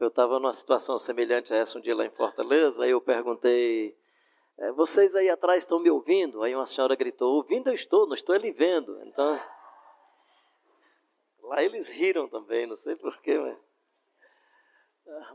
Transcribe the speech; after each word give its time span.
Eu 0.00 0.08
estava 0.08 0.40
numa 0.40 0.54
situação 0.54 0.96
semelhante 0.96 1.52
a 1.52 1.58
essa 1.58 1.78
um 1.78 1.80
dia 1.82 1.94
lá 1.94 2.06
em 2.06 2.10
Fortaleza, 2.10 2.84
aí 2.84 2.90
eu 2.90 3.02
perguntei, 3.02 3.94
é, 4.56 4.72
vocês 4.72 5.14
aí 5.14 5.28
atrás 5.28 5.62
estão 5.62 5.78
me 5.78 5.90
ouvindo? 5.90 6.42
Aí 6.42 6.54
uma 6.54 6.64
senhora 6.64 6.96
gritou, 6.96 7.34
ouvindo 7.34 7.68
eu 7.68 7.74
estou, 7.74 8.06
não 8.06 8.14
estou 8.14 8.34
lhe 8.36 8.50
vendo. 8.50 8.98
Então, 9.04 9.38
lá 11.42 11.62
eles 11.62 11.90
riram 11.90 12.26
também, 12.28 12.66
não 12.66 12.76
sei 12.76 12.96
porquê, 12.96 13.38
mas... 13.38 13.58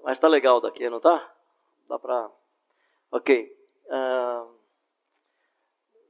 Mas 0.04 0.20
tá 0.20 0.28
legal 0.28 0.60
daqui, 0.60 0.90
não 0.90 1.00
tá? 1.00 1.32
Dá 1.88 2.00
para... 2.00 2.32
Ok. 3.12 3.56
Uh, 3.86 4.56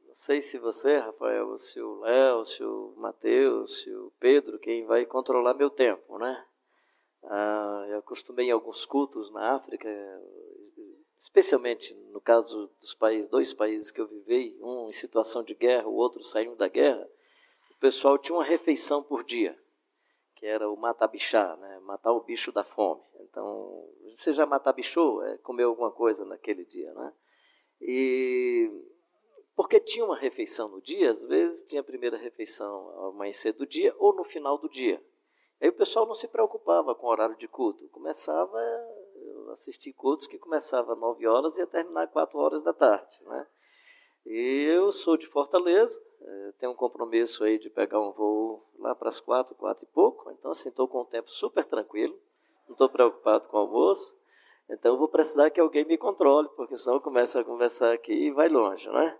não 0.07 0.15
sei 0.15 0.41
se 0.41 0.57
você, 0.57 0.99
Rafael, 0.99 1.57
se 1.57 1.81
o 1.81 1.99
Léo, 1.99 2.45
se 2.45 2.63
o 2.63 2.93
Mateus, 2.95 3.81
se 3.81 3.93
o 3.93 4.13
Pedro, 4.17 4.57
quem 4.59 4.85
vai 4.85 5.05
controlar 5.05 5.55
meu 5.55 5.69
tempo, 5.69 6.17
né? 6.17 6.45
Ah, 7.27 7.85
eu 7.89 7.99
acostumei 7.99 8.47
em 8.47 8.51
alguns 8.51 8.85
cultos 8.85 9.31
na 9.31 9.55
África, 9.55 9.89
especialmente 11.17 11.93
no 12.11 12.21
caso 12.21 12.69
dos 12.79 12.93
países, 12.93 13.29
dois 13.29 13.53
países 13.53 13.91
que 13.91 13.99
eu 13.99 14.07
vivei, 14.07 14.57
um 14.61 14.89
em 14.89 14.93
situação 14.93 15.43
de 15.43 15.53
guerra, 15.53 15.87
o 15.87 15.95
outro 15.95 16.23
saindo 16.23 16.55
da 16.55 16.67
guerra, 16.67 17.07
o 17.71 17.79
pessoal 17.79 18.17
tinha 18.17 18.37
uma 18.37 18.43
refeição 18.43 19.03
por 19.03 19.23
dia, 19.23 19.57
que 20.35 20.45
era 20.45 20.69
o 20.69 20.77
matabichá, 20.77 21.55
né? 21.57 21.79
matar 21.79 22.11
o 22.11 22.21
bicho 22.21 22.51
da 22.51 22.63
fome. 22.63 23.03
Então, 23.21 23.89
você 24.13 24.31
já 24.31 24.45
matabichou? 24.45 25.23
É 25.23 25.37
comer 25.39 25.63
alguma 25.63 25.91
coisa 25.91 26.25
naquele 26.25 26.63
dia, 26.65 26.93
né? 26.93 27.13
E 27.81 28.71
porque 29.55 29.79
tinha 29.79 30.05
uma 30.05 30.17
refeição 30.17 30.67
no 30.67 30.81
dia, 30.81 31.09
às 31.09 31.23
vezes 31.23 31.63
tinha 31.63 31.81
a 31.81 31.83
primeira 31.83 32.17
refeição 32.17 32.89
ao 32.97 33.09
amanhecer 33.11 33.53
do 33.53 33.65
dia 33.65 33.95
ou 33.97 34.13
no 34.13 34.23
final 34.23 34.57
do 34.57 34.69
dia. 34.69 35.01
Aí 35.61 35.69
o 35.69 35.73
pessoal 35.73 36.05
não 36.05 36.13
se 36.13 36.27
preocupava 36.27 36.93
com 36.93 37.07
o 37.07 37.09
horário 37.09 37.35
de 37.37 37.47
culto. 37.47 37.87
Começava, 37.89 38.57
eu 39.15 39.51
assisti 39.51 39.91
cultos 39.93 40.27
que 40.27 40.37
começava 40.37 40.93
às 40.93 40.99
9 40.99 41.27
horas 41.27 41.57
e 41.57 41.61
ia 41.61 41.67
terminar 41.67 42.03
às 42.03 42.11
4 42.11 42.37
horas 42.37 42.61
da 42.61 42.73
tarde. 42.73 43.17
Né? 43.23 43.47
E 44.25 44.65
eu 44.67 44.91
sou 44.91 45.17
de 45.17 45.27
Fortaleza, 45.27 46.01
eh, 46.21 46.53
tenho 46.59 46.71
um 46.71 46.75
compromisso 46.75 47.43
aí 47.43 47.59
de 47.59 47.69
pegar 47.69 47.99
um 47.99 48.11
voo 48.11 48.65
lá 48.79 48.95
para 48.95 49.07
as 49.07 49.19
4, 49.19 49.53
4 49.55 49.85
e 49.85 49.87
pouco. 49.87 50.31
Então, 50.31 50.51
assim, 50.51 50.69
estou 50.69 50.87
com 50.87 51.01
um 51.01 51.05
tempo 51.05 51.29
super 51.29 51.63
tranquilo, 51.63 52.19
não 52.67 52.73
estou 52.73 52.89
preocupado 52.89 53.47
com 53.47 53.57
o 53.57 53.59
almoço. 53.61 54.17
Então, 54.69 54.93
eu 54.93 54.97
vou 54.97 55.07
precisar 55.07 55.51
que 55.51 55.59
alguém 55.59 55.85
me 55.85 55.97
controle, 55.97 56.49
porque 56.55 56.75
senão 56.75 56.95
eu 56.95 57.01
começo 57.01 57.37
a 57.37 57.43
conversar 57.43 57.93
aqui 57.93 58.13
e 58.13 58.31
vai 58.31 58.49
longe, 58.49 58.89
né? 58.89 59.17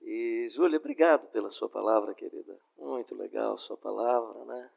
E, 0.00 0.48
Júlia, 0.48 0.78
obrigado 0.78 1.28
pela 1.28 1.50
sua 1.50 1.68
palavra, 1.68 2.14
querida. 2.14 2.58
Muito 2.78 3.14
legal 3.14 3.52
a 3.52 3.56
sua 3.58 3.76
palavra, 3.76 4.44
né? 4.46 4.70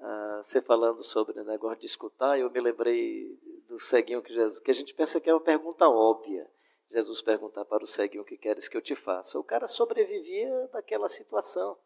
Ah, 0.00 0.40
você 0.42 0.62
falando 0.62 1.02
sobre 1.02 1.38
o 1.38 1.44
negócio 1.44 1.80
de 1.80 1.86
escutar, 1.86 2.38
eu 2.38 2.50
me 2.50 2.60
lembrei 2.60 3.38
do 3.68 3.78
ceguinho 3.78 4.22
que 4.22 4.32
Jesus, 4.32 4.58
que 4.58 4.70
a 4.70 4.74
gente 4.74 4.94
pensa 4.94 5.20
que 5.20 5.28
é 5.28 5.34
uma 5.34 5.40
pergunta 5.40 5.88
óbvia. 5.88 6.48
Jesus 6.90 7.22
perguntar 7.22 7.64
para 7.66 7.84
o 7.84 7.86
ceguinho 7.86 8.22
o 8.22 8.26
que 8.26 8.36
queres 8.36 8.66
que 8.66 8.76
eu 8.76 8.82
te 8.82 8.96
faça. 8.96 9.38
O 9.38 9.44
cara 9.44 9.68
sobrevivia 9.68 10.68
daquela 10.72 11.08
situação. 11.08 11.78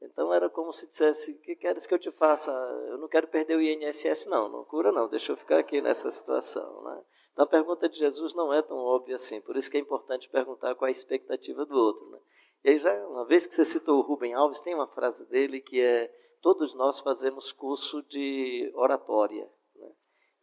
Então 0.00 0.32
era 0.32 0.48
como 0.48 0.72
se 0.72 0.86
dissesse: 0.86 1.32
o 1.32 1.38
que 1.38 1.56
queres 1.56 1.86
que 1.86 1.94
eu 1.94 1.98
te 1.98 2.10
faça? 2.10 2.52
Eu 2.88 2.98
não 2.98 3.08
quero 3.08 3.26
perder 3.26 3.56
o 3.56 3.62
INSS, 3.62 4.26
não, 4.26 4.48
não 4.48 4.64
cura, 4.64 4.92
não, 4.92 5.08
deixa 5.08 5.32
eu 5.32 5.36
ficar 5.36 5.58
aqui 5.58 5.80
nessa 5.80 6.10
situação. 6.10 6.82
Né? 6.82 7.02
Então 7.32 7.44
a 7.44 7.48
pergunta 7.48 7.88
de 7.88 7.98
Jesus 7.98 8.34
não 8.34 8.52
é 8.52 8.62
tão 8.62 8.76
óbvia 8.76 9.16
assim, 9.16 9.40
por 9.40 9.56
isso 9.56 9.70
que 9.70 9.76
é 9.76 9.80
importante 9.80 10.28
perguntar 10.28 10.74
qual 10.74 10.86
é 10.86 10.90
a 10.90 10.92
expectativa 10.92 11.64
do 11.66 11.74
outro. 11.74 12.08
Né? 12.10 12.18
E 12.64 12.70
aí, 12.70 12.78
já 12.78 12.92
uma 13.06 13.24
vez 13.24 13.46
que 13.46 13.54
você 13.54 13.64
citou 13.64 13.98
o 13.98 14.02
Rubem 14.02 14.34
Alves, 14.34 14.60
tem 14.60 14.74
uma 14.74 14.86
frase 14.86 15.28
dele 15.28 15.60
que 15.60 15.80
é: 15.80 16.12
Todos 16.40 16.74
nós 16.74 17.00
fazemos 17.00 17.52
curso 17.52 18.02
de 18.02 18.70
oratória, 18.74 19.50
né? 19.74 19.92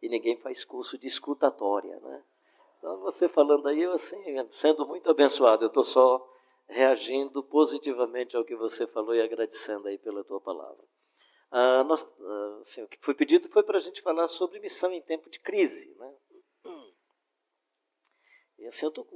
e 0.02 0.08
ninguém 0.08 0.38
faz 0.40 0.64
curso 0.64 0.98
de 0.98 1.06
escutatória. 1.06 1.98
Né? 2.00 2.24
Então 2.78 3.00
você 3.00 3.28
falando 3.28 3.66
aí, 3.68 3.82
eu 3.82 3.92
assim, 3.92 4.16
sendo 4.50 4.86
muito 4.86 5.10
abençoado, 5.10 5.64
eu 5.64 5.68
estou 5.68 5.84
só 5.84 6.26
reagindo 6.66 7.42
positivamente 7.42 8.36
ao 8.36 8.44
que 8.44 8.56
você 8.56 8.86
falou 8.86 9.14
e 9.14 9.20
agradecendo 9.20 9.88
aí 9.88 9.98
pela 9.98 10.24
tua 10.24 10.40
palavra. 10.40 10.84
Ah, 11.50 11.84
nós, 11.84 12.04
ah, 12.20 12.58
assim, 12.60 12.82
o 12.82 12.88
que 12.88 12.98
foi 13.00 13.14
pedido 13.14 13.48
foi 13.48 13.62
para 13.62 13.78
a 13.78 13.80
gente 13.80 14.02
falar 14.02 14.26
sobre 14.26 14.58
missão 14.60 14.92
em 14.92 15.00
tempo 15.00 15.30
de 15.30 15.38
crise. 15.38 15.94
Né? 15.96 16.14
E 18.58 18.66
assim, 18.66 18.86
eu 18.86 18.90
estou 18.90 19.06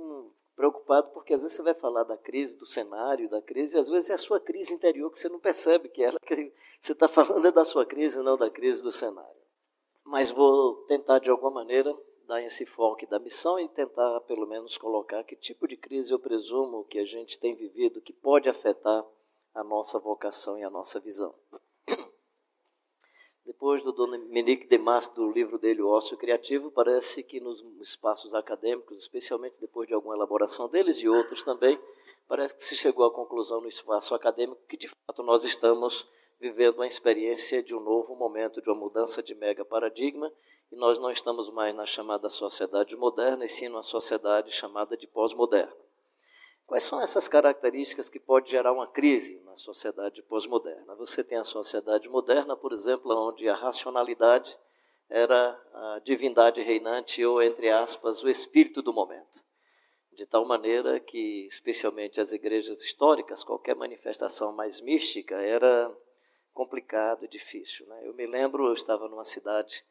preocupado 0.60 1.08
porque 1.12 1.32
às 1.32 1.40
vezes 1.40 1.56
você 1.56 1.62
vai 1.62 1.72
falar 1.72 2.04
da 2.04 2.18
crise, 2.18 2.54
do 2.54 2.66
cenário 2.66 3.30
da 3.30 3.40
crise, 3.40 3.76
e 3.76 3.80
às 3.80 3.88
vezes 3.88 4.10
é 4.10 4.14
a 4.14 4.18
sua 4.18 4.38
crise 4.38 4.74
interior 4.74 5.10
que 5.10 5.18
você 5.18 5.30
não 5.30 5.40
percebe 5.40 5.88
que 5.88 6.02
ela 6.02 6.18
que 6.20 6.52
você 6.78 6.92
está 6.92 7.08
falando 7.08 7.48
é 7.48 7.50
da 7.50 7.64
sua 7.64 7.86
crise, 7.86 8.22
não 8.22 8.36
da 8.36 8.50
crise 8.50 8.82
do 8.82 8.92
cenário. 8.92 9.40
Mas 10.04 10.30
vou 10.30 10.84
tentar 10.84 11.18
de 11.18 11.30
alguma 11.30 11.50
maneira 11.50 11.96
dar 12.26 12.42
esse 12.42 12.66
foco 12.66 13.08
da 13.08 13.18
missão 13.18 13.58
e 13.58 13.68
tentar 13.70 14.20
pelo 14.20 14.46
menos 14.46 14.76
colocar 14.76 15.24
que 15.24 15.34
tipo 15.34 15.66
de 15.66 15.78
crise 15.78 16.12
eu 16.12 16.18
presumo 16.18 16.84
que 16.84 16.98
a 16.98 17.06
gente 17.06 17.40
tem 17.40 17.54
vivido 17.54 18.02
que 18.02 18.12
pode 18.12 18.46
afetar 18.46 19.02
a 19.54 19.64
nossa 19.64 19.98
vocação 19.98 20.58
e 20.58 20.62
a 20.62 20.68
nossa 20.70 21.00
visão. 21.00 21.34
Depois 23.50 23.82
do 23.82 23.90
Dominique 23.90 24.68
Demas, 24.68 25.08
do 25.08 25.28
livro 25.28 25.58
dele, 25.58 25.82
O 25.82 25.88
Ócio 25.88 26.16
Criativo, 26.16 26.70
parece 26.70 27.20
que 27.20 27.40
nos 27.40 27.60
espaços 27.80 28.32
acadêmicos, 28.32 29.00
especialmente 29.00 29.56
depois 29.60 29.88
de 29.88 29.92
alguma 29.92 30.14
elaboração 30.14 30.68
deles 30.68 30.98
e 30.98 31.08
outros 31.08 31.42
também, 31.42 31.76
parece 32.28 32.54
que 32.54 32.62
se 32.62 32.76
chegou 32.76 33.04
à 33.04 33.10
conclusão 33.12 33.60
no 33.60 33.66
espaço 33.66 34.14
acadêmico 34.14 34.62
que, 34.68 34.76
de 34.76 34.86
fato, 34.86 35.24
nós 35.24 35.44
estamos 35.44 36.08
vivendo 36.38 36.76
uma 36.76 36.86
experiência 36.86 37.60
de 37.60 37.74
um 37.74 37.80
novo 37.80 38.14
momento, 38.14 38.62
de 38.62 38.70
uma 38.70 38.78
mudança 38.78 39.20
de 39.20 39.34
mega 39.34 39.64
paradigma, 39.64 40.32
e 40.70 40.76
nós 40.76 41.00
não 41.00 41.10
estamos 41.10 41.50
mais 41.50 41.74
na 41.74 41.84
chamada 41.84 42.30
sociedade 42.30 42.94
moderna, 42.94 43.44
e 43.44 43.48
sim 43.48 43.68
numa 43.68 43.82
sociedade 43.82 44.52
chamada 44.52 44.96
de 44.96 45.08
pós-moderna. 45.08 45.74
Quais 46.70 46.84
são 46.84 47.02
essas 47.02 47.26
características 47.26 48.08
que 48.08 48.20
pode 48.20 48.48
gerar 48.48 48.72
uma 48.72 48.86
crise 48.86 49.42
na 49.44 49.56
sociedade 49.56 50.22
pós-moderna? 50.22 50.94
Você 50.94 51.24
tem 51.24 51.36
a 51.36 51.42
sociedade 51.42 52.08
moderna, 52.08 52.56
por 52.56 52.72
exemplo, 52.72 53.12
onde 53.28 53.48
a 53.48 53.56
racionalidade 53.56 54.56
era 55.08 55.60
a 55.74 56.00
divindade 56.04 56.62
reinante 56.62 57.24
ou, 57.24 57.42
entre 57.42 57.70
aspas, 57.70 58.22
o 58.22 58.28
espírito 58.28 58.82
do 58.82 58.92
momento. 58.92 59.42
De 60.12 60.24
tal 60.24 60.44
maneira 60.44 61.00
que, 61.00 61.44
especialmente 61.46 62.20
as 62.20 62.32
igrejas 62.32 62.80
históricas, 62.84 63.42
qualquer 63.42 63.74
manifestação 63.74 64.52
mais 64.52 64.80
mística 64.80 65.34
era 65.42 65.92
complicado 66.54 67.24
e 67.24 67.28
difícil. 67.28 67.84
Né? 67.88 68.02
Eu 68.04 68.14
me 68.14 68.28
lembro, 68.28 68.68
eu 68.68 68.74
estava 68.74 69.08
numa 69.08 69.24
cidade 69.24 69.84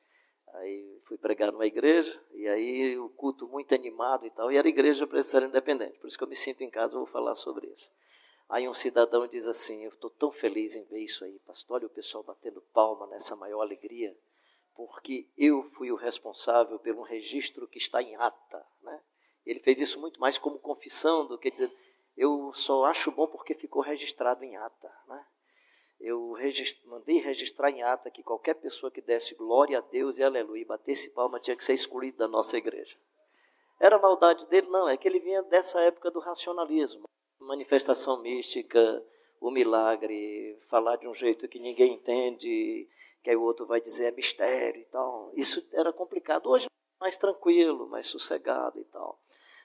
Aí 0.53 0.99
fui 1.05 1.17
pregar 1.17 1.51
numa 1.51 1.65
igreja, 1.65 2.19
e 2.33 2.47
aí 2.47 2.97
o 2.97 3.09
culto 3.09 3.47
muito 3.47 3.73
animado 3.73 4.25
e 4.25 4.31
tal, 4.31 4.51
e 4.51 4.57
era 4.57 4.67
igreja 4.67 5.07
ser 5.23 5.43
independente, 5.43 5.97
por 5.99 6.07
isso 6.07 6.17
que 6.17 6.23
eu 6.23 6.27
me 6.27 6.35
sinto 6.35 6.63
em 6.63 6.69
casa, 6.69 6.97
vou 6.97 7.05
falar 7.05 7.35
sobre 7.35 7.67
isso. 7.67 7.91
Aí 8.49 8.67
um 8.67 8.73
cidadão 8.73 9.27
diz 9.27 9.47
assim, 9.47 9.83
eu 9.83 9.91
estou 9.91 10.09
tão 10.09 10.31
feliz 10.31 10.75
em 10.75 10.83
ver 10.85 10.99
isso 10.99 11.23
aí, 11.23 11.37
pastor, 11.45 11.75
olha 11.75 11.85
o 11.85 11.89
pessoal 11.89 12.23
batendo 12.23 12.61
palma 12.73 13.05
nessa 13.07 13.35
maior 13.35 13.61
alegria, 13.61 14.17
porque 14.75 15.27
eu 15.37 15.63
fui 15.71 15.91
o 15.91 15.95
responsável 15.95 16.79
pelo 16.79 17.03
registro 17.03 17.67
que 17.67 17.77
está 17.77 18.01
em 18.01 18.15
ata. 18.15 18.65
Né? 18.81 19.01
Ele 19.45 19.59
fez 19.59 19.79
isso 19.79 19.99
muito 19.99 20.19
mais 20.19 20.37
como 20.37 20.57
confissão 20.57 21.27
do 21.27 21.37
que 21.37 21.51
dizer, 21.51 21.71
eu 22.17 22.51
só 22.53 22.85
acho 22.85 23.11
bom 23.11 23.27
porque 23.27 23.53
ficou 23.53 23.81
registrado 23.81 24.43
em 24.43 24.57
ata. 24.57 24.91
Né? 25.07 25.25
Eu 25.99 26.35
mandei 26.85 27.17
registrar 27.17 27.69
em 27.69 27.83
ata 27.83 28.09
que 28.09 28.23
qualquer 28.23 28.55
pessoa 28.55 28.91
que 28.91 29.01
desse 29.01 29.35
glória 29.35 29.79
a 29.79 29.81
Deus 29.81 30.17
e 30.17 30.23
aleluia 30.23 30.61
e 30.61 30.65
batesse 30.65 31.13
palma 31.13 31.39
tinha 31.39 31.55
que 31.55 31.63
ser 31.63 31.73
excluído 31.73 32.17
da 32.17 32.27
nossa 32.27 32.57
igreja. 32.57 32.97
Era 33.79 33.99
maldade 33.99 34.45
dele? 34.47 34.67
Não, 34.67 34.87
é 34.87 34.97
que 34.97 35.07
ele 35.07 35.19
vinha 35.19 35.41
dessa 35.43 35.79
época 35.81 36.11
do 36.11 36.19
racionalismo. 36.19 37.03
Manifestação 37.39 38.21
mística, 38.21 39.03
o 39.39 39.49
milagre, 39.49 40.57
falar 40.69 40.97
de 40.97 41.07
um 41.07 41.13
jeito 41.13 41.47
que 41.47 41.59
ninguém 41.59 41.93
entende, 41.93 42.87
que 43.23 43.29
aí 43.29 43.35
o 43.35 43.43
outro 43.43 43.65
vai 43.65 43.79
dizer 43.79 44.05
é 44.05 44.11
mistério 44.11 44.81
e 44.81 44.85
tal. 44.85 45.31
Isso 45.35 45.65
era 45.71 45.93
complicado. 45.93 46.49
Hoje 46.49 46.67
mais 46.99 47.17
tranquilo, 47.17 47.87
mais 47.87 48.07
sossegado 48.07 48.79
e 48.79 48.83
tal. 48.85 49.19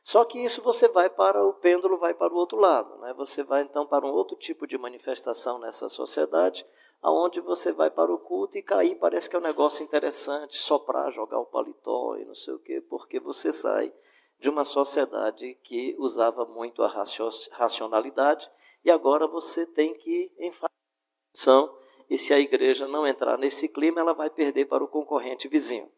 Só 0.04 0.22
que 0.22 0.38
isso 0.38 0.60
você 0.60 0.86
vai 0.86 1.08
para 1.08 1.42
o 1.42 1.54
pêndulo, 1.54 1.96
vai 1.96 2.12
para 2.12 2.32
o 2.32 2.36
outro 2.36 2.58
lado. 2.58 2.94
Né? 2.98 3.14
Você 3.14 3.42
vai 3.42 3.62
então 3.62 3.86
para 3.86 4.06
um 4.06 4.12
outro 4.12 4.36
tipo 4.36 4.66
de 4.66 4.76
manifestação 4.76 5.58
nessa 5.58 5.88
sociedade, 5.88 6.66
aonde 7.00 7.40
você 7.40 7.72
vai 7.72 7.90
para 7.90 8.12
o 8.12 8.18
culto 8.18 8.58
e 8.58 8.62
cair 8.62 8.96
parece 8.96 9.30
que 9.30 9.34
é 9.34 9.38
um 9.38 9.42
negócio 9.42 9.82
interessante, 9.82 10.58
soprar, 10.58 11.10
jogar 11.10 11.40
o 11.40 11.46
paletó 11.46 12.16
e 12.18 12.24
não 12.26 12.34
sei 12.34 12.52
o 12.52 12.58
quê, 12.58 12.82
porque 12.82 13.18
você 13.18 13.50
sai 13.50 13.90
de 14.38 14.50
uma 14.50 14.64
sociedade 14.64 15.54
que 15.62 15.96
usava 15.98 16.44
muito 16.44 16.82
a 16.82 17.04
racionalidade 17.52 18.50
e 18.84 18.90
agora 18.90 19.26
você 19.26 19.64
tem 19.64 19.94
que 19.94 20.30
enfrentar 20.38 20.70
e 22.10 22.18
se 22.18 22.34
a 22.34 22.38
igreja 22.38 22.86
não 22.86 23.06
entrar 23.06 23.38
nesse 23.38 23.68
clima, 23.68 24.00
ela 24.00 24.12
vai 24.12 24.28
perder 24.28 24.66
para 24.66 24.84
o 24.84 24.88
concorrente 24.88 25.48
vizinho. 25.48 25.90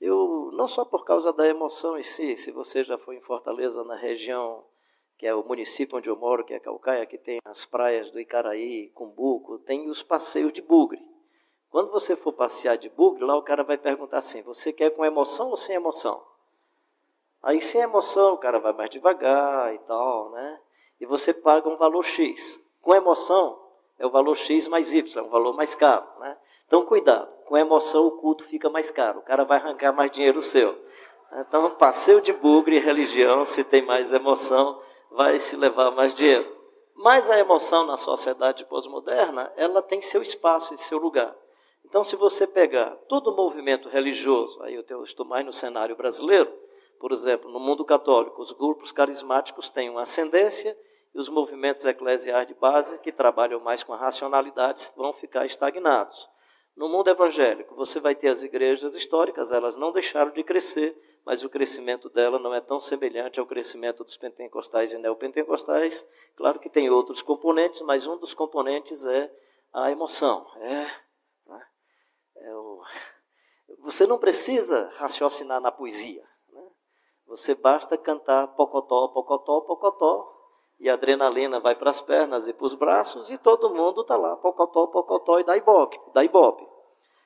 Eu, 0.00 0.50
não 0.52 0.66
só 0.66 0.84
por 0.84 1.04
causa 1.04 1.32
da 1.32 1.46
emoção 1.46 1.98
em 1.98 2.02
si, 2.02 2.36
se 2.36 2.50
você 2.50 2.82
já 2.82 2.98
foi 2.98 3.16
em 3.16 3.20
Fortaleza, 3.20 3.84
na 3.84 3.96
região 3.96 4.64
que 5.16 5.26
é 5.26 5.34
o 5.34 5.44
município 5.44 5.96
onde 5.96 6.10
eu 6.10 6.16
moro, 6.16 6.44
que 6.44 6.52
é 6.52 6.60
Calcaia, 6.60 7.06
que 7.06 7.16
tem 7.16 7.38
as 7.44 7.64
praias 7.64 8.10
do 8.10 8.20
Icaraí, 8.20 8.90
Cumbuco, 8.90 9.58
tem 9.58 9.88
os 9.88 10.02
passeios 10.02 10.52
de 10.52 10.60
bugre. 10.60 11.00
Quando 11.70 11.90
você 11.90 12.14
for 12.14 12.32
passear 12.32 12.76
de 12.76 12.88
bugre, 12.88 13.24
lá 13.24 13.36
o 13.36 13.42
cara 13.42 13.64
vai 13.64 13.78
perguntar 13.78 14.18
assim: 14.18 14.42
você 14.42 14.72
quer 14.72 14.90
com 14.90 15.04
emoção 15.04 15.50
ou 15.50 15.56
sem 15.56 15.76
emoção? 15.76 16.24
Aí, 17.42 17.60
sem 17.60 17.80
emoção, 17.80 18.34
o 18.34 18.38
cara 18.38 18.58
vai 18.58 18.72
mais 18.72 18.90
devagar 18.90 19.74
e 19.74 19.78
tal, 19.80 20.30
né? 20.30 20.60
E 21.00 21.06
você 21.06 21.34
paga 21.34 21.68
um 21.68 21.76
valor 21.76 22.02
X. 22.02 22.62
Com 22.80 22.94
emoção, 22.94 23.60
é 23.98 24.06
o 24.06 24.10
valor 24.10 24.34
X 24.34 24.66
mais 24.66 24.92
Y, 24.92 25.18
é 25.18 25.26
um 25.26 25.30
valor 25.30 25.54
mais 25.54 25.74
caro, 25.74 26.06
né? 26.20 26.38
Então, 26.74 26.84
cuidado. 26.84 27.28
Com 27.46 27.56
emoção, 27.56 28.04
o 28.04 28.10
culto 28.18 28.42
fica 28.42 28.68
mais 28.68 28.90
caro. 28.90 29.20
O 29.20 29.22
cara 29.22 29.44
vai 29.44 29.58
arrancar 29.58 29.92
mais 29.92 30.10
dinheiro 30.10 30.40
seu. 30.40 30.76
Então, 31.32 31.70
passeio 31.76 32.20
de 32.20 32.32
bugre 32.32 32.78
e 32.78 32.80
religião, 32.80 33.46
se 33.46 33.62
tem 33.62 33.80
mais 33.82 34.12
emoção, 34.12 34.82
vai 35.12 35.38
se 35.38 35.54
levar 35.54 35.92
mais 35.92 36.12
dinheiro. 36.12 36.52
Mas 36.96 37.30
a 37.30 37.38
emoção 37.38 37.86
na 37.86 37.96
sociedade 37.96 38.64
pós-moderna, 38.64 39.52
ela 39.54 39.80
tem 39.80 40.02
seu 40.02 40.20
espaço 40.20 40.74
e 40.74 40.78
seu 40.78 40.98
lugar. 40.98 41.32
Então, 41.84 42.02
se 42.02 42.16
você 42.16 42.44
pegar 42.44 42.90
todo 43.08 43.30
o 43.30 43.36
movimento 43.36 43.88
religioso, 43.88 44.60
aí 44.64 44.74
eu 44.74 45.04
estou 45.04 45.24
mais 45.24 45.46
no 45.46 45.52
cenário 45.52 45.94
brasileiro, 45.94 46.52
por 46.98 47.12
exemplo, 47.12 47.52
no 47.52 47.60
mundo 47.60 47.84
católico, 47.84 48.42
os 48.42 48.50
grupos 48.50 48.90
carismáticos 48.90 49.70
têm 49.70 49.90
uma 49.90 50.02
ascendência 50.02 50.76
e 51.14 51.20
os 51.20 51.28
movimentos 51.28 51.86
eclesiais 51.86 52.48
de 52.48 52.54
base, 52.54 52.98
que 52.98 53.12
trabalham 53.12 53.60
mais 53.60 53.84
com 53.84 53.92
a 53.92 53.96
racionalidade, 53.96 54.90
vão 54.96 55.12
ficar 55.12 55.46
estagnados. 55.46 56.33
No 56.76 56.88
mundo 56.88 57.08
evangélico, 57.08 57.74
você 57.74 58.00
vai 58.00 58.14
ter 58.14 58.28
as 58.28 58.42
igrejas 58.42 58.96
históricas, 58.96 59.52
elas 59.52 59.76
não 59.76 59.92
deixaram 59.92 60.32
de 60.32 60.42
crescer, 60.42 60.96
mas 61.24 61.44
o 61.44 61.48
crescimento 61.48 62.08
dela 62.08 62.38
não 62.38 62.52
é 62.52 62.60
tão 62.60 62.80
semelhante 62.80 63.38
ao 63.38 63.46
crescimento 63.46 64.04
dos 64.04 64.16
pentecostais 64.16 64.92
e 64.92 64.98
neopentecostais. 64.98 66.06
Claro 66.36 66.58
que 66.58 66.68
tem 66.68 66.90
outros 66.90 67.22
componentes, 67.22 67.80
mas 67.82 68.06
um 68.06 68.16
dos 68.16 68.34
componentes 68.34 69.06
é 69.06 69.32
a 69.72 69.90
emoção. 69.90 70.46
É 70.60 71.04
é 72.44 72.54
o... 72.54 72.82
Você 73.80 74.06
não 74.06 74.18
precisa 74.18 74.90
raciocinar 74.96 75.60
na 75.60 75.72
poesia. 75.72 76.22
Né? 76.52 76.62
Você 77.26 77.54
basta 77.54 77.96
cantar 77.96 78.48
pocotó, 78.48 79.08
pocotó, 79.08 79.60
pocotó, 79.62 80.33
e 80.78 80.88
a 80.88 80.94
adrenalina 80.94 81.60
vai 81.60 81.74
para 81.74 81.90
as 81.90 82.00
pernas 82.00 82.48
e 82.48 82.52
para 82.52 82.66
os 82.66 82.74
braços, 82.74 83.30
e 83.30 83.38
todo 83.38 83.74
mundo 83.74 84.02
está 84.02 84.16
lá, 84.16 84.36
pocotó, 84.36 84.86
pocotó, 84.86 85.38
e 85.38 85.44
dá 85.44 85.56
ibope, 85.56 85.98
dá 86.12 86.24
ibope. 86.24 86.66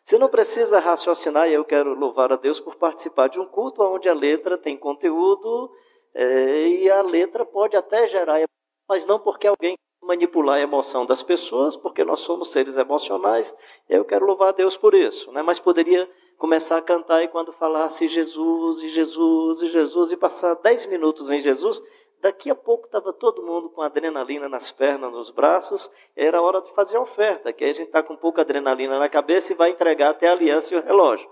Você 0.05 0.19
não 0.19 0.29
precisa 0.29 0.79
raciocinar, 0.79 1.49
e 1.49 1.55
eu 1.55 1.65
quero 1.65 1.95
louvar 1.95 2.33
a 2.33 2.37
Deus 2.37 2.61
por 2.61 2.77
participar 2.77 3.29
de 3.29 3.39
um 3.39 3.47
culto 3.47 3.83
onde 3.83 4.09
a 4.09 4.15
letra 4.15 4.57
tem 4.57 4.77
conteúdo, 4.77 5.71
é, 6.15 6.69
e 6.69 6.91
a 6.91 7.03
letra 7.03 7.45
pode 7.45 7.77
até 7.77 8.07
gerar, 8.07 8.43
mas 8.89 9.07
não 9.07 9.19
porque 9.19 9.47
alguém 9.47 9.77
manipular 10.03 10.57
a 10.57 10.63
emoção 10.63 11.05
das 11.05 11.23
pessoas, 11.23 11.77
porque 11.77 12.05
nós 12.05 12.21
somos 12.21 12.49
seres 12.49 12.77
emocionais, 12.77 13.55
e 13.89 13.95
eu 13.95 14.05
quero 14.05 14.25
louvar 14.25 14.49
a 14.49 14.53
Deus 14.53 14.77
por 14.77 14.95
isso. 14.95 15.31
Né? 15.33 15.43
Mas 15.43 15.59
poderia 15.59 16.09
começar 16.39 16.79
a 16.79 16.83
cantar 16.83 17.23
e 17.23 17.29
quando 17.29 17.53
falasse 17.53 18.09
Jesus, 18.09 18.83
e 18.83 18.89
Jesus, 18.89 19.61
e 19.61 19.67
Jesus, 19.67 20.13
e 20.13 20.17
passar 20.17 20.55
dez 20.55 20.87
minutos 20.87 21.31
em 21.31 21.39
Jesus, 21.39 21.83
daqui 22.21 22.51
a 22.51 22.55
pouco 22.55 22.87
estava 22.87 23.13
todo 23.13 23.43
mundo 23.43 23.71
com 23.71 23.83
adrenalina 23.83 24.49
nas 24.49 24.71
pernas, 24.71 25.13
nos 25.13 25.31
braços, 25.31 25.91
era 26.17 26.43
hora 26.43 26.61
de 26.61 26.71
fazer 26.71 26.97
a 26.97 27.01
oferta, 27.01 27.53
que 27.53 27.65
aí 27.65 27.71
a 27.71 27.75
gente 27.75 27.87
está 27.87 28.03
com 28.03 28.17
pouca 28.17 28.43
adrenalina 28.43 28.99
na 28.99 29.09
cabeça 29.09 29.53
e 29.53 29.57
vai 29.57 29.71
entregar 29.71 30.11
até 30.11 30.29
a 30.29 30.33
aliança 30.33 30.75
e 30.75 30.79
o 30.79 30.83
relógio. 30.83 31.31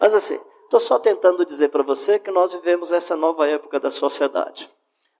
Mas 0.00 0.14
assim, 0.14 0.40
estou 0.64 0.80
só 0.80 0.98
tentando 0.98 1.44
dizer 1.44 1.68
para 1.68 1.82
você 1.82 2.18
que 2.18 2.30
nós 2.30 2.52
vivemos 2.52 2.92
essa 2.92 3.16
nova 3.16 3.46
época 3.46 3.78
da 3.78 3.90
sociedade. 3.90 4.70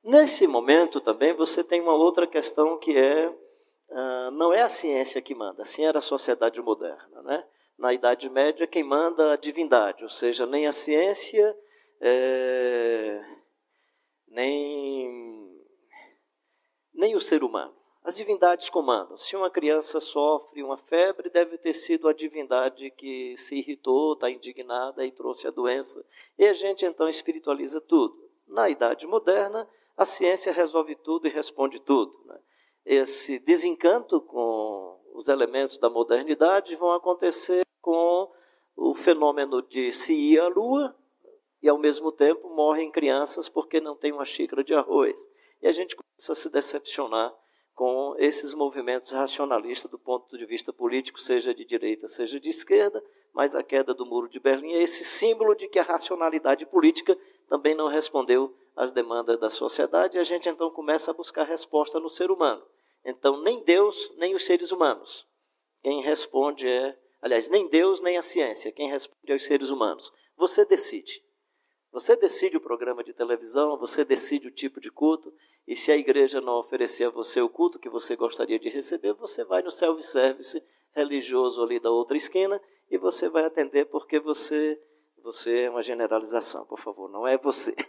Nesse 0.02 0.46
momento 0.46 1.00
também 1.00 1.32
você 1.32 1.64
tem 1.64 1.80
uma 1.80 1.94
outra 1.94 2.26
questão 2.26 2.76
que 2.78 2.96
é 2.96 3.28
uh, 3.28 4.30
não 4.32 4.52
é 4.52 4.62
a 4.62 4.68
ciência 4.68 5.22
que 5.22 5.34
manda, 5.34 5.62
assim 5.62 5.84
era 5.84 5.98
a 5.98 6.02
sociedade 6.02 6.60
moderna, 6.60 7.22
né? 7.22 7.44
Na 7.78 7.92
Idade 7.92 8.28
Média 8.28 8.66
quem 8.66 8.84
manda 8.84 9.32
a 9.32 9.36
divindade, 9.36 10.02
ou 10.02 10.10
seja, 10.10 10.46
nem 10.46 10.66
a 10.66 10.72
ciência, 10.72 11.56
é, 12.00 13.24
nem 14.34 15.64
nem 16.92 17.14
o 17.14 17.20
ser 17.20 17.42
humano. 17.42 17.74
As 18.02 18.16
divindades 18.16 18.68
comandam. 18.68 19.16
Se 19.16 19.34
uma 19.34 19.48
criança 19.48 19.98
sofre 19.98 20.62
uma 20.62 20.76
febre, 20.76 21.30
deve 21.30 21.56
ter 21.56 21.72
sido 21.72 22.06
a 22.06 22.12
divindade 22.12 22.90
que 22.90 23.34
se 23.36 23.56
irritou, 23.56 24.12
está 24.12 24.30
indignada 24.30 25.06
e 25.06 25.10
trouxe 25.10 25.48
a 25.48 25.50
doença. 25.50 26.04
E 26.38 26.46
a 26.46 26.52
gente 26.52 26.84
então 26.84 27.08
espiritualiza 27.08 27.80
tudo. 27.80 28.14
Na 28.46 28.68
Idade 28.68 29.06
Moderna, 29.06 29.66
a 29.96 30.04
ciência 30.04 30.52
resolve 30.52 30.94
tudo 30.96 31.26
e 31.26 31.30
responde 31.30 31.80
tudo. 31.80 32.12
Né? 32.26 32.38
Esse 32.84 33.38
desencanto 33.38 34.20
com 34.20 35.00
os 35.14 35.28
elementos 35.28 35.78
da 35.78 35.88
modernidade 35.88 36.76
vão 36.76 36.92
acontecer 36.92 37.64
com 37.80 38.30
o 38.76 38.94
fenômeno 38.94 39.62
de 39.62 39.90
se 39.92 40.14
ir 40.14 40.40
à 40.40 40.48
lua 40.48 40.94
e, 41.64 41.68
ao 41.70 41.78
mesmo 41.78 42.12
tempo, 42.12 42.50
morrem 42.50 42.90
crianças 42.90 43.48
porque 43.48 43.80
não 43.80 43.96
tem 43.96 44.12
uma 44.12 44.26
xícara 44.26 44.62
de 44.62 44.74
arroz. 44.74 45.18
E 45.62 45.66
a 45.66 45.72
gente 45.72 45.96
começa 45.96 46.32
a 46.32 46.36
se 46.36 46.52
decepcionar 46.52 47.34
com 47.72 48.14
esses 48.18 48.52
movimentos 48.52 49.12
racionalistas 49.12 49.90
do 49.90 49.98
ponto 49.98 50.36
de 50.36 50.44
vista 50.44 50.74
político, 50.74 51.18
seja 51.18 51.54
de 51.54 51.64
direita, 51.64 52.06
seja 52.06 52.38
de 52.38 52.50
esquerda, 52.50 53.02
mas 53.32 53.56
a 53.56 53.62
queda 53.62 53.94
do 53.94 54.04
Muro 54.04 54.28
de 54.28 54.38
Berlim 54.38 54.74
é 54.74 54.82
esse 54.82 55.06
símbolo 55.06 55.54
de 55.54 55.66
que 55.66 55.78
a 55.78 55.82
racionalidade 55.82 56.66
política 56.66 57.18
também 57.48 57.74
não 57.74 57.88
respondeu 57.88 58.54
às 58.76 58.92
demandas 58.92 59.40
da 59.40 59.48
sociedade 59.48 60.18
e 60.18 60.20
a 60.20 60.22
gente 60.22 60.46
então 60.50 60.70
começa 60.70 61.12
a 61.12 61.14
buscar 61.14 61.44
resposta 61.44 61.98
no 61.98 62.10
ser 62.10 62.30
humano. 62.30 62.62
Então, 63.02 63.40
nem 63.42 63.64
Deus, 63.64 64.12
nem 64.18 64.34
os 64.34 64.44
seres 64.44 64.70
humanos. 64.70 65.26
Quem 65.82 66.02
responde 66.02 66.68
é, 66.68 66.94
aliás, 67.22 67.48
nem 67.48 67.66
Deus, 67.68 68.02
nem 68.02 68.18
a 68.18 68.22
ciência. 68.22 68.70
Quem 68.70 68.90
responde 68.90 69.32
é 69.32 69.34
os 69.34 69.46
seres 69.46 69.70
humanos. 69.70 70.12
Você 70.36 70.66
decide. 70.66 71.24
Você 71.94 72.16
decide 72.16 72.56
o 72.56 72.60
programa 72.60 73.04
de 73.04 73.12
televisão, 73.12 73.78
você 73.78 74.04
decide 74.04 74.48
o 74.48 74.50
tipo 74.50 74.80
de 74.80 74.90
culto, 74.90 75.32
e 75.64 75.76
se 75.76 75.92
a 75.92 75.96
igreja 75.96 76.40
não 76.40 76.58
oferecer 76.58 77.04
a 77.04 77.10
você 77.10 77.40
o 77.40 77.48
culto 77.48 77.78
que 77.78 77.88
você 77.88 78.16
gostaria 78.16 78.58
de 78.58 78.68
receber, 78.68 79.12
você 79.12 79.44
vai 79.44 79.62
no 79.62 79.70
self-service 79.70 80.60
religioso 80.90 81.62
ali 81.62 81.78
da 81.78 81.92
outra 81.92 82.16
esquina 82.16 82.60
e 82.90 82.98
você 82.98 83.28
vai 83.28 83.44
atender 83.44 83.84
porque 83.84 84.18
você 84.18 84.76
você 85.22 85.60
é 85.60 85.70
uma 85.70 85.82
generalização, 85.82 86.66
por 86.66 86.78
favor, 86.80 87.08
não 87.08 87.26
é 87.26 87.38
você. 87.38 87.74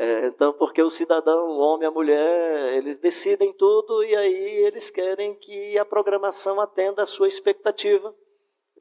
É, 0.00 0.28
então, 0.28 0.52
porque 0.52 0.80
o 0.80 0.88
cidadão, 0.88 1.48
o 1.48 1.58
homem, 1.58 1.88
a 1.88 1.90
mulher, 1.90 2.76
eles 2.76 3.00
decidem 3.00 3.52
tudo 3.52 4.04
e 4.04 4.14
aí 4.14 4.64
eles 4.64 4.90
querem 4.90 5.34
que 5.34 5.76
a 5.76 5.84
programação 5.84 6.60
atenda 6.60 7.02
à 7.02 7.06
sua 7.06 7.26
expectativa. 7.26 8.14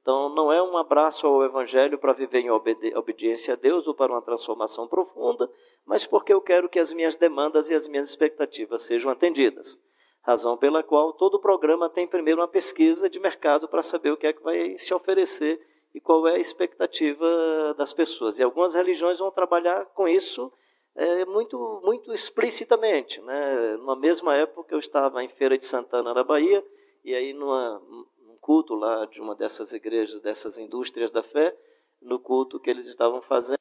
Então, 0.08 0.30
não 0.30 0.54
é 0.54 0.64
um 0.64 0.78
abraço 0.78 1.28
ao 1.28 1.44
Evangelho 1.44 1.98
para 1.98 2.14
viver 2.14 2.40
em 2.40 2.50
obedi 2.50 2.96
obediência 2.96 3.56
a 3.56 3.58
Deus 3.58 3.90
ou 3.90 3.94
para 3.94 4.10
uma 4.10 4.22
transformação 4.22 4.88
profunda, 4.88 5.52
mas 5.86 6.08
porque 6.08 6.32
eu 6.32 6.40
quero 6.40 6.70
que 6.70 6.80
as 6.80 6.94
minhas 6.94 7.18
demandas 7.18 7.70
e 7.70 7.76
as 7.76 7.90
minhas 7.90 8.08
expectativas 8.08 8.84
sejam 8.84 9.12
atendidas. 9.12 9.78
Razão 10.22 10.56
pela 10.56 10.82
qual 10.82 11.12
todo 11.12 11.42
programa 11.42 11.90
tem 11.90 12.08
primeiro 12.08 12.40
uma 12.40 12.48
pesquisa 12.48 13.10
de 13.10 13.20
mercado 13.20 13.68
para 13.68 13.84
saber 13.84 14.12
o 14.12 14.16
que 14.16 14.28
é 14.28 14.32
que 14.32 14.42
vai 14.42 14.78
se 14.78 14.94
oferecer 14.94 15.60
e 15.94 16.00
qual 16.00 16.26
é 16.26 16.36
a 16.36 16.40
expectativa 16.40 17.76
das 17.78 17.92
pessoas. 17.92 18.40
E 18.40 18.44
algumas 18.44 18.76
religiões 18.76 19.20
vão 19.20 19.30
trabalhar 19.30 19.88
com 19.88 20.08
isso 20.08 20.50
é, 20.96 21.26
muito, 21.26 21.82
muito 21.84 22.14
explicitamente. 22.14 23.22
Né? 23.24 23.76
Numa 23.76 23.98
mesma 23.98 24.38
época, 24.38 24.74
eu 24.74 24.80
estava 24.80 25.22
em 25.22 25.28
Feira 25.28 25.58
de 25.58 25.66
Santana, 25.66 26.14
na 26.14 26.24
Bahia, 26.24 26.64
e 27.04 27.14
aí 27.14 27.34
numa, 27.34 27.80
num 27.80 28.06
culto 28.48 28.76
lá 28.76 29.04
de 29.04 29.20
uma 29.20 29.36
dessas 29.36 29.74
igrejas, 29.74 30.22
dessas 30.22 30.58
indústrias 30.58 31.12
da 31.12 31.22
fé, 31.22 31.54
no 32.02 32.18
culto 32.18 32.62
que 32.62 32.70
eles 32.70 32.88
estavam 32.88 33.22
fazendo, 33.22 33.60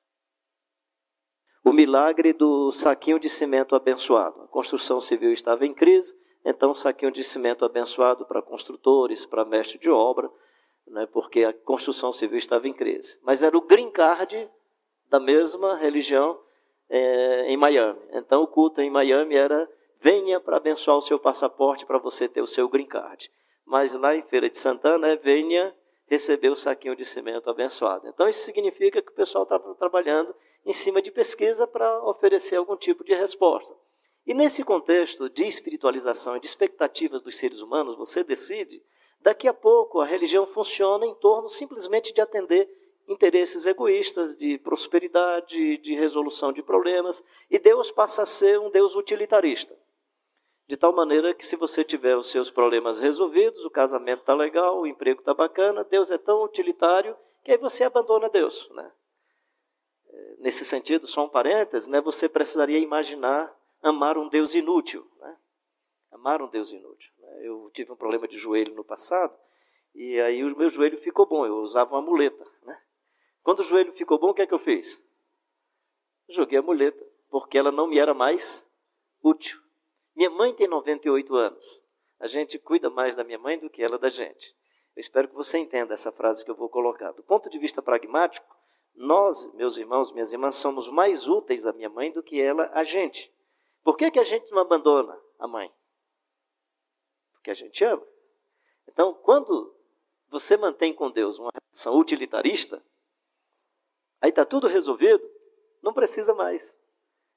o 1.65 1.73
milagre 1.73 2.33
do 2.33 2.71
saquinho 2.71 3.19
de 3.19 3.29
cimento 3.29 3.75
abençoado. 3.75 4.43
A 4.43 4.47
construção 4.47 5.01
civil 5.01 5.33
estava 5.33 5.67
em 5.67 5.75
crise, 5.75 6.17
então 6.45 6.73
saquinho 6.73 7.11
de 7.11 7.25
cimento 7.25 7.65
abençoado 7.65 8.25
para 8.25 8.41
construtores, 8.41 9.27
para 9.27 9.45
mestre 9.45 9.77
de 9.77 9.91
obra, 9.91 10.31
né, 10.87 11.05
porque 11.07 11.43
a 11.43 11.53
construção 11.53 12.13
civil 12.13 12.39
estava 12.39 12.69
em 12.69 12.73
crise. 12.73 13.19
Mas 13.25 13.43
era 13.43 13.59
o 13.59 13.63
green 13.63 13.91
card 13.91 14.49
da 15.11 15.19
mesma 15.19 15.77
religião 15.77 16.41
é, 16.89 17.49
em 17.49 17.57
Miami. 17.57 17.99
Então 18.13 18.45
o 18.45 18.47
culto 18.47 18.81
em 18.81 18.89
Miami 18.89 19.35
era 19.35 19.69
venha 20.01 20.39
para 20.39 20.59
abençoar 20.59 20.97
o 20.97 21.03
seu 21.03 21.19
passaporte 21.19 21.85
para 21.85 21.99
você 21.99 22.29
ter 22.29 22.41
o 22.41 22.47
seu 22.47 22.69
green 22.69 22.87
card. 22.87 23.29
Mas 23.67 23.95
lá 23.95 24.17
em 24.17 24.23
Feira 24.23 24.49
de 24.49 24.57
Santana 24.57 25.09
é 25.09 25.17
venha 25.17 25.75
receber 26.07 26.51
o 26.51 26.57
saquinho 26.57 26.97
de 26.97 27.05
cimento 27.05 27.51
abençoado. 27.51 28.09
Então 28.09 28.29
isso 28.29 28.45
significa 28.45 29.03
que 29.03 29.11
o 29.11 29.15
pessoal 29.15 29.43
está 29.43 29.59
trabalhando 29.59 30.35
em 30.65 30.73
cima 30.73 31.03
de 31.03 31.11
pesquisa 31.11 31.67
para 31.67 32.03
oferecer 32.05 32.57
algum 32.57 32.77
tipo 32.77 33.05
de 33.05 33.15
resposta. 33.15 33.75
E 34.25 34.33
nesse 34.33 34.65
contexto 34.65 35.29
de 35.29 35.45
espiritualização 35.45 36.37
e 36.37 36.41
de 36.41 36.47
expectativas 36.47 37.23
dos 37.23 37.37
seres 37.37 37.61
humanos, 37.61 37.97
você 37.97 38.25
decide 38.25 38.83
Daqui 39.27 39.49
a 39.49 39.53
pouco, 39.53 40.01
a 40.01 40.05
religião 40.05 40.47
funciona 40.47 41.05
em 41.05 41.15
torno 41.15 41.49
simplesmente 41.49 42.13
de 42.13 42.21
atender 42.21 42.71
interesses 43.09 43.67
egoístas, 43.67 44.37
de 44.37 44.57
prosperidade, 44.59 45.79
de 45.79 45.95
resolução 45.95 46.53
de 46.53 46.63
problemas, 46.63 47.25
e 47.51 47.59
Deus 47.59 47.91
passa 47.91 48.23
a 48.23 48.27
ser 48.27 48.61
um 48.61 48.71
Deus 48.71 48.95
utilitarista. 48.95 49.77
De 50.69 50.77
tal 50.77 50.93
maneira 50.93 51.33
que 51.33 51.47
se 51.47 51.55
você 51.55 51.85
tiver 51.85 52.17
os 52.17 52.31
seus 52.31 52.51
problemas 52.51 53.01
resolvidos, 53.01 53.65
o 53.65 53.71
casamento 53.71 54.21
está 54.21 54.35
legal, 54.35 54.81
o 54.81 54.87
emprego 54.87 55.21
está 55.21 55.33
bacana, 55.33 55.85
Deus 55.85 56.11
é 56.11 56.19
tão 56.19 56.43
utilitário 56.43 57.17
que 57.45 57.53
aí 57.53 57.59
você 57.59 57.85
abandona 57.85 58.29
Deus. 58.29 58.69
Né? 58.71 58.93
Nesse 60.39 60.65
sentido, 60.65 61.07
só 61.07 61.25
um 61.25 61.29
parênteses, 61.29 61.87
né, 61.87 62.01
você 62.01 62.29
precisaria 62.29 62.79
imaginar 62.79 63.55
amar 63.81 64.19
um 64.19 64.29
Deus 64.29 64.55
inútil. 64.57 65.09
Né? 65.21 65.37
Amar 66.11 66.43
um 66.43 66.49
Deus 66.49 66.73
inútil. 66.73 67.13
Né? 67.19 67.47
Eu 67.47 67.71
tive 67.73 67.93
um 67.93 67.97
problema 67.97 68.27
de 68.27 68.37
joelho 68.37 68.75
no 68.75 68.85
passado, 68.85 69.39
e 69.95 70.21
aí 70.21 70.43
o 70.43 70.57
meu 70.57 70.69
joelho 70.69 70.99
ficou 70.99 71.27
bom, 71.27 71.47
eu 71.47 71.59
usava 71.59 71.95
uma 71.95 72.03
muleta. 72.03 72.45
Né? 72.65 72.77
Quando 73.41 73.61
o 73.61 73.65
joelho 73.65 73.93
ficou 73.93 74.19
bom, 74.19 74.31
o 74.31 74.35
que 74.35 74.43
é 74.43 74.47
que 74.47 74.55
eu 74.55 74.59
fiz? 74.59 75.01
Joguei 76.29 76.59
a 76.59 76.63
muleta, 76.63 77.07
porque 77.31 77.57
ela 77.57 77.71
não 77.71 77.87
me 77.87 78.01
era 78.01 78.13
mais 78.13 78.69
útil. 79.23 79.66
Minha 80.17 80.31
mãe 80.31 80.55
tem 80.55 80.67
98 80.67 81.37
anos. 81.37 81.83
A 82.19 82.27
gente 82.27 82.59
cuida 82.59 82.89
mais 82.89 83.15
da 83.15 83.23
minha 83.23 83.39
mãe 83.39 83.59
do 83.59 83.69
que 83.69 83.83
ela 83.83 83.99
da 83.99 84.09
gente. 84.09 84.57
Eu 84.97 85.01
espero 85.01 85.29
que 85.29 85.35
você 85.35 85.59
entenda 85.59 85.93
essa 85.93 86.11
frase 86.11 86.43
que 86.43 86.51
eu 86.51 86.55
vou 86.55 86.71
colocar. 86.71 87.13
Do 87.13 87.23
ponto 87.23 87.51
de 87.51 87.59
vista 87.59 87.83
pragmático, 87.83 88.57
nós, 88.95 89.53
meus 89.53 89.77
irmãos, 89.77 90.11
minhas 90.11 90.33
irmãs, 90.33 90.55
somos 90.55 90.89
mais 90.89 91.29
úteis 91.29 91.67
à 91.67 91.73
minha 91.75 91.91
mãe 91.91 92.11
do 92.11 92.23
que 92.23 92.41
ela 92.41 92.71
a 92.73 92.83
gente. 92.83 93.31
Por 93.85 93.95
que, 93.95 94.11
que 94.11 94.19
a 94.19 94.25
gente 94.25 94.51
não 94.51 94.61
abandona 94.61 95.21
a 95.39 95.47
mãe? 95.47 95.71
Porque 97.35 97.51
a 97.51 97.55
gente 97.55 97.85
ama. 97.85 98.03
Então, 98.89 99.13
quando 99.13 99.77
você 100.31 100.57
mantém 100.57 100.95
com 100.95 101.11
Deus 101.11 101.39
uma 101.39 101.51
relação 101.55 101.99
utilitarista, 101.99 102.83
aí 104.19 104.31
está 104.31 104.47
tudo 104.47 104.67
resolvido, 104.67 105.31
não 105.83 105.93
precisa 105.93 106.35
mais. 106.35 106.77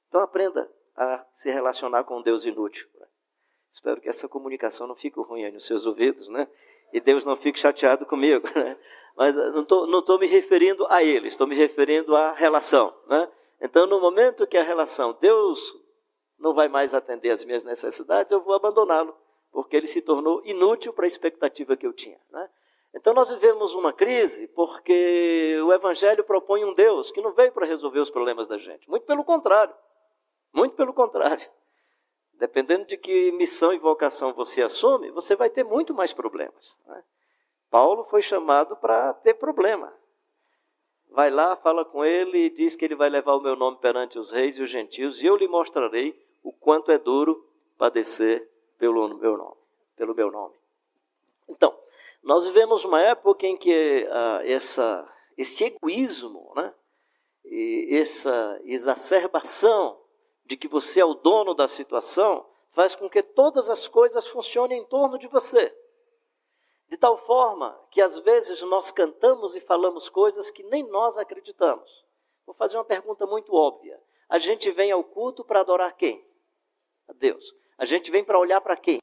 Então 0.07 0.21
aprenda 0.21 0.71
a 0.99 1.25
se 1.33 1.49
relacionar 1.49 2.03
com 2.03 2.17
um 2.17 2.21
Deus 2.21 2.45
inútil. 2.45 2.85
Né? 2.99 3.07
Espero 3.71 4.01
que 4.01 4.09
essa 4.09 4.27
comunicação 4.27 4.85
não 4.85 4.95
fique 4.95 5.17
ruim 5.17 5.45
aí 5.45 5.51
nos 5.51 5.65
seus 5.65 5.85
ouvidos, 5.85 6.27
né? 6.27 6.45
E 6.91 6.99
Deus 6.99 7.23
não 7.23 7.37
fique 7.37 7.57
chateado 7.57 8.05
comigo, 8.05 8.45
né? 8.53 8.77
Mas 9.15 9.35
não 9.35 9.61
estou 9.61 9.87
não 9.87 10.01
tô 10.01 10.17
me 10.17 10.27
referindo 10.27 10.85
a 10.89 11.01
ele, 11.01 11.29
estou 11.29 11.47
me 11.47 11.55
referindo 11.55 12.15
à 12.15 12.33
relação, 12.33 12.93
né? 13.07 13.31
Então, 13.61 13.87
no 13.87 13.99
momento 13.99 14.45
que 14.45 14.57
a 14.57 14.63
relação, 14.63 15.17
Deus 15.19 15.75
não 16.37 16.53
vai 16.53 16.67
mais 16.67 16.93
atender 16.93 17.29
as 17.29 17.45
minhas 17.45 17.63
necessidades, 17.63 18.31
eu 18.31 18.41
vou 18.41 18.53
abandoná-lo, 18.53 19.15
porque 19.51 19.75
ele 19.75 19.87
se 19.87 20.01
tornou 20.01 20.41
inútil 20.45 20.93
para 20.93 21.05
a 21.05 21.07
expectativa 21.07 21.77
que 21.77 21.87
eu 21.87 21.93
tinha, 21.93 22.19
né? 22.29 22.49
Então 22.93 23.13
nós 23.13 23.29
vivemos 23.29 23.75
uma 23.75 23.93
crise 23.93 24.47
porque 24.47 25.57
o 25.63 25.71
Evangelho 25.71 26.23
propõe 26.23 26.65
um 26.65 26.73
Deus 26.73 27.11
que 27.11 27.21
não 27.21 27.31
veio 27.33 27.51
para 27.51 27.65
resolver 27.65 27.99
os 27.99 28.09
problemas 28.09 28.47
da 28.47 28.57
gente. 28.57 28.89
Muito 28.89 29.05
pelo 29.05 29.23
contrário. 29.23 29.73
Muito 30.53 30.75
pelo 30.75 30.93
contrário. 30.93 31.49
Dependendo 32.33 32.85
de 32.85 32.97
que 32.97 33.31
missão 33.33 33.73
e 33.73 33.77
vocação 33.77 34.33
você 34.33 34.61
assume, 34.61 35.11
você 35.11 35.35
vai 35.35 35.49
ter 35.49 35.63
muito 35.63 35.93
mais 35.93 36.13
problemas. 36.13 36.77
Né? 36.85 37.03
Paulo 37.69 38.05
foi 38.05 38.21
chamado 38.21 38.75
para 38.77 39.13
ter 39.13 39.33
problema. 39.33 39.93
Vai 41.09 41.29
lá, 41.29 41.55
fala 41.55 41.83
com 41.83 42.05
ele 42.05 42.45
e 42.45 42.49
diz 42.49 42.75
que 42.75 42.85
ele 42.85 42.95
vai 42.95 43.09
levar 43.09 43.35
o 43.35 43.41
meu 43.41 43.55
nome 43.55 43.77
perante 43.77 44.17
os 44.17 44.31
reis 44.31 44.57
e 44.57 44.61
os 44.61 44.69
gentios, 44.69 45.21
e 45.21 45.25
eu 45.27 45.35
lhe 45.35 45.47
mostrarei 45.47 46.17
o 46.43 46.53
quanto 46.53 46.91
é 46.91 46.97
duro 46.97 47.45
padecer 47.77 48.47
pelo 48.77 49.17
meu 49.17 49.37
nome. 49.37 49.57
Pelo 49.95 50.15
meu 50.15 50.31
nome. 50.31 50.55
Então, 51.47 51.77
nós 52.23 52.45
vivemos 52.45 52.85
uma 52.85 53.01
época 53.01 53.47
em 53.47 53.57
que 53.57 54.07
ah, 54.11 54.41
essa, 54.45 55.11
esse 55.37 55.65
egoísmo, 55.65 56.53
né, 56.55 56.73
e 57.43 57.97
essa 57.97 58.61
exacerbação 58.63 59.99
de 60.49 60.57
que 60.57 60.67
você 60.67 60.99
é 60.99 61.05
o 61.05 61.13
dono 61.13 61.53
da 61.53 61.67
situação, 61.67 62.43
faz 62.71 62.95
com 62.95 63.07
que 63.07 63.21
todas 63.21 63.69
as 63.69 63.87
coisas 63.87 64.27
funcionem 64.27 64.81
em 64.81 64.85
torno 64.85 65.19
de 65.19 65.27
você. 65.27 65.71
De 66.87 66.97
tal 66.97 67.15
forma 67.19 67.79
que 67.91 68.01
às 68.01 68.17
vezes 68.17 68.63
nós 68.63 68.89
cantamos 68.89 69.55
e 69.55 69.61
falamos 69.61 70.09
coisas 70.09 70.49
que 70.49 70.63
nem 70.63 70.89
nós 70.89 71.19
acreditamos. 71.19 72.03
Vou 72.47 72.55
fazer 72.55 72.77
uma 72.77 72.83
pergunta 72.83 73.27
muito 73.27 73.53
óbvia. 73.53 74.01
A 74.27 74.39
gente 74.39 74.71
vem 74.71 74.91
ao 74.91 75.03
culto 75.03 75.45
para 75.45 75.59
adorar 75.59 75.95
quem? 75.95 76.27
A 77.07 77.13
Deus. 77.13 77.53
A 77.77 77.85
gente 77.85 78.09
vem 78.09 78.23
para 78.23 78.39
olhar 78.39 78.59
para 78.59 78.75
quem? 78.75 78.99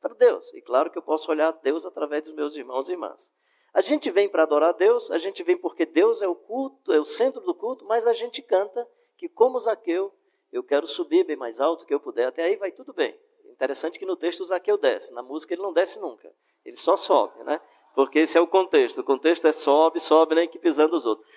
para 0.00 0.14
Deus. 0.14 0.52
E 0.54 0.60
claro 0.60 0.90
que 0.90 0.98
eu 0.98 1.02
posso 1.02 1.30
olhar 1.30 1.48
a 1.48 1.52
Deus 1.52 1.86
através 1.86 2.24
dos 2.24 2.34
meus 2.34 2.56
irmãos 2.56 2.88
e 2.88 2.92
irmãs. 2.92 3.32
A 3.72 3.80
gente 3.80 4.10
vem 4.10 4.28
para 4.28 4.44
adorar 4.44 4.70
a 4.70 4.72
Deus, 4.72 5.10
a 5.10 5.18
gente 5.18 5.42
vem 5.42 5.56
porque 5.56 5.84
Deus 5.84 6.22
é 6.22 6.28
o 6.28 6.34
culto, 6.34 6.92
é 6.92 6.98
o 6.98 7.04
centro 7.04 7.40
do 7.42 7.54
culto, 7.54 7.84
mas 7.84 8.06
a 8.06 8.12
gente 8.12 8.42
canta 8.42 8.88
que, 9.16 9.28
como 9.28 9.60
Zaqueu, 9.60 10.12
eu 10.50 10.62
quero 10.62 10.86
subir 10.86 11.24
bem 11.24 11.36
mais 11.36 11.60
alto 11.60 11.84
que 11.84 11.92
eu 11.92 12.00
puder. 12.00 12.26
Até 12.26 12.44
aí 12.44 12.56
vai 12.56 12.72
tudo 12.72 12.92
bem. 12.92 13.18
Interessante 13.46 13.98
que 13.98 14.06
no 14.06 14.16
texto 14.16 14.40
o 14.40 14.44
Zaqueu 14.44 14.78
desce, 14.78 15.12
na 15.12 15.22
música 15.22 15.52
ele 15.52 15.62
não 15.62 15.72
desce 15.72 15.98
nunca. 15.98 16.32
Ele 16.64 16.76
só 16.76 16.96
sobe, 16.96 17.42
né? 17.44 17.60
Porque 17.94 18.20
esse 18.20 18.38
é 18.38 18.40
o 18.40 18.46
contexto. 18.46 19.00
O 19.00 19.04
contexto 19.04 19.46
é 19.46 19.52
sobe, 19.52 19.98
sobe, 19.98 20.34
nem 20.34 20.48
que 20.48 20.58
pisando 20.58 20.94
os 20.94 21.04
outros. 21.04 21.28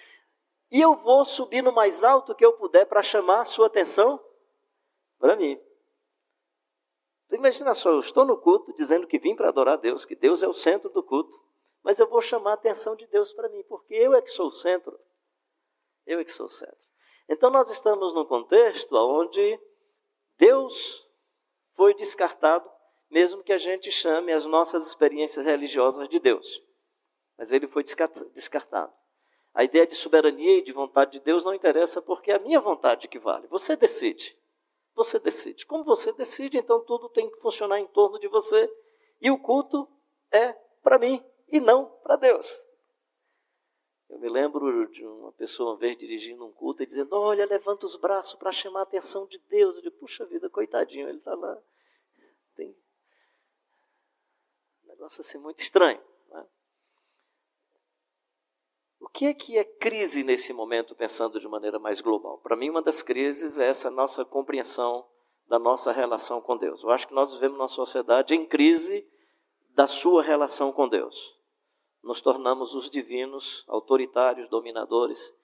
E 0.71 0.79
eu 0.79 0.95
vou 0.95 1.25
subir 1.25 1.61
no 1.61 1.73
mais 1.73 2.03
alto 2.03 2.35
que 2.35 2.45
eu 2.45 2.53
puder 2.53 2.85
para 2.85 3.01
chamar 3.01 3.39
a 3.39 3.43
sua 3.43 3.67
atenção 3.67 4.23
para 5.19 5.35
mim. 5.35 5.59
Imagina 7.31 7.73
só, 7.73 7.91
eu 7.91 7.99
estou 7.99 8.25
no 8.25 8.37
culto 8.37 8.73
dizendo 8.73 9.07
que 9.07 9.17
vim 9.17 9.35
para 9.35 9.49
adorar 9.49 9.77
Deus, 9.77 10.05
que 10.05 10.15
Deus 10.15 10.43
é 10.43 10.47
o 10.47 10.53
centro 10.53 10.89
do 10.89 11.01
culto, 11.01 11.35
mas 11.81 11.99
eu 11.99 12.07
vou 12.07 12.21
chamar 12.21 12.51
a 12.51 12.55
atenção 12.55 12.95
de 12.95 13.07
Deus 13.07 13.33
para 13.33 13.49
mim, 13.49 13.63
porque 13.63 13.93
eu 13.93 14.13
é 14.13 14.21
que 14.21 14.29
sou 14.29 14.47
o 14.47 14.51
centro. 14.51 14.97
Eu 16.05 16.19
é 16.19 16.23
que 16.23 16.31
sou 16.31 16.45
o 16.45 16.49
centro. 16.49 16.90
Então 17.31 17.49
nós 17.49 17.71
estamos 17.71 18.13
num 18.13 18.25
contexto 18.25 18.93
onde 18.93 19.57
Deus 20.37 21.07
foi 21.71 21.93
descartado, 21.93 22.69
mesmo 23.09 23.41
que 23.41 23.53
a 23.53 23.57
gente 23.57 23.89
chame 23.89 24.33
as 24.33 24.45
nossas 24.45 24.85
experiências 24.85 25.45
religiosas 25.45 26.09
de 26.09 26.19
Deus. 26.19 26.61
Mas 27.37 27.53
ele 27.53 27.69
foi 27.69 27.85
descartado. 28.33 28.93
A 29.53 29.63
ideia 29.63 29.87
de 29.87 29.95
soberania 29.95 30.57
e 30.57 30.61
de 30.61 30.73
vontade 30.73 31.13
de 31.13 31.19
Deus 31.21 31.41
não 31.45 31.53
interessa 31.53 32.01
porque 32.01 32.31
é 32.31 32.35
a 32.35 32.39
minha 32.39 32.59
vontade 32.59 33.07
que 33.07 33.17
vale. 33.17 33.47
Você 33.47 33.77
decide. 33.77 34.37
Você 34.93 35.17
decide. 35.17 35.65
Como 35.65 35.85
você 35.85 36.11
decide, 36.11 36.57
então 36.57 36.83
tudo 36.83 37.07
tem 37.07 37.31
que 37.31 37.39
funcionar 37.39 37.79
em 37.79 37.87
torno 37.87 38.19
de 38.19 38.27
você. 38.27 38.69
E 39.21 39.31
o 39.31 39.39
culto 39.39 39.87
é 40.29 40.51
para 40.83 40.99
mim 40.99 41.23
e 41.47 41.61
não 41.61 41.85
para 42.03 42.17
Deus. 42.17 42.61
Eu 44.11 44.19
me 44.19 44.27
lembro 44.27 44.87
de 44.91 45.05
uma 45.05 45.31
pessoa 45.31 45.71
uma 45.71 45.77
vez 45.77 45.97
dirigindo 45.97 46.45
um 46.45 46.51
culto 46.51 46.83
e 46.83 46.85
dizendo: 46.85 47.15
Olha, 47.15 47.45
levanta 47.45 47.85
os 47.85 47.95
braços 47.95 48.35
para 48.35 48.51
chamar 48.51 48.81
a 48.81 48.83
atenção 48.83 49.25
de 49.25 49.39
Deus. 49.49 49.77
Eu 49.77 49.81
digo: 49.83 49.95
Puxa 49.95 50.25
vida, 50.25 50.49
coitadinho, 50.49 51.07
ele 51.07 51.17
está 51.17 51.33
lá. 51.33 51.57
Tem 52.53 52.75
um 54.83 54.87
negócio 54.89 55.21
assim 55.21 55.37
muito 55.37 55.59
estranho. 55.59 55.99
O 58.99 59.07
que 59.07 59.25
é 59.25 59.33
que 59.33 59.57
é 59.57 59.63
crise 59.63 60.23
nesse 60.23 60.53
momento, 60.53 60.93
pensando 60.93 61.39
de 61.39 61.47
maneira 61.47 61.79
mais 61.79 62.01
global? 62.01 62.37
Para 62.37 62.55
mim, 62.55 62.69
uma 62.69 62.81
das 62.81 63.01
crises 63.01 63.57
é 63.57 63.67
essa 63.67 63.89
nossa 63.89 64.23
compreensão 64.23 65.07
da 65.47 65.57
nossa 65.57 65.91
relação 65.91 66.39
com 66.41 66.55
Deus. 66.55 66.83
Eu 66.83 66.91
acho 66.91 67.07
que 67.07 67.13
nós 67.13 67.33
vivemos 67.33 67.57
numa 67.57 67.67
sociedade 67.67 68.35
em 68.35 68.45
crise 68.45 69.07
da 69.69 69.87
sua 69.87 70.21
relação 70.21 70.71
com 70.71 70.87
Deus. 70.87 71.40
Nos 72.03 72.21
tornamos 72.21 72.73
os 72.73 72.89
divinos, 72.89 73.63
autoritários, 73.67 74.49
dominadores. 74.49 75.35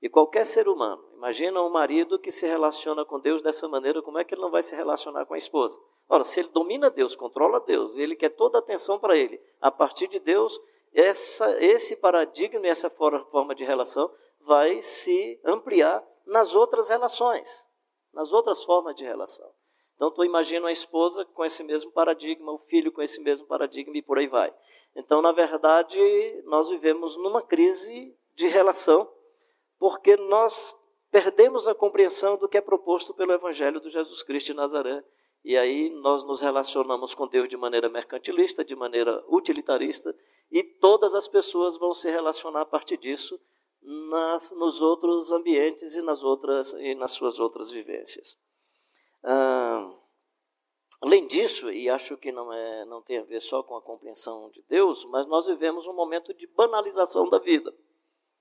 E 0.00 0.08
qualquer 0.08 0.44
ser 0.44 0.68
humano, 0.68 1.02
imagina 1.14 1.62
um 1.62 1.70
marido 1.70 2.18
que 2.18 2.30
se 2.30 2.46
relaciona 2.46 3.04
com 3.04 3.18
Deus 3.18 3.42
dessa 3.42 3.66
maneira, 3.68 4.02
como 4.02 4.18
é 4.18 4.24
que 4.24 4.34
ele 4.34 4.42
não 4.42 4.50
vai 4.50 4.62
se 4.62 4.76
relacionar 4.76 5.26
com 5.26 5.34
a 5.34 5.38
esposa? 5.38 5.80
Ora, 6.08 6.22
se 6.22 6.40
ele 6.40 6.48
domina 6.50 6.90
Deus, 6.90 7.16
controla 7.16 7.60
Deus, 7.60 7.96
ele 7.96 8.14
quer 8.14 8.30
toda 8.30 8.58
a 8.58 8.60
atenção 8.60 8.98
para 8.98 9.16
ele, 9.16 9.40
a 9.60 9.70
partir 9.70 10.06
de 10.08 10.18
Deus, 10.18 10.60
essa, 10.92 11.62
esse 11.62 11.96
paradigma 11.96 12.66
e 12.66 12.70
essa 12.70 12.88
forma 12.88 13.54
de 13.54 13.64
relação 13.64 14.10
vai 14.40 14.80
se 14.80 15.40
ampliar 15.44 16.06
nas 16.24 16.54
outras 16.54 16.88
relações, 16.88 17.66
nas 18.12 18.32
outras 18.32 18.64
formas 18.64 18.94
de 18.94 19.04
relação. 19.04 19.50
Então, 19.94 20.10
tu 20.10 20.24
imagina 20.24 20.68
a 20.68 20.72
esposa 20.72 21.24
com 21.24 21.44
esse 21.44 21.64
mesmo 21.64 21.90
paradigma, 21.90 22.52
o 22.52 22.58
filho 22.58 22.92
com 22.92 23.02
esse 23.02 23.20
mesmo 23.20 23.46
paradigma 23.46 23.96
e 23.96 24.02
por 24.02 24.18
aí 24.18 24.26
vai. 24.26 24.54
Então, 24.94 25.20
na 25.20 25.32
verdade, 25.32 25.98
nós 26.44 26.68
vivemos 26.68 27.16
numa 27.16 27.42
crise 27.42 28.16
de 28.34 28.46
relação, 28.46 29.10
porque 29.78 30.16
nós 30.16 30.78
perdemos 31.10 31.66
a 31.66 31.74
compreensão 31.74 32.36
do 32.36 32.48
que 32.48 32.58
é 32.58 32.60
proposto 32.60 33.14
pelo 33.14 33.32
Evangelho 33.32 33.80
do 33.80 33.90
Jesus 33.90 34.22
Cristo 34.22 34.48
de 34.48 34.54
Nazaré. 34.54 35.04
E 35.44 35.56
aí 35.56 35.90
nós 35.90 36.24
nos 36.24 36.40
relacionamos 36.40 37.14
com 37.14 37.26
Deus 37.26 37.48
de 37.48 37.56
maneira 37.56 37.88
mercantilista, 37.88 38.64
de 38.64 38.74
maneira 38.74 39.24
utilitarista, 39.28 40.14
e 40.50 40.62
todas 40.62 41.14
as 41.14 41.28
pessoas 41.28 41.78
vão 41.78 41.94
se 41.94 42.10
relacionar 42.10 42.62
a 42.62 42.66
partir 42.66 42.96
disso 42.96 43.40
nas, 43.80 44.50
nos 44.50 44.82
outros 44.82 45.30
ambientes 45.30 45.94
e 45.94 46.02
nas, 46.02 46.22
outras, 46.22 46.72
e 46.74 46.94
nas 46.94 47.12
suas 47.12 47.38
outras 47.38 47.70
vivências. 47.70 48.36
Ah, 49.22 49.88
além 51.00 51.26
disso, 51.26 51.70
e 51.70 51.88
acho 51.88 52.16
que 52.16 52.32
não, 52.32 52.52
é, 52.52 52.84
não 52.86 53.02
tem 53.02 53.18
a 53.18 53.22
ver 53.22 53.40
só 53.40 53.62
com 53.62 53.76
a 53.76 53.82
compreensão 53.82 54.50
de 54.50 54.62
Deus, 54.68 55.04
mas 55.06 55.26
nós 55.26 55.46
vivemos 55.46 55.86
um 55.86 55.94
momento 55.94 56.32
de 56.34 56.46
banalização 56.46 57.28
da 57.28 57.38
vida. 57.38 57.74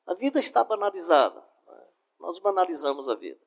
A 0.06 0.14
vida 0.14 0.40
está 0.40 0.64
banalizada. 0.64 1.44
Né? 1.68 1.88
Nós 2.20 2.40
banalizamos 2.40 3.10
a 3.10 3.16
vida. 3.16 3.42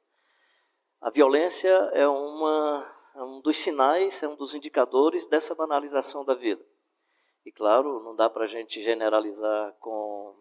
A 1.00 1.10
violência 1.10 1.68
é 1.92 2.08
uma 2.08 2.94
um 3.22 3.40
dos 3.40 3.56
sinais, 3.56 4.22
é 4.22 4.28
um 4.28 4.36
dos 4.36 4.54
indicadores 4.54 5.26
dessa 5.26 5.54
banalização 5.54 6.24
da 6.24 6.34
vida. 6.34 6.64
E 7.44 7.50
claro, 7.50 8.00
não 8.00 8.14
dá 8.14 8.28
para 8.28 8.44
a 8.44 8.46
gente 8.46 8.80
generalizar 8.80 9.72
com 9.80 10.36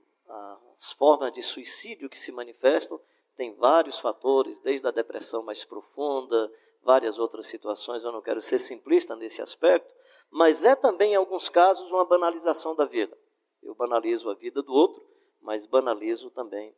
as 0.76 0.92
formas 0.94 1.32
de 1.32 1.42
suicídio 1.42 2.10
que 2.10 2.20
se 2.20 2.32
manifestam, 2.32 3.00
tem 3.36 3.54
vários 3.56 4.00
fatores, 4.00 4.60
desde 4.60 4.88
a 4.88 4.92
depressão 4.92 5.44
mais 5.44 5.64
profunda, 5.64 6.52
várias 6.88 7.20
outras 7.20 7.48
situações, 7.48 8.06
eu 8.06 8.14
não 8.14 8.22
quero 8.22 8.42
ser 8.42 8.58
simplista 8.58 9.14
nesse 9.14 9.42
aspecto, 9.42 9.94
mas 10.32 10.64
é 10.64 10.74
também, 10.74 11.12
em 11.12 11.16
alguns 11.16 11.50
casos, 11.50 11.92
uma 11.92 12.06
banalização 12.06 12.74
da 12.74 12.86
vida. 12.86 13.16
Eu 13.62 13.76
banalizo 13.76 14.30
a 14.30 14.34
vida 14.34 14.64
do 14.64 14.72
outro, 14.72 15.06
mas 15.42 15.66
banalizo 15.66 16.32
também, 16.32 16.74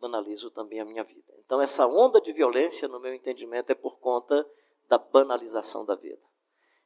banalizo 0.00 0.50
também 0.50 0.80
a 0.80 0.84
minha 0.84 1.04
vida. 1.04 1.32
Então, 1.38 1.62
essa 1.62 1.86
onda 1.86 2.20
de 2.20 2.32
violência, 2.32 2.88
no 2.88 2.98
meu 2.98 3.14
entendimento, 3.14 3.70
é 3.70 3.76
por 3.76 3.96
conta 4.00 4.44
da 4.88 4.98
banalização 4.98 5.84
da 5.84 5.94
vida. 5.94 6.22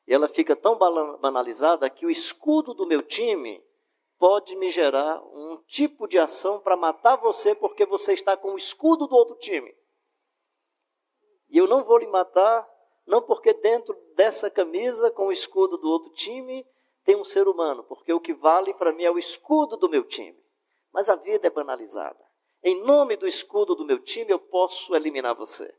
E 0.07 0.13
ela 0.13 0.29
fica 0.29 0.55
tão 0.55 0.77
banalizada 0.77 1.89
que 1.89 2.05
o 2.05 2.11
escudo 2.11 2.75
do 2.75 2.87
meu 2.87 3.01
time 3.01 3.65
pode 4.19 4.55
me 4.57 4.69
gerar 4.69 5.23
um 5.33 5.57
tipo 5.67 6.07
de 6.07 6.19
ação 6.19 6.61
para 6.61 6.77
matar 6.77 7.17
você 7.17 7.55
porque 7.55 7.87
você 7.87 8.13
está 8.13 8.37
com 8.37 8.53
o 8.53 8.59
escudo 8.59 9.07
do 9.07 9.17
outro 9.17 9.37
time. 9.37 9.75
E 11.49 11.59
eu 11.59 11.67
não 11.67 11.85
vou 11.85 11.99
lhe 11.99 12.07
matar, 12.07 12.69
não 13.07 13.23
porque 13.23 13.53
dentro 13.55 13.97
dessa 14.15 14.51
camisa 14.51 15.11
com 15.11 15.29
o 15.29 15.33
escudo 15.33 15.79
do 15.79 15.89
outro 15.89 16.11
time 16.13 16.67
tem 17.05 17.17
um 17.17 17.25
ser 17.25 17.49
humano, 17.49 17.83
porque 17.85 18.13
o 18.13 18.21
que 18.21 18.35
vale 18.35 18.75
para 18.75 18.93
mim 18.93 19.05
é 19.05 19.11
o 19.11 19.19
escudo 19.19 19.77
do 19.77 19.89
meu 19.89 20.05
time. 20.05 20.39
Mas 20.93 21.09
a 21.09 21.17
vida 21.17 21.47
é 21.47 21.51
banalizada. 21.51 22.23
Em 22.63 22.83
nome 22.83 23.17
do 23.17 23.27
escudo 23.27 23.75
do 23.75 23.85
meu 23.85 23.99
time, 23.99 24.31
eu 24.31 24.39
posso 24.39 24.95
eliminar 24.95 25.35
você. 25.35 25.75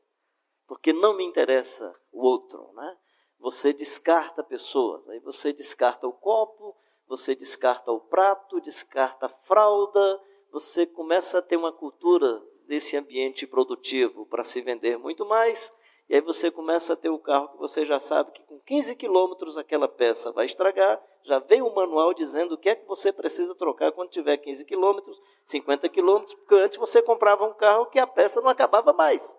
Porque 0.66 0.94
não 0.94 1.14
me 1.14 1.24
interessa 1.24 1.94
o 2.12 2.26
outro, 2.26 2.72
né? 2.74 2.98
Você 3.40 3.74
descarta 3.74 4.44
pessoas, 4.44 5.08
aí 5.10 5.20
você 5.20 5.54
descarta 5.54 6.08
o 6.08 6.14
copo, 6.14 6.76
você 7.08 7.36
descarta 7.36 7.92
o 7.92 8.00
prato, 8.00 8.60
descarta 8.60 9.28
a 9.28 9.30
fralda, 9.30 10.22
você 10.52 10.86
começa 10.86 11.40
a 11.40 11.42
ter 11.42 11.58
uma 11.58 11.72
cultura 11.72 12.44
desse 12.70 12.96
ambiente 12.96 13.48
produtivo 13.48 14.28
para 14.28 14.44
se 14.44 14.62
vender 14.62 14.96
muito 14.96 15.26
mais, 15.26 15.74
e 16.08 16.14
aí 16.14 16.22
você 16.22 16.52
começa 16.52 16.94
a 16.94 16.96
ter 16.96 17.10
o 17.10 17.18
carro 17.18 17.50
que 17.50 17.58
você 17.58 17.84
já 17.84 18.00
sabe 18.00 18.32
que 18.32 18.44
com 18.44 18.60
15 18.60 18.96
quilômetros 18.96 19.58
aquela 19.58 19.88
peça 19.88 20.32
vai 20.32 20.46
estragar, 20.46 21.04
já 21.24 21.40
vem 21.40 21.64
um 21.64 21.74
manual 21.74 22.14
dizendo 22.14 22.54
o 22.54 22.58
que 22.60 22.70
é 22.70 22.76
que 22.76 22.86
você 22.86 23.12
precisa 23.12 23.56
trocar 23.56 23.92
quando 23.92 24.12
tiver 24.12 24.38
15 24.38 24.66
quilômetros, 24.66 25.20
50 25.44 25.90
quilômetros, 25.90 26.36
porque 26.36 26.56
antes 26.56 26.78
você 26.78 27.02
comprava 27.02 27.44
um 27.44 27.56
carro 27.56 27.88
que 27.88 27.98
a 27.98 28.06
peça 28.06 28.40
não 28.40 28.50
acabava 28.50 28.94
mais. 28.94 29.36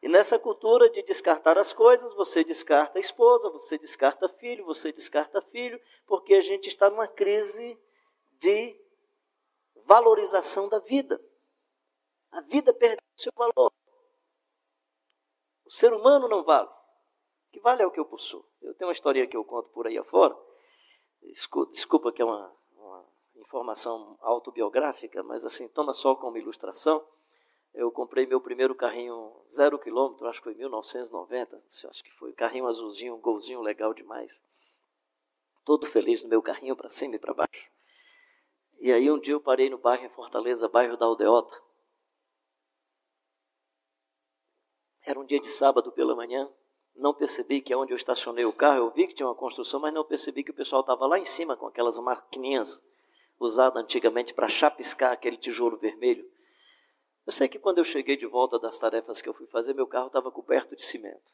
E 0.00 0.08
nessa 0.08 0.38
cultura 0.38 0.88
de 0.88 1.02
descartar 1.02 1.58
as 1.58 1.72
coisas, 1.72 2.14
você 2.14 2.44
descarta 2.44 2.96
a 2.96 3.00
esposa, 3.00 3.50
você 3.50 3.76
descarta 3.76 4.28
filho, 4.28 4.64
você 4.64 4.92
descarta 4.92 5.42
filho, 5.42 5.80
porque 6.06 6.34
a 6.34 6.40
gente 6.40 6.68
está 6.68 6.88
numa 6.88 7.08
crise 7.08 7.76
de 8.38 8.76
valorização 9.84 10.68
da 10.68 10.78
vida. 10.78 11.20
A 12.32 12.40
vida 12.42 12.72
perdeu 12.72 13.04
seu 13.16 13.32
valor. 13.34 13.72
O 15.64 15.70
ser 15.70 15.92
humano 15.92 16.28
não 16.28 16.42
vale. 16.42 16.68
O 16.68 17.52
que 17.52 17.60
vale 17.60 17.82
é 17.82 17.86
o 17.86 17.90
que 17.90 18.00
eu 18.00 18.04
possuo. 18.04 18.44
Eu 18.60 18.74
tenho 18.74 18.88
uma 18.88 18.92
historinha 18.92 19.26
que 19.26 19.36
eu 19.36 19.44
conto 19.44 19.68
por 19.70 19.86
aí 19.86 19.98
afora. 19.98 20.36
Desculpa, 21.22 21.72
desculpa 21.72 22.12
que 22.12 22.22
é 22.22 22.24
uma, 22.24 22.56
uma 22.72 23.06
informação 23.36 24.18
autobiográfica, 24.20 25.22
mas 25.22 25.44
assim, 25.44 25.68
toma 25.68 25.92
só 25.92 26.14
como 26.14 26.38
ilustração 26.38 27.06
eu 27.74 27.90
comprei 27.90 28.26
meu 28.26 28.40
primeiro 28.40 28.74
carrinho 28.74 29.32
zero 29.50 29.78
quilômetro, 29.78 30.26
acho 30.26 30.40
que 30.40 30.44
foi 30.44 30.54
em 30.54 30.58
1990, 30.58 31.56
acho 31.56 32.04
que 32.04 32.10
foi, 32.12 32.32
carrinho 32.32 32.66
azulzinho, 32.66 33.14
um 33.14 33.20
golzinho 33.20 33.60
legal 33.60 33.94
demais. 33.94 34.42
Todo 35.64 35.86
feliz 35.86 36.22
no 36.22 36.28
meu 36.28 36.42
carrinho, 36.42 36.76
para 36.76 36.88
cima 36.88 37.14
e 37.14 37.18
para 37.18 37.34
baixo. 37.34 37.70
E 38.80 38.90
aí 38.92 39.10
um 39.10 39.20
dia 39.20 39.34
eu 39.34 39.40
parei 39.40 39.70
no 39.70 39.78
bairro 39.78 40.04
em 40.04 40.10
Fortaleza, 40.10 40.68
bairro 40.68 40.96
da 40.96 41.06
Aldeota. 41.06 41.62
Era 45.04 45.18
um 45.18 45.24
dia 45.24 45.40
de 45.40 45.48
sábado 45.48 45.90
pela 45.92 46.14
manhã, 46.14 46.48
não 46.94 47.14
percebi 47.14 47.60
que 47.60 47.72
é 47.72 47.76
onde 47.76 47.92
eu 47.92 47.96
estacionei 47.96 48.44
o 48.44 48.52
carro, 48.52 48.78
eu 48.78 48.90
vi 48.90 49.06
que 49.06 49.14
tinha 49.14 49.26
uma 49.26 49.34
construção, 49.34 49.80
mas 49.80 49.94
não 49.94 50.04
percebi 50.04 50.44
que 50.44 50.50
o 50.50 50.54
pessoal 50.54 50.82
estava 50.82 51.06
lá 51.06 51.18
em 51.18 51.24
cima 51.24 51.56
com 51.56 51.66
aquelas 51.66 51.98
maquininhas 51.98 52.82
usadas 53.38 53.82
antigamente 53.82 54.34
para 54.34 54.48
chapiscar 54.48 55.12
aquele 55.12 55.36
tijolo 55.36 55.78
vermelho. 55.78 56.30
Eu 57.26 57.32
sei 57.32 57.48
que 57.48 57.58
quando 57.58 57.78
eu 57.78 57.84
cheguei 57.84 58.16
de 58.16 58.26
volta 58.26 58.58
das 58.58 58.78
tarefas 58.78 59.22
que 59.22 59.28
eu 59.28 59.34
fui 59.34 59.46
fazer, 59.46 59.72
meu 59.72 59.86
carro 59.86 60.08
estava 60.08 60.30
coberto 60.30 60.76
de 60.76 60.84
cimento. 60.84 61.32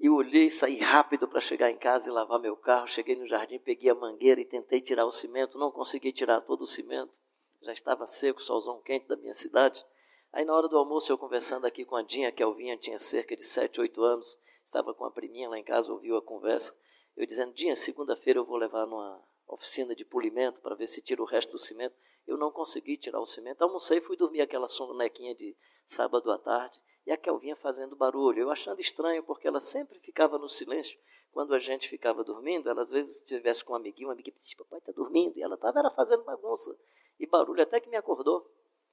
E 0.00 0.06
eu 0.06 0.14
olhei, 0.14 0.48
saí 0.48 0.78
rápido 0.78 1.26
para 1.26 1.40
chegar 1.40 1.70
em 1.70 1.76
casa 1.76 2.08
e 2.08 2.12
lavar 2.12 2.38
meu 2.38 2.56
carro. 2.56 2.86
Cheguei 2.86 3.16
no 3.16 3.26
jardim, 3.26 3.58
peguei 3.58 3.90
a 3.90 3.94
mangueira 3.94 4.40
e 4.40 4.44
tentei 4.44 4.80
tirar 4.80 5.04
o 5.04 5.12
cimento. 5.12 5.58
Não 5.58 5.72
consegui 5.72 6.12
tirar 6.12 6.40
todo 6.40 6.62
o 6.62 6.66
cimento. 6.66 7.18
Já 7.62 7.72
estava 7.72 8.06
seco, 8.06 8.40
solzão 8.40 8.80
quente 8.80 9.08
da 9.08 9.16
minha 9.16 9.34
cidade. 9.34 9.84
Aí 10.32 10.44
na 10.44 10.54
hora 10.54 10.68
do 10.68 10.76
almoço, 10.76 11.10
eu 11.10 11.18
conversando 11.18 11.66
aqui 11.66 11.84
com 11.84 11.96
a 11.96 12.02
Dinha, 12.02 12.30
que 12.30 12.42
a 12.42 12.46
Alvinha 12.46 12.76
tinha 12.76 12.98
cerca 12.98 13.36
de 13.36 13.44
7, 13.44 13.80
8 13.80 14.02
anos, 14.02 14.38
estava 14.64 14.92
com 14.92 15.04
a 15.04 15.10
priminha 15.10 15.48
lá 15.48 15.58
em 15.58 15.64
casa, 15.64 15.92
ouviu 15.92 16.16
a 16.16 16.22
conversa. 16.22 16.78
Eu 17.16 17.26
dizendo, 17.26 17.52
Dinha, 17.52 17.74
segunda-feira 17.74 18.38
eu 18.38 18.44
vou 18.44 18.56
levar 18.56 18.86
numa 18.86 19.22
oficina 19.48 19.94
de 19.94 20.04
polimento 20.04 20.60
para 20.60 20.74
ver 20.74 20.86
se 20.86 21.00
tira 21.00 21.22
o 21.22 21.24
resto 21.24 21.52
do 21.52 21.58
cimento. 21.58 21.96
Eu 22.26 22.36
não 22.36 22.52
consegui 22.52 22.96
tirar 22.96 23.20
o 23.20 23.26
cimento. 23.26 23.62
Almocei 23.62 24.00
fui 24.00 24.16
dormir 24.16 24.42
aquela 24.42 24.68
sonequinha 24.68 25.34
de 25.34 25.56
sábado 25.86 26.30
à 26.30 26.38
tarde. 26.38 26.78
E 27.06 27.10
a 27.10 27.16
Kelvinha 27.16 27.56
fazendo 27.56 27.96
barulho. 27.96 28.42
Eu 28.42 28.50
achando 28.50 28.80
estranho, 28.80 29.22
porque 29.22 29.48
ela 29.48 29.60
sempre 29.60 29.98
ficava 29.98 30.38
no 30.38 30.48
silêncio. 30.48 30.98
Quando 31.32 31.54
a 31.54 31.58
gente 31.58 31.88
ficava 31.88 32.22
dormindo, 32.22 32.68
ela 32.68 32.82
às 32.82 32.90
vezes 32.90 33.22
estivesse 33.22 33.64
com 33.64 33.72
um 33.72 33.76
amiguinho, 33.76 34.08
um 34.08 34.12
amiguinho 34.12 34.36
disse, 34.36 34.54
papai 34.56 34.78
está 34.78 34.92
dormindo. 34.92 35.38
E 35.38 35.42
ela 35.42 35.54
estava 35.54 35.90
fazendo 35.90 36.22
bagunça. 36.22 36.76
E 37.18 37.26
barulho 37.26 37.62
até 37.62 37.80
que 37.80 37.88
me 37.88 37.96
acordou. 37.96 38.46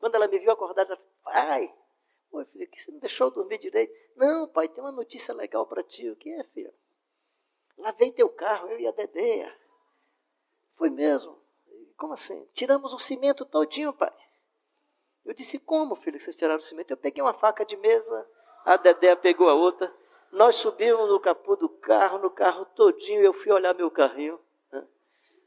Quando 0.05 0.13
ela 0.13 0.27
me 0.27 0.37
viu 0.37 0.51
acordar, 0.51 0.85
já 0.85 0.95
pai, 1.23 1.75
oi 2.31 2.45
filha, 2.45 2.67
que 2.67 2.79
você 2.79 2.91
não 2.91 2.99
deixou 2.99 3.25
eu 3.25 3.31
dormir 3.31 3.57
direito? 3.57 3.91
Não, 4.15 4.47
pai, 4.47 4.67
tem 4.67 4.83
uma 4.83 4.91
notícia 4.91 5.33
legal 5.33 5.65
para 5.65 5.81
ti. 5.81 6.07
O 6.11 6.15
que 6.15 6.29
é, 6.31 6.43
filha? 6.43 6.71
Lavei 7.75 8.11
teu 8.11 8.29
carro, 8.29 8.69
eu 8.69 8.79
e 8.79 8.87
a 8.87 8.91
Dedeia. 8.91 9.51
Foi 10.75 10.91
mesmo. 10.91 11.41
Como 11.97 12.13
assim? 12.13 12.47
Tiramos 12.53 12.93
o 12.93 12.99
cimento 12.99 13.45
todinho, 13.45 13.91
pai. 13.93 14.13
Eu 15.25 15.33
disse, 15.33 15.57
como, 15.57 15.95
filho, 15.95 16.17
que 16.17 16.23
vocês 16.23 16.37
tiraram 16.37 16.59
o 16.59 16.61
cimento? 16.61 16.91
Eu 16.91 16.97
peguei 16.97 17.23
uma 17.23 17.33
faca 17.33 17.65
de 17.65 17.75
mesa, 17.75 18.29
a 18.63 18.77
Dedé 18.77 19.15
pegou 19.15 19.49
a 19.49 19.55
outra. 19.55 19.91
Nós 20.31 20.55
subimos 20.57 21.09
no 21.09 21.19
capô 21.19 21.55
do 21.55 21.67
carro, 21.67 22.19
no 22.19 22.29
carro 22.29 22.63
todinho, 22.75 23.23
eu 23.23 23.33
fui 23.33 23.51
olhar 23.51 23.73
meu 23.73 23.89
carrinho. 23.89 24.39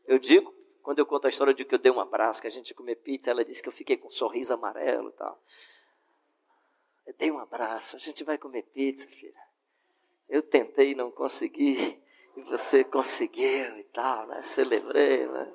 Eu 0.04 0.18
digo, 0.18 0.52
quando 0.88 1.00
eu 1.00 1.06
conto 1.06 1.26
a 1.26 1.28
história 1.28 1.52
de 1.52 1.66
que 1.66 1.74
eu 1.74 1.78
dei 1.78 1.92
um 1.92 2.00
abraço, 2.00 2.40
que 2.40 2.46
a 2.46 2.50
gente 2.50 2.72
comer 2.72 2.94
pizza, 2.94 3.30
ela 3.30 3.44
disse 3.44 3.62
que 3.62 3.68
eu 3.68 3.72
fiquei 3.74 3.98
com 3.98 4.08
um 4.08 4.10
sorriso 4.10 4.54
amarelo 4.54 5.10
e 5.10 5.12
tal. 5.12 5.38
Eu 7.06 7.12
dei 7.12 7.30
um 7.30 7.38
abraço, 7.38 7.94
a 7.94 7.98
gente 7.98 8.24
vai 8.24 8.38
comer 8.38 8.62
pizza, 8.62 9.06
filha. 9.06 9.38
Eu 10.30 10.42
tentei 10.42 10.94
não 10.94 11.10
consegui, 11.10 12.02
e 12.34 12.40
você 12.44 12.84
conseguiu 12.84 13.78
e 13.78 13.84
tal, 13.92 14.28
né? 14.28 14.40
Celebrei, 14.40 15.26
né? 15.26 15.54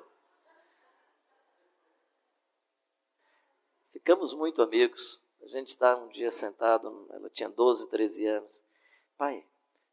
Ficamos 3.92 4.34
muito 4.34 4.62
amigos. 4.62 5.20
A 5.42 5.48
gente 5.48 5.70
está 5.70 5.96
um 5.96 6.06
dia 6.10 6.30
sentado, 6.30 7.08
ela 7.10 7.28
tinha 7.28 7.48
12, 7.48 7.88
13 7.88 8.26
anos. 8.26 8.64
Pai, 9.18 9.44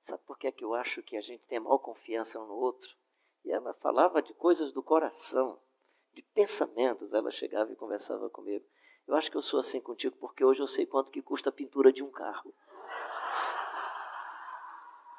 sabe 0.03 0.21
por 0.27 0.37
que 0.37 0.45
é 0.45 0.51
que 0.51 0.63
eu 0.63 0.75
acho 0.75 1.01
que 1.01 1.17
a 1.17 1.21
gente 1.21 1.47
tem 1.47 1.57
a 1.57 1.61
maior 1.61 1.79
confiança 1.79 2.39
um 2.39 2.45
no 2.45 2.53
outro? 2.53 3.00
E 3.43 3.51
ela 3.51 3.73
falava 3.75 4.21
de 4.21 4.33
coisas 4.33 4.71
do 4.71 4.83
coração, 4.83 5.59
de 6.13 6.21
pensamentos. 6.21 7.13
Ela 7.13 7.31
chegava 7.31 7.71
e 7.71 7.75
conversava 7.75 8.29
comigo. 8.29 8.65
Eu 9.07 9.15
acho 9.15 9.29
que 9.29 9.37
eu 9.37 9.41
sou 9.41 9.59
assim 9.59 9.81
contigo 9.81 10.15
porque 10.19 10.43
hoje 10.43 10.61
eu 10.61 10.67
sei 10.67 10.85
quanto 10.85 11.11
que 11.11 11.21
custa 11.21 11.49
a 11.49 11.53
pintura 11.53 11.91
de 11.91 12.03
um 12.03 12.09
carro. 12.09 12.53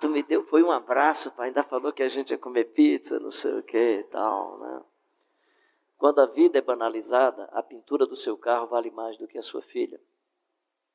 Tu 0.01 0.09
me 0.09 0.23
deu, 0.23 0.45
foi 0.45 0.63
um 0.63 0.71
abraço, 0.71 1.31
pai, 1.31 1.49
ainda 1.49 1.63
falou 1.63 1.93
que 1.93 2.03
a 2.03 2.09
gente 2.09 2.31
ia 2.31 2.39
comer 2.39 2.65
pizza, 2.73 3.21
não 3.21 3.31
sei 3.31 3.59
o 3.59 3.63
que 3.63 4.01
e 4.01 4.05
tal, 4.05 4.59
né? 4.59 4.83
Quando 5.97 6.21
a 6.21 6.27
vida 6.27 6.59
é 6.59 6.61
banalizada, 6.61 7.45
a 7.53 7.63
pintura 7.63 8.05
do 8.05 8.17
seu 8.17 8.37
carro 8.37 8.67
vale 8.67 8.91
mais 8.91 9.17
do 9.17 9.29
que 9.29 9.39
a 9.39 9.43
sua 9.43 9.63
filha, 9.63 10.01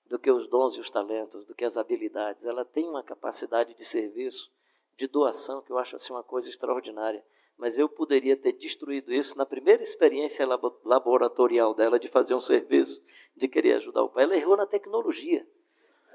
do 0.06 0.20
que 0.20 0.30
os 0.30 0.48
dons 0.48 0.76
e 0.76 0.82
os 0.82 0.90
talentos, 0.90 1.46
do 1.46 1.56
que 1.56 1.64
as 1.64 1.78
habilidades. 1.78 2.44
Ela 2.44 2.66
tem 2.66 2.90
uma 2.90 3.02
capacidade 3.02 3.74
de 3.74 3.86
serviço, 3.86 4.52
de 4.98 5.08
doação, 5.08 5.62
que 5.62 5.72
eu 5.72 5.78
acho 5.78 5.96
assim 5.96 6.12
uma 6.12 6.24
coisa 6.24 6.50
extraordinária. 6.50 7.24
Mas 7.58 7.78
eu 7.78 7.88
poderia 7.88 8.36
ter 8.36 8.54
destruído 8.54 9.14
isso 9.14 9.38
na 9.38 9.46
primeira 9.46 9.82
experiência 9.82 10.46
laboratorial 10.84 11.74
dela 11.74 12.00
de 12.00 12.08
fazer 12.08 12.36
um 12.36 12.42
serviço, 12.42 13.02
de 13.36 13.48
querer 13.48 13.74
ajudar 13.74 14.04
o 14.04 14.10
pai. 14.10 14.24
Ela 14.24 14.36
errou 14.36 14.58
na 14.58 14.66
tecnologia. 14.66 15.48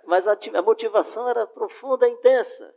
Mas 0.04 0.26
a, 0.26 0.36
a 0.54 0.62
motivação 0.62 1.28
era 1.28 1.46
profunda 1.46 2.08
intensa. 2.08 2.74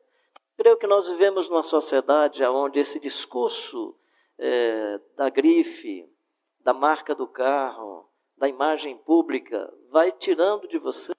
Creio 0.57 0.77
que 0.77 0.87
nós 0.87 1.07
vivemos 1.09 1.49
numa 1.49 1.63
sociedade 1.63 2.43
onde 2.45 2.79
esse 2.79 2.99
discurso 2.99 3.95
é, 4.37 4.99
da 5.15 5.29
grife, 5.29 6.09
da 6.59 6.73
marca 6.73 7.13
do 7.13 7.27
carro, 7.27 8.09
da 8.37 8.47
imagem 8.47 8.97
pública, 8.97 9.71
vai 9.89 10.11
tirando 10.11 10.67
de 10.67 10.77
você 10.77 11.13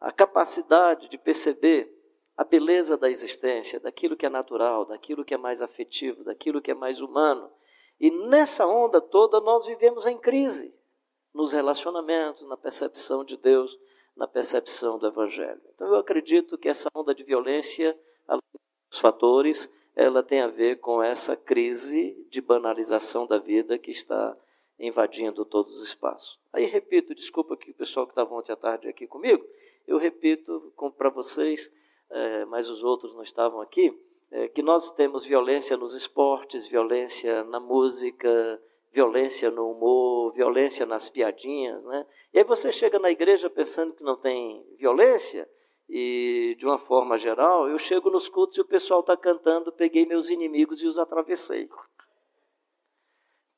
a 0.00 0.10
capacidade 0.10 1.08
de 1.08 1.18
perceber 1.18 1.99
a 2.40 2.44
beleza 2.44 2.96
da 2.96 3.10
existência, 3.10 3.78
daquilo 3.78 4.16
que 4.16 4.24
é 4.24 4.30
natural, 4.30 4.86
daquilo 4.86 5.26
que 5.26 5.34
é 5.34 5.36
mais 5.36 5.60
afetivo, 5.60 6.24
daquilo 6.24 6.62
que 6.62 6.70
é 6.70 6.74
mais 6.74 7.02
humano. 7.02 7.50
E 8.00 8.10
nessa 8.10 8.66
onda 8.66 8.98
toda 8.98 9.38
nós 9.42 9.66
vivemos 9.66 10.06
em 10.06 10.16
crise, 10.16 10.74
nos 11.34 11.52
relacionamentos, 11.52 12.40
na 12.48 12.56
percepção 12.56 13.26
de 13.26 13.36
Deus, 13.36 13.78
na 14.16 14.26
percepção 14.26 14.98
do 14.98 15.06
Evangelho. 15.06 15.60
Então 15.74 15.86
eu 15.88 15.96
acredito 15.96 16.56
que 16.56 16.70
essa 16.70 16.88
onda 16.94 17.14
de 17.14 17.22
violência, 17.24 17.94
além 18.26 18.40
dos 18.88 18.98
fatores, 18.98 19.70
ela 19.94 20.22
tem 20.22 20.40
a 20.40 20.48
ver 20.48 20.80
com 20.80 21.02
essa 21.02 21.36
crise 21.36 22.26
de 22.30 22.40
banalização 22.40 23.26
da 23.26 23.36
vida 23.36 23.76
que 23.78 23.90
está 23.90 24.34
invadindo 24.78 25.44
todos 25.44 25.76
os 25.76 25.82
espaços. 25.82 26.38
Aí 26.54 26.64
repito, 26.64 27.14
desculpa 27.14 27.54
que 27.54 27.72
o 27.72 27.74
pessoal 27.74 28.06
que 28.06 28.12
estava 28.12 28.34
ontem 28.34 28.50
à 28.50 28.56
tarde 28.56 28.88
aqui 28.88 29.06
comigo, 29.06 29.44
eu 29.86 29.98
repito 29.98 30.72
para 30.96 31.10
vocês, 31.10 31.70
é, 32.10 32.44
mas 32.46 32.68
os 32.68 32.82
outros 32.82 33.14
não 33.14 33.22
estavam 33.22 33.60
aqui, 33.60 33.96
é, 34.30 34.48
que 34.48 34.62
nós 34.62 34.92
temos 34.92 35.24
violência 35.24 35.76
nos 35.76 35.94
esportes, 35.94 36.66
violência 36.66 37.44
na 37.44 37.60
música, 37.60 38.60
violência 38.92 39.50
no 39.50 39.70
humor, 39.70 40.32
violência 40.32 40.84
nas 40.84 41.08
piadinhas, 41.08 41.84
né? 41.84 42.06
E 42.32 42.38
aí 42.38 42.44
você 42.44 42.72
chega 42.72 42.98
na 42.98 43.10
igreja 43.10 43.48
pensando 43.48 43.94
que 43.94 44.04
não 44.04 44.16
tem 44.16 44.64
violência, 44.78 45.48
e 45.88 46.54
de 46.56 46.64
uma 46.64 46.78
forma 46.78 47.18
geral, 47.18 47.68
eu 47.68 47.76
chego 47.76 48.10
nos 48.10 48.28
cultos 48.28 48.56
e 48.56 48.60
o 48.60 48.64
pessoal 48.64 49.00
está 49.00 49.16
cantando, 49.16 49.72
peguei 49.72 50.06
meus 50.06 50.30
inimigos 50.30 50.80
e 50.82 50.86
os 50.86 50.98
atravessei. 50.98 51.68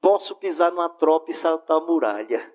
Posso 0.00 0.36
pisar 0.36 0.70
numa 0.72 0.88
tropa 0.88 1.30
e 1.30 1.34
saltar 1.34 1.76
a 1.76 1.80
muralha. 1.80 2.52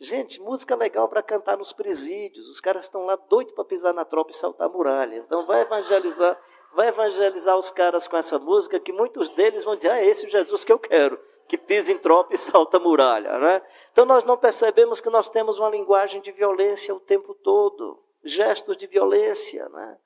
Gente, 0.00 0.40
música 0.40 0.74
legal 0.74 1.08
para 1.08 1.22
cantar 1.22 1.56
nos 1.56 1.72
presídios. 1.72 2.48
Os 2.48 2.60
caras 2.60 2.84
estão 2.84 3.06
lá 3.06 3.16
doidos 3.16 3.54
para 3.54 3.64
pisar 3.64 3.94
na 3.94 4.04
tropa 4.04 4.30
e 4.30 4.34
saltar 4.34 4.66
a 4.66 4.70
muralha. 4.70 5.16
Então 5.16 5.46
vai 5.46 5.62
evangelizar, 5.62 6.40
vai 6.74 6.88
evangelizar 6.88 7.56
os 7.56 7.70
caras 7.70 8.08
com 8.08 8.16
essa 8.16 8.38
música 8.38 8.80
que 8.80 8.92
muitos 8.92 9.28
deles 9.30 9.64
vão 9.64 9.76
dizer: 9.76 9.90
"Ah, 9.90 10.04
esse 10.04 10.24
é 10.24 10.28
o 10.28 10.30
Jesus 10.30 10.64
que 10.64 10.72
eu 10.72 10.78
quero" 10.78 11.18
que 11.46 11.58
pisa 11.58 11.92
em 11.92 11.98
tropa 11.98 12.34
e 12.34 12.38
salta 12.38 12.76
a 12.76 12.80
muralha. 12.80 13.38
Né? 13.38 13.62
Então 13.92 14.04
nós 14.04 14.24
não 14.24 14.36
percebemos 14.36 15.00
que 15.00 15.10
nós 15.10 15.28
temos 15.28 15.58
uma 15.58 15.70
linguagem 15.70 16.20
de 16.20 16.32
violência 16.32 16.94
o 16.94 17.00
tempo 17.00 17.34
todo, 17.34 18.02
gestos 18.22 18.76
de 18.76 18.86
violência. 18.86 19.68
Né? 19.68 19.98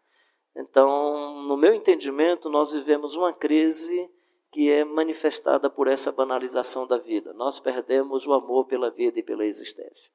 Então, 0.56 1.42
no 1.42 1.56
meu 1.56 1.72
entendimento, 1.72 2.50
nós 2.50 2.72
vivemos 2.72 3.16
uma 3.16 3.32
crise 3.32 4.10
que 4.50 4.70
é 4.70 4.84
manifestada 4.84 5.68
por 5.68 5.88
essa 5.88 6.10
banalização 6.10 6.86
da 6.86 6.98
vida. 6.98 7.32
Nós 7.34 7.60
perdemos 7.60 8.26
o 8.26 8.32
amor 8.32 8.66
pela 8.66 8.90
vida 8.90 9.18
e 9.18 9.22
pela 9.22 9.44
existência. 9.44 10.12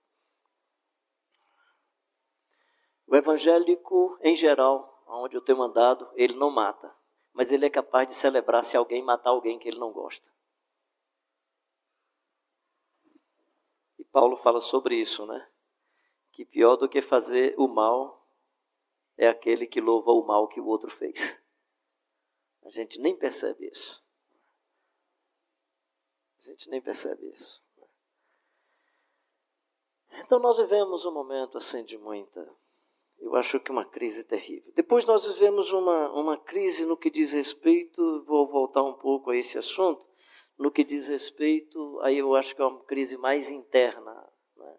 O 3.05 3.15
evangélico, 3.15 4.17
em 4.21 4.35
geral, 4.35 5.03
onde 5.07 5.35
eu 5.35 5.41
tenho 5.41 5.61
andado, 5.61 6.09
ele 6.15 6.33
não 6.33 6.49
mata, 6.49 6.93
mas 7.31 7.51
ele 7.51 7.65
é 7.65 7.69
capaz 7.69 8.07
de 8.07 8.13
celebrar 8.15 8.63
se 8.63 8.75
alguém 8.75 9.03
matar 9.03 9.29
alguém 9.29 9.59
que 9.59 9.67
ele 9.67 9.77
não 9.77 9.91
gosta. 9.91 10.33
Paulo 14.13 14.37
fala 14.37 14.61
sobre 14.61 14.95
isso, 14.95 15.25
né? 15.25 15.49
Que 16.31 16.45
pior 16.45 16.75
do 16.75 16.87
que 16.87 17.01
fazer 17.01 17.55
o 17.57 17.67
mal 17.67 18.23
é 19.17 19.27
aquele 19.27 19.65
que 19.65 19.81
louva 19.81 20.11
o 20.11 20.23
mal 20.23 20.47
que 20.47 20.61
o 20.61 20.67
outro 20.67 20.91
fez. 20.91 21.43
A 22.63 22.69
gente 22.69 22.99
nem 22.99 23.17
percebe 23.17 23.67
isso. 23.67 24.02
A 26.45 26.49
gente 26.49 26.69
nem 26.69 26.81
percebe 26.81 27.25
isso. 27.29 27.63
Então 30.19 30.39
nós 30.39 30.57
vivemos 30.57 31.05
um 31.05 31.13
momento 31.13 31.57
assim 31.57 31.83
de 31.85 31.97
muita, 31.97 32.47
eu 33.19 33.35
acho 33.35 33.59
que 33.59 33.71
uma 33.71 33.85
crise 33.85 34.25
terrível. 34.25 34.71
Depois 34.75 35.05
nós 35.05 35.25
vivemos 35.25 35.71
uma, 35.71 36.11
uma 36.11 36.37
crise 36.37 36.85
no 36.85 36.97
que 36.97 37.09
diz 37.09 37.31
respeito, 37.31 38.23
vou 38.25 38.45
voltar 38.45 38.83
um 38.83 38.93
pouco 38.93 39.31
a 39.31 39.37
esse 39.37 39.57
assunto, 39.57 40.05
no 40.57 40.69
que 40.69 40.83
diz 40.83 41.07
respeito, 41.07 41.99
aí 42.01 42.17
eu 42.17 42.35
acho 42.35 42.55
que 42.55 42.61
é 42.61 42.65
uma 42.65 42.83
crise 42.83 43.17
mais 43.17 43.49
interna, 43.49 44.13
né? 44.57 44.77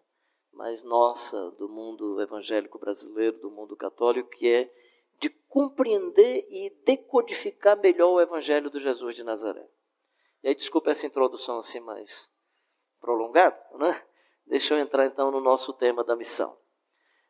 mais 0.53 0.83
nossa, 0.83 1.51
do 1.51 1.67
mundo 1.67 2.21
evangélico 2.21 2.79
brasileiro, 2.79 3.39
do 3.39 3.51
mundo 3.51 3.75
católico, 3.75 4.29
que 4.29 4.47
é 4.47 4.71
de 5.19 5.29
compreender 5.49 6.45
e 6.49 6.69
decodificar 6.85 7.77
melhor 7.79 8.11
o 8.13 8.21
evangelho 8.21 8.69
do 8.69 8.79
Jesus 8.79 9.15
de 9.15 9.23
Nazaré. 9.23 9.67
E 10.45 10.49
aí, 10.49 10.53
desculpa 10.53 10.91
essa 10.91 11.07
introdução 11.07 11.57
assim 11.57 11.79
mais 11.79 12.31
prolongada, 13.01 13.59
né? 13.79 14.05
Deixa 14.45 14.75
eu 14.75 14.79
entrar 14.79 15.07
então 15.07 15.31
no 15.31 15.41
nosso 15.41 15.73
tema 15.73 16.03
da 16.03 16.15
missão. 16.15 16.55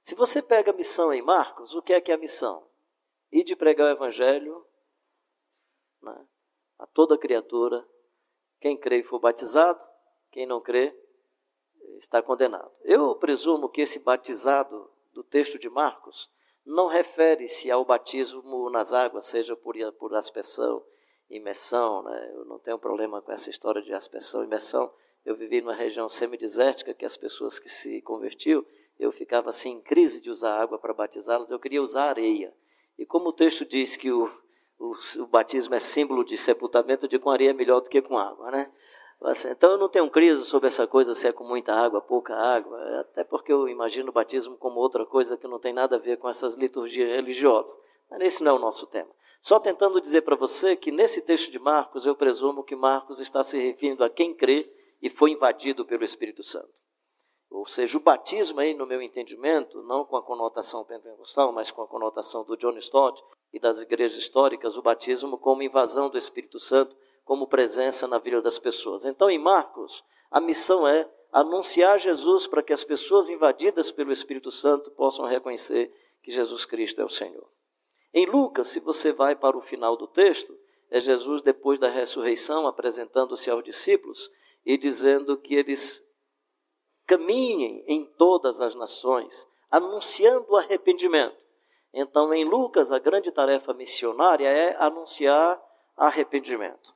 Se 0.04 0.14
você 0.16 0.42
pega 0.42 0.72
a 0.72 0.74
missão 0.74 1.14
em 1.14 1.22
Marcos, 1.22 1.74
o 1.74 1.82
que 1.82 1.94
é 1.94 2.02
que 2.02 2.12
é 2.12 2.16
a 2.16 2.18
missão? 2.18 2.68
Ir 3.32 3.46
de 3.46 3.56
pregar 3.56 3.88
o 3.88 3.92
evangelho 3.92 4.68
né, 6.02 6.28
a 6.78 6.86
toda 6.86 7.18
criatura, 7.18 7.88
quem 8.60 8.78
crê 8.78 9.00
e 9.00 9.04
for 9.04 9.20
batizado, 9.20 9.82
quem 10.30 10.46
não 10.46 10.60
crê 10.60 10.94
está 11.98 12.22
condenado. 12.22 12.74
Eu 12.84 13.16
presumo 13.16 13.70
que 13.70 13.80
esse 13.80 14.00
batizado 14.00 14.92
do 15.14 15.24
texto 15.24 15.58
de 15.58 15.70
Marcos 15.70 16.30
não 16.66 16.88
refere-se 16.88 17.72
ao 17.72 17.86
batismo 17.86 18.70
nas 18.70 18.92
águas, 18.92 19.28
seja 19.28 19.56
por, 19.56 19.74
por 19.94 20.14
aspersão, 20.14 20.86
imersão. 21.30 22.04
Né? 22.04 22.32
Eu 22.36 22.46
não 22.46 22.60
tenho 22.60 22.78
problema 22.78 23.22
com 23.22 23.32
essa 23.32 23.50
história 23.50 23.82
de 23.82 23.94
aspersão, 23.94 24.44
imersão. 24.44 24.92
Eu 25.26 25.36
vivi 25.36 25.62
numa 25.62 25.74
região 25.74 26.08
semidesértica 26.08 26.94
que 26.94 27.06
as 27.06 27.18
pessoas 27.18 27.60
que 27.60 27.70
se 27.70 28.02
convertiam, 28.02 28.64
eu 29.00 29.12
ficava 29.12 29.50
assim 29.50 29.72
em 29.72 29.82
crise 29.82 30.22
de 30.22 30.30
usar 30.30 30.62
água 30.62 30.78
para 30.78 30.94
batizá-las, 30.94 31.50
eu 31.50 31.60
queria 31.60 31.82
usar 31.82 32.10
areia. 32.10 32.54
E 32.98 33.06
como 33.06 33.30
o 33.30 33.34
texto 33.34 33.66
diz 33.66 33.98
que 33.98 34.12
o, 34.12 34.30
o, 34.80 34.94
o, 35.20 35.28
batismo 35.28 35.76
é 35.76 35.80
símbolo 35.80 36.24
de 36.24 36.38
sepultamento, 36.38 37.08
de 37.08 37.20
com 37.20 37.30
areia 37.30 37.50
é 37.50 37.54
melhor 37.54 37.82
do 37.82 37.90
que 37.90 38.02
com 38.02 38.18
água, 38.18 38.52
né? 38.52 38.72
Assim, 39.22 39.50
então 39.50 39.72
eu 39.72 39.78
não 39.78 39.90
tenho 39.90 40.10
crise 40.10 40.46
sobre 40.46 40.68
essa 40.68 40.86
coisa 40.86 41.16
se 41.16 41.28
é 41.28 41.32
com 41.32 41.44
muita 41.44 41.74
água, 41.74 42.02
pouca 42.02 42.36
água, 42.36 42.78
até 43.00 43.24
porque 43.24 43.52
eu 43.52 43.68
imagino 43.68 44.10
o 44.10 44.14
batismo 44.14 44.56
como 44.58 44.80
outra 44.80 45.06
coisa 45.06 45.38
que 45.38 45.48
não 45.48 45.58
tem 45.58 45.74
nada 45.74 45.96
a 45.96 46.00
ver 46.00 46.18
com 46.18 46.30
essas 46.30 46.56
liturgias 46.56 47.10
religiosas. 47.10 47.80
Mas 48.10 48.22
esse 48.22 48.44
não 48.44 48.52
é 48.52 48.56
o 48.56 48.60
nosso 48.60 48.88
tema. 48.88 49.10
Só 49.42 49.60
tentando 49.60 50.02
dizer 50.02 50.22
para 50.22 50.36
você 50.36 50.76
que 50.76 50.92
nesse 50.92 51.22
texto 51.22 51.52
de 51.52 51.60
Marcos, 51.60 52.06
eu 52.06 52.16
presumo 52.16 52.64
que 52.64 52.76
Marcos 52.76 53.20
está 53.20 53.44
se 53.44 53.58
referindo 53.58 54.04
a 54.04 54.10
quem 54.10 54.34
crê 54.34 54.72
e 55.02 55.10
foi 55.10 55.32
invadido 55.32 55.86
pelo 55.86 56.04
Espírito 56.04 56.44
Santo. 56.44 56.74
Ou 57.50 57.66
seja, 57.66 57.98
o 57.98 58.02
batismo 58.02 58.60
aí, 58.60 58.74
no 58.74 58.88
meu 58.88 59.02
entendimento, 59.02 59.82
não 59.84 60.04
com 60.04 60.18
a 60.18 60.24
conotação 60.24 60.84
pentecostal, 60.84 61.52
mas 61.52 61.72
com 61.72 61.82
a 61.82 61.88
conotação 61.88 62.44
do 62.44 62.58
John 62.58 62.76
Stott, 62.78 63.24
e 63.56 63.60
das 63.60 63.80
igrejas 63.80 64.18
históricas 64.18 64.76
o 64.76 64.82
batismo 64.82 65.38
como 65.38 65.64
invasão 65.64 66.10
do 66.10 66.18
Espírito 66.18 66.60
Santo, 66.60 66.94
como 67.24 67.48
presença 67.48 68.06
na 68.06 68.20
vida 68.20 68.42
das 68.42 68.60
pessoas. 68.60 69.06
Então, 69.06 69.30
em 69.30 69.40
Marcos, 69.40 70.04
a 70.30 70.42
missão 70.42 70.86
é 70.86 71.10
anunciar 71.32 71.98
Jesus 71.98 72.48
para 72.48 72.62
que 72.62 72.74
as 72.74 72.84
pessoas 72.84 73.30
invadidas 73.30 73.92
pelo 73.92 74.12
Espírito 74.12 74.52
Santo 74.52 74.92
possam 74.92 75.26
reconhecer 75.26 75.90
que 76.22 76.32
Jesus 76.32 76.66
Cristo 76.66 77.00
é 77.00 77.06
o 77.06 77.10
Senhor. 77.10 77.50
Em 78.18 78.26
Lucas, 78.26 78.70
se 78.70 78.80
você 78.80 79.12
vai 79.12 79.36
para 79.36 79.58
o 79.58 79.62
final 79.62 79.98
do 79.98 80.08
texto, 80.08 80.58
é 80.90 81.02
Jesus, 81.02 81.42
depois 81.42 81.78
da 81.78 81.90
ressurreição, 81.90 82.66
apresentando-se 82.66 83.52
aos 83.52 83.62
discípulos 83.62 84.32
e 84.66 84.78
dizendo 84.78 85.38
que 85.38 85.54
eles 85.54 86.02
caminhem 87.06 87.84
em 87.86 88.06
todas 88.06 88.62
as 88.62 88.74
nações, 88.74 89.46
anunciando 89.70 90.56
arrependimento. 90.56 91.46
Então, 91.94 92.34
em 92.34 92.46
Lucas, 92.46 92.94
a 92.94 93.00
grande 93.00 93.34
tarefa 93.34 93.74
missionária 93.74 94.48
é 94.48 94.78
anunciar 94.82 95.62
arrependimento. 95.98 96.96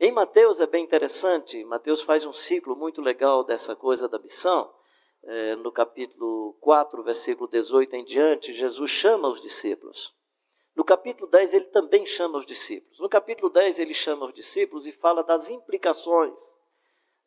Em 0.00 0.10
Mateus 0.10 0.60
é 0.60 0.66
bem 0.66 0.82
interessante, 0.82 1.64
Mateus 1.64 2.02
faz 2.02 2.26
um 2.26 2.32
ciclo 2.32 2.74
muito 2.74 3.00
legal 3.00 3.44
dessa 3.44 3.76
coisa 3.76 4.08
da 4.08 4.18
missão. 4.18 4.74
É, 5.22 5.54
no 5.54 5.70
capítulo 5.70 6.54
4, 6.60 7.04
versículo 7.04 7.48
18 7.48 7.94
em 7.94 8.04
diante, 8.04 8.52
Jesus 8.52 8.90
chama 8.90 9.28
os 9.28 9.40
discípulos. 9.40 10.15
No 10.76 10.84
capítulo 10.84 11.28
10, 11.28 11.54
ele 11.54 11.64
também 11.64 12.06
chama 12.06 12.38
os 12.38 12.46
discípulos. 12.46 13.00
No 13.00 13.08
capítulo 13.08 13.50
10, 13.50 13.80
ele 13.80 13.94
chama 13.94 14.26
os 14.26 14.34
discípulos 14.34 14.86
e 14.86 14.92
fala 14.92 15.24
das 15.24 15.50
implicações. 15.50 16.54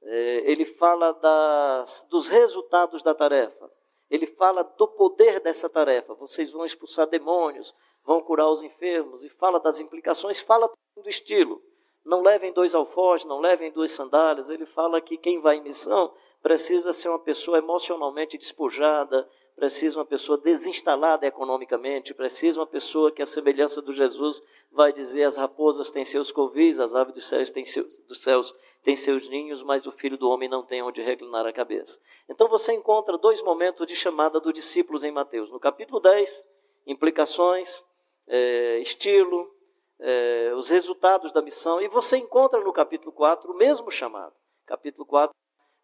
É, 0.01 0.51
ele 0.51 0.63
fala 0.63 1.11
das, 1.11 2.07
dos 2.09 2.29
resultados 2.29 3.03
da 3.03 3.13
tarefa 3.13 3.69
ele 4.09 4.25
fala 4.25 4.63
do 4.63 4.87
poder 4.87 5.39
dessa 5.39 5.69
tarefa. 5.69 6.15
Vocês 6.15 6.51
vão 6.51 6.65
expulsar 6.65 7.07
demônios, 7.07 7.73
vão 8.03 8.21
curar 8.21 8.49
os 8.49 8.63
enfermos, 8.63 9.23
e 9.23 9.29
fala 9.29 9.59
das 9.59 9.79
implicações, 9.79 10.39
fala 10.39 10.69
do 10.97 11.09
estilo. 11.09 11.61
Não 12.03 12.21
levem 12.21 12.51
dois 12.51 12.73
alforjes, 12.73 13.27
não 13.27 13.39
levem 13.39 13.71
duas 13.71 13.91
sandálias. 13.91 14.49
Ele 14.49 14.65
fala 14.65 14.99
que 14.99 15.17
quem 15.17 15.39
vai 15.39 15.57
em 15.57 15.61
missão 15.61 16.11
precisa 16.41 16.91
ser 16.91 17.09
uma 17.09 17.19
pessoa 17.19 17.59
emocionalmente 17.59 18.37
despojada, 18.37 19.29
precisa 19.59 19.99
uma 19.99 20.05
pessoa 20.05 20.37
desinstalada 20.37 21.27
economicamente, 21.27 22.13
precisa 22.13 22.61
uma 22.61 22.65
pessoa 22.65 23.11
que, 23.11 23.21
a 23.21 23.25
semelhança 23.25 23.81
do 23.81 23.91
Jesus, 23.91 24.41
vai 24.71 24.93
dizer: 24.93 25.23
as 25.23 25.35
raposas 25.35 25.91
têm 25.91 26.05
seus 26.05 26.31
covis, 26.31 26.79
as 26.79 26.95
aves 26.95 27.13
dos 27.13 27.27
céus 27.27 27.51
têm 27.51 27.65
seus, 27.65 27.99
dos 27.99 28.21
céus 28.21 28.55
têm 28.81 28.95
seus 28.95 29.27
ninhos, 29.27 29.61
mas 29.61 29.85
o 29.85 29.91
filho 29.91 30.17
do 30.17 30.29
homem 30.29 30.47
não 30.47 30.63
tem 30.63 30.81
onde 30.81 31.01
reclinar 31.01 31.45
a 31.45 31.51
cabeça. 31.51 31.99
Então 32.29 32.47
você 32.47 32.71
encontra 32.73 33.17
dois 33.17 33.41
momentos 33.43 33.85
de 33.85 33.95
chamada 33.95 34.39
dos 34.39 34.53
discípulos 34.53 35.03
em 35.03 35.11
Mateus. 35.11 35.51
No 35.51 35.59
capítulo 35.59 35.99
10, 35.99 36.45
implicações, 36.87 37.83
é, 38.27 38.79
estilo, 38.79 39.53
é, 39.99 40.53
os 40.55 40.69
resultados 40.69 41.33
da 41.33 41.41
missão, 41.41 41.81
e 41.81 41.89
você 41.89 42.17
encontra 42.17 42.61
no 42.61 42.71
capítulo 42.71 43.11
4 43.11 43.51
o 43.51 43.57
mesmo 43.57 43.91
chamado. 43.91 44.33
Capítulo 44.65 45.05
4, 45.05 45.35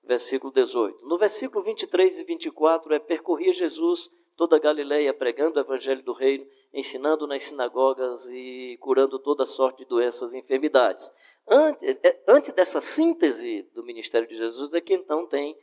versículo 0.06 0.52
18. 0.54 1.06
No 1.06 1.18
versículo 1.18 1.64
23 1.64 2.20
e 2.20 2.24
24 2.24 2.94
é 2.94 3.00
percorria 3.00 3.52
Jesus 3.52 4.12
toda 4.36 4.58
a 4.58 4.60
Galileia 4.60 5.14
pregando 5.14 5.58
o 5.58 5.62
evangelho 5.62 6.04
do 6.04 6.14
reino, 6.14 6.46
ensinando 6.74 7.26
nas 7.26 7.44
sinagogas 7.44 8.28
e 8.28 8.78
curando 8.82 9.18
toda 9.18 9.46
sorte 9.46 9.80
de 9.80 9.86
doenças 9.86 10.34
e 10.34 10.38
enfermidades. 10.38 11.12
Antes, 11.48 11.98
é, 12.04 12.24
antes 12.28 12.52
dessa 12.54 12.82
síntese 12.82 13.64
do 13.74 13.84
ministério 13.84 14.28
de 14.28 14.36
Jesus 14.36 14.74
é 14.74 14.82
que 14.82 14.94
então 14.94 15.26
tem 15.26 15.58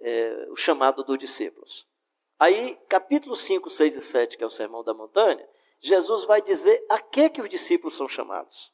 é, 0.00 0.46
o 0.50 0.56
chamado 0.56 1.04
dos 1.04 1.18
discípulos. 1.18 1.86
Aí, 2.38 2.78
capítulo 2.88 3.36
5, 3.36 3.68
6 3.70 3.96
e 3.96 4.02
7, 4.02 4.36
que 4.36 4.44
é 4.44 4.46
o 4.46 4.50
Sermão 4.50 4.82
da 4.82 4.94
Montanha, 4.94 5.46
Jesus 5.80 6.24
vai 6.24 6.40
dizer 6.40 6.84
a 6.88 6.98
que, 6.98 7.28
que 7.28 7.42
os 7.42 7.48
discípulos 7.48 7.94
são 7.94 8.08
chamados. 8.08 8.72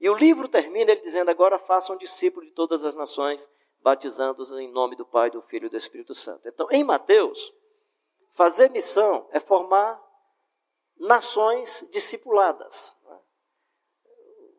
E 0.00 0.08
o 0.08 0.14
livro 0.14 0.48
termina 0.48 0.92
ele 0.92 1.00
dizendo: 1.00 1.30
agora 1.30 1.58
façam 1.58 1.96
discípulos 1.96 2.48
de 2.48 2.54
todas 2.54 2.84
as 2.84 2.94
nações, 2.94 3.50
batizando-os 3.86 4.52
em 4.54 4.68
nome 4.68 4.96
do 4.96 5.06
Pai, 5.06 5.30
do 5.30 5.40
Filho 5.40 5.66
e 5.66 5.68
do 5.68 5.76
Espírito 5.76 6.12
Santo. 6.12 6.48
Então, 6.48 6.66
em 6.72 6.82
Mateus, 6.82 7.54
fazer 8.32 8.68
missão 8.68 9.28
é 9.30 9.38
formar 9.38 10.02
nações 10.98 11.88
discipuladas. 11.92 12.92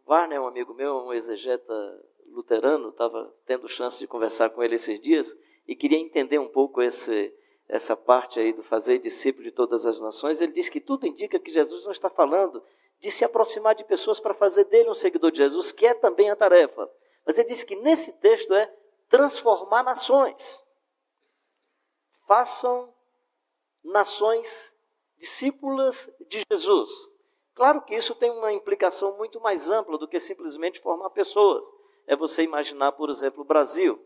Warner, 0.07 0.41
um 0.41 0.47
amigo 0.47 0.73
meu, 0.73 0.95
um 0.99 1.11
exegeta 1.11 1.73
luterano, 2.27 2.87
estava 2.87 3.35
tendo 3.45 3.67
chance 3.67 3.99
de 3.99 4.07
conversar 4.07 4.49
com 4.51 4.63
ele 4.63 4.75
esses 4.75 4.97
dias 5.01 5.37
e 5.67 5.75
queria 5.75 5.99
entender 5.99 6.39
um 6.39 6.47
pouco 6.47 6.81
esse, 6.81 7.35
essa 7.67 7.97
parte 7.97 8.39
aí 8.39 8.53
do 8.53 8.63
fazer 8.63 8.97
discípulo 8.97 9.43
de 9.43 9.51
todas 9.51 9.85
as 9.85 9.99
nações. 9.99 10.39
Ele 10.39 10.53
disse 10.53 10.71
que 10.71 10.79
tudo 10.79 11.05
indica 11.05 11.37
que 11.37 11.51
Jesus 11.51 11.83
não 11.83 11.91
está 11.91 12.09
falando 12.09 12.63
de 12.97 13.11
se 13.11 13.25
aproximar 13.25 13.75
de 13.75 13.83
pessoas 13.83 14.21
para 14.21 14.33
fazer 14.33 14.63
dele 14.63 14.89
um 14.89 14.93
seguidor 14.93 15.31
de 15.31 15.39
Jesus, 15.39 15.73
que 15.73 15.85
é 15.85 15.93
também 15.93 16.29
a 16.29 16.35
tarefa. 16.37 16.89
Mas 17.25 17.37
ele 17.37 17.49
disse 17.49 17.65
que 17.65 17.75
nesse 17.75 18.13
texto 18.21 18.53
é 18.53 18.73
transformar 19.09 19.83
nações. 19.83 20.65
Façam 22.27 22.93
nações 23.83 24.75
discípulas 25.17 26.09
de 26.27 26.43
Jesus. 26.51 26.91
Claro 27.55 27.81
que 27.81 27.95
isso 27.95 28.13
tem 28.13 28.29
uma 28.29 28.53
implicação 28.53 29.17
muito 29.17 29.41
mais 29.41 29.69
ampla 29.69 29.97
do 29.97 30.07
que 30.07 30.19
simplesmente 30.19 30.79
formar 30.79 31.09
pessoas. 31.09 31.65
É 32.05 32.15
você 32.15 32.43
imaginar, 32.43 32.91
por 32.91 33.09
exemplo, 33.09 33.41
o 33.41 33.45
Brasil. 33.45 33.99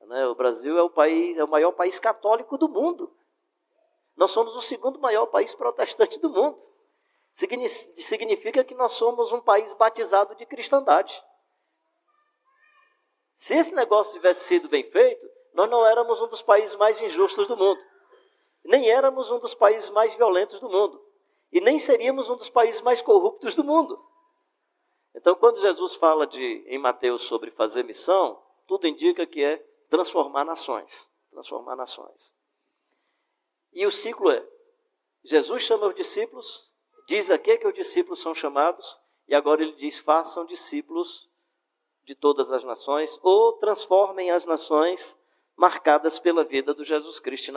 Né? 0.00 0.26
O 0.26 0.34
Brasil 0.34 0.76
é 0.76 0.82
o, 0.82 0.90
país, 0.90 1.36
é 1.36 1.44
o 1.44 1.48
maior 1.48 1.72
país 1.72 2.00
católico 2.00 2.58
do 2.58 2.68
mundo. 2.68 3.14
Nós 4.16 4.30
somos 4.30 4.56
o 4.56 4.62
segundo 4.62 4.98
maior 4.98 5.26
país 5.26 5.54
protestante 5.54 6.18
do 6.18 6.30
mundo. 6.30 6.58
Significa 7.30 8.64
que 8.64 8.74
nós 8.74 8.92
somos 8.92 9.30
um 9.30 9.40
país 9.40 9.74
batizado 9.74 10.34
de 10.34 10.46
cristandade. 10.46 11.22
Se 13.36 13.54
esse 13.54 13.74
negócio 13.74 14.14
tivesse 14.14 14.44
sido 14.44 14.66
bem 14.66 14.82
feito, 14.82 15.30
nós 15.52 15.68
não 15.68 15.86
éramos 15.86 16.20
um 16.22 16.26
dos 16.26 16.40
países 16.40 16.74
mais 16.74 17.00
injustos 17.02 17.46
do 17.46 17.56
mundo. 17.56 17.78
Nem 18.64 18.90
éramos 18.90 19.30
um 19.30 19.38
dos 19.38 19.54
países 19.54 19.90
mais 19.90 20.14
violentos 20.14 20.58
do 20.58 20.70
mundo. 20.70 21.00
E 21.52 21.60
nem 21.60 21.78
seríamos 21.78 22.30
um 22.30 22.36
dos 22.36 22.48
países 22.48 22.80
mais 22.80 23.02
corruptos 23.02 23.54
do 23.54 23.62
mundo. 23.62 24.02
Então, 25.14 25.34
quando 25.34 25.60
Jesus 25.60 25.94
fala 25.94 26.26
de, 26.26 26.64
em 26.66 26.78
Mateus 26.78 27.22
sobre 27.22 27.50
fazer 27.50 27.82
missão, 27.84 28.42
tudo 28.66 28.86
indica 28.86 29.26
que 29.26 29.44
é 29.44 29.58
transformar 29.88 30.44
nações. 30.44 31.08
Transformar 31.30 31.76
nações. 31.76 32.34
E 33.72 33.84
o 33.84 33.90
ciclo 33.90 34.30
é: 34.30 34.46
Jesus 35.22 35.62
chama 35.62 35.86
os 35.86 35.94
discípulos, 35.94 36.70
diz 37.06 37.30
a 37.30 37.38
que, 37.38 37.58
que 37.58 37.68
os 37.68 37.74
discípulos 37.74 38.20
são 38.20 38.34
chamados, 38.34 38.98
e 39.28 39.34
agora 39.34 39.62
ele 39.62 39.76
diz: 39.76 39.98
façam 39.98 40.46
discípulos 40.46 41.30
de 42.06 42.14
todas 42.14 42.52
as 42.52 42.64
nações, 42.64 43.18
ou 43.22 43.54
transformem 43.54 44.30
as 44.30 44.46
nações 44.46 45.18
marcadas 45.56 46.18
pela 46.18 46.44
vida 46.44 46.72
do 46.72 46.84
Jesus 46.84 47.18
Cristo. 47.18 47.52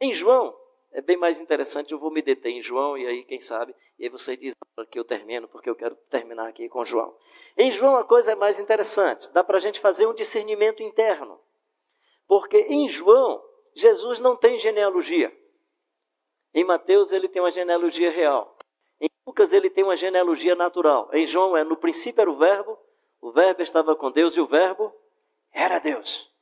Em 0.00 0.12
João, 0.12 0.58
é 0.92 1.02
bem 1.02 1.16
mais 1.16 1.38
interessante, 1.38 1.92
eu 1.92 1.98
vou 1.98 2.10
me 2.10 2.22
deter 2.22 2.50
em 2.50 2.62
João, 2.62 2.96
e 2.96 3.06
aí, 3.06 3.24
quem 3.24 3.38
sabe, 3.38 3.74
e 3.98 4.04
aí 4.04 4.08
você 4.08 4.36
diz 4.36 4.54
que 4.90 4.98
eu 4.98 5.04
termino, 5.04 5.46
porque 5.46 5.68
eu 5.68 5.76
quero 5.76 5.94
terminar 6.08 6.48
aqui 6.48 6.68
com 6.68 6.84
João. 6.84 7.14
Em 7.56 7.70
João 7.70 7.96
a 7.96 8.04
coisa 8.04 8.32
é 8.32 8.34
mais 8.34 8.58
interessante, 8.58 9.30
dá 9.32 9.44
para 9.44 9.58
a 9.58 9.60
gente 9.60 9.78
fazer 9.78 10.06
um 10.06 10.14
discernimento 10.14 10.82
interno. 10.82 11.38
Porque 12.26 12.58
em 12.58 12.88
João, 12.88 13.42
Jesus 13.74 14.20
não 14.20 14.36
tem 14.36 14.58
genealogia. 14.58 15.36
Em 16.54 16.64
Mateus 16.64 17.12
ele 17.12 17.28
tem 17.28 17.42
uma 17.42 17.50
genealogia 17.50 18.10
real. 18.10 18.56
Em 19.00 19.08
Lucas 19.26 19.52
ele 19.52 19.68
tem 19.68 19.84
uma 19.84 19.96
genealogia 19.96 20.54
natural. 20.54 21.10
Em 21.12 21.26
João 21.26 21.56
é 21.56 21.64
no 21.64 21.76
princípio 21.76 22.20
era 22.20 22.30
o 22.30 22.36
verbo, 22.36 22.78
o 23.20 23.32
Verbo 23.32 23.62
estava 23.62 23.96
com 23.96 24.10
Deus 24.10 24.36
e 24.36 24.40
o 24.40 24.46
Verbo 24.46 24.94
era 25.52 25.78
Deus. 25.78 26.32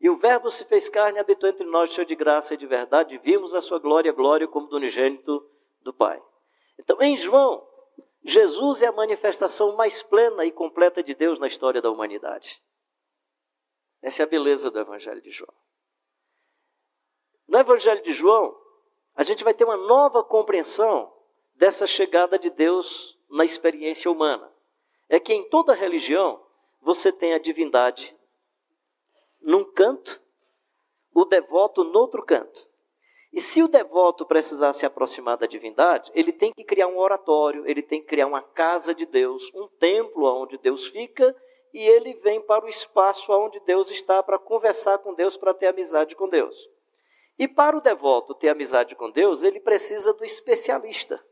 E 0.00 0.08
o 0.08 0.16
Verbo 0.16 0.50
se 0.50 0.64
fez 0.64 0.88
carne 0.88 1.18
e 1.18 1.20
habitou 1.20 1.48
entre 1.48 1.66
nós, 1.66 1.90
cheio 1.90 2.06
de 2.06 2.14
graça 2.14 2.54
e 2.54 2.56
de 2.56 2.66
verdade, 2.66 3.14
e 3.14 3.18
vimos 3.18 3.54
a 3.54 3.60
sua 3.60 3.78
glória, 3.78 4.12
glória 4.12 4.46
como 4.46 4.68
do 4.68 4.76
unigênito 4.76 5.44
do 5.80 5.92
Pai. 5.92 6.22
Então, 6.78 7.00
em 7.02 7.16
João, 7.16 7.66
Jesus 8.22 8.80
é 8.82 8.86
a 8.86 8.92
manifestação 8.92 9.74
mais 9.76 10.02
plena 10.02 10.44
e 10.44 10.52
completa 10.52 11.02
de 11.02 11.14
Deus 11.14 11.38
na 11.38 11.46
história 11.46 11.82
da 11.82 11.90
humanidade. 11.90 12.62
Essa 14.00 14.22
é 14.22 14.24
a 14.24 14.28
beleza 14.28 14.70
do 14.70 14.78
Evangelho 14.78 15.20
de 15.20 15.30
João. 15.30 15.52
No 17.48 17.58
Evangelho 17.58 18.02
de 18.02 18.12
João, 18.12 18.56
a 19.14 19.24
gente 19.24 19.42
vai 19.42 19.52
ter 19.52 19.64
uma 19.64 19.76
nova 19.76 20.22
compreensão 20.22 21.12
dessa 21.54 21.86
chegada 21.88 22.38
de 22.38 22.50
Deus 22.50 23.18
na 23.28 23.44
experiência 23.44 24.08
humana 24.08 24.52
é 25.08 25.18
que 25.18 25.32
em 25.32 25.48
toda 25.48 25.74
religião 25.74 26.42
você 26.80 27.10
tem 27.10 27.34
a 27.34 27.38
divindade 27.38 28.16
num 29.40 29.64
canto, 29.64 30.22
o 31.14 31.24
devoto 31.24 31.84
no 31.84 31.98
outro 31.98 32.22
canto. 32.22 32.68
E 33.32 33.40
se 33.40 33.62
o 33.62 33.68
devoto 33.68 34.24
precisar 34.24 34.72
se 34.72 34.86
aproximar 34.86 35.36
da 35.36 35.46
divindade, 35.46 36.10
ele 36.14 36.32
tem 36.32 36.52
que 36.52 36.64
criar 36.64 36.88
um 36.88 36.98
oratório, 36.98 37.66
ele 37.66 37.82
tem 37.82 38.00
que 38.00 38.06
criar 38.06 38.26
uma 38.26 38.42
casa 38.42 38.94
de 38.94 39.04
Deus, 39.04 39.50
um 39.54 39.68
templo 39.78 40.24
onde 40.24 40.56
Deus 40.58 40.86
fica, 40.86 41.36
e 41.72 41.86
ele 41.86 42.14
vem 42.14 42.40
para 42.40 42.64
o 42.64 42.68
espaço 42.68 43.30
onde 43.32 43.60
Deus 43.60 43.90
está 43.90 44.22
para 44.22 44.38
conversar 44.38 44.98
com 44.98 45.12
Deus, 45.12 45.36
para 45.36 45.52
ter 45.52 45.66
amizade 45.66 46.16
com 46.16 46.28
Deus. 46.28 46.68
E 47.38 47.46
para 47.46 47.76
o 47.76 47.80
devoto 47.80 48.34
ter 48.34 48.48
amizade 48.48 48.96
com 48.96 49.10
Deus, 49.10 49.42
ele 49.42 49.60
precisa 49.60 50.12
do 50.14 50.24
especialista 50.24 51.22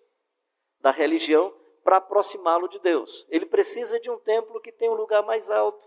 da 0.80 0.90
religião 0.90 1.52
para 1.86 1.98
aproximá-lo 1.98 2.66
de 2.66 2.80
Deus. 2.80 3.24
Ele 3.30 3.46
precisa 3.46 4.00
de 4.00 4.10
um 4.10 4.18
templo 4.18 4.60
que 4.60 4.72
tenha 4.72 4.90
um 4.90 4.96
lugar 4.96 5.22
mais 5.22 5.52
alto. 5.52 5.86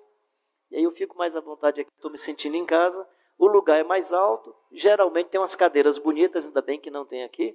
E 0.72 0.78
aí 0.78 0.84
eu 0.86 0.92
fico 0.92 1.18
mais 1.18 1.36
à 1.36 1.42
vontade 1.42 1.82
aqui, 1.82 1.92
estou 1.94 2.10
me 2.10 2.18
sentindo 2.18 2.56
em 2.56 2.66
casa. 2.66 3.06
O 3.38 3.46
lugar 3.46 3.82
é 3.82 3.84
mais 3.84 4.14
alto, 4.14 4.56
geralmente 4.72 5.28
tem 5.28 5.42
umas 5.42 5.58
cadeiras 5.58 5.98
bonitas, 5.98 6.48
ainda 6.48 6.62
bem 6.62 6.80
que 6.80 6.90
não 6.90 7.06
tem 7.06 7.26
aqui. 7.26 7.54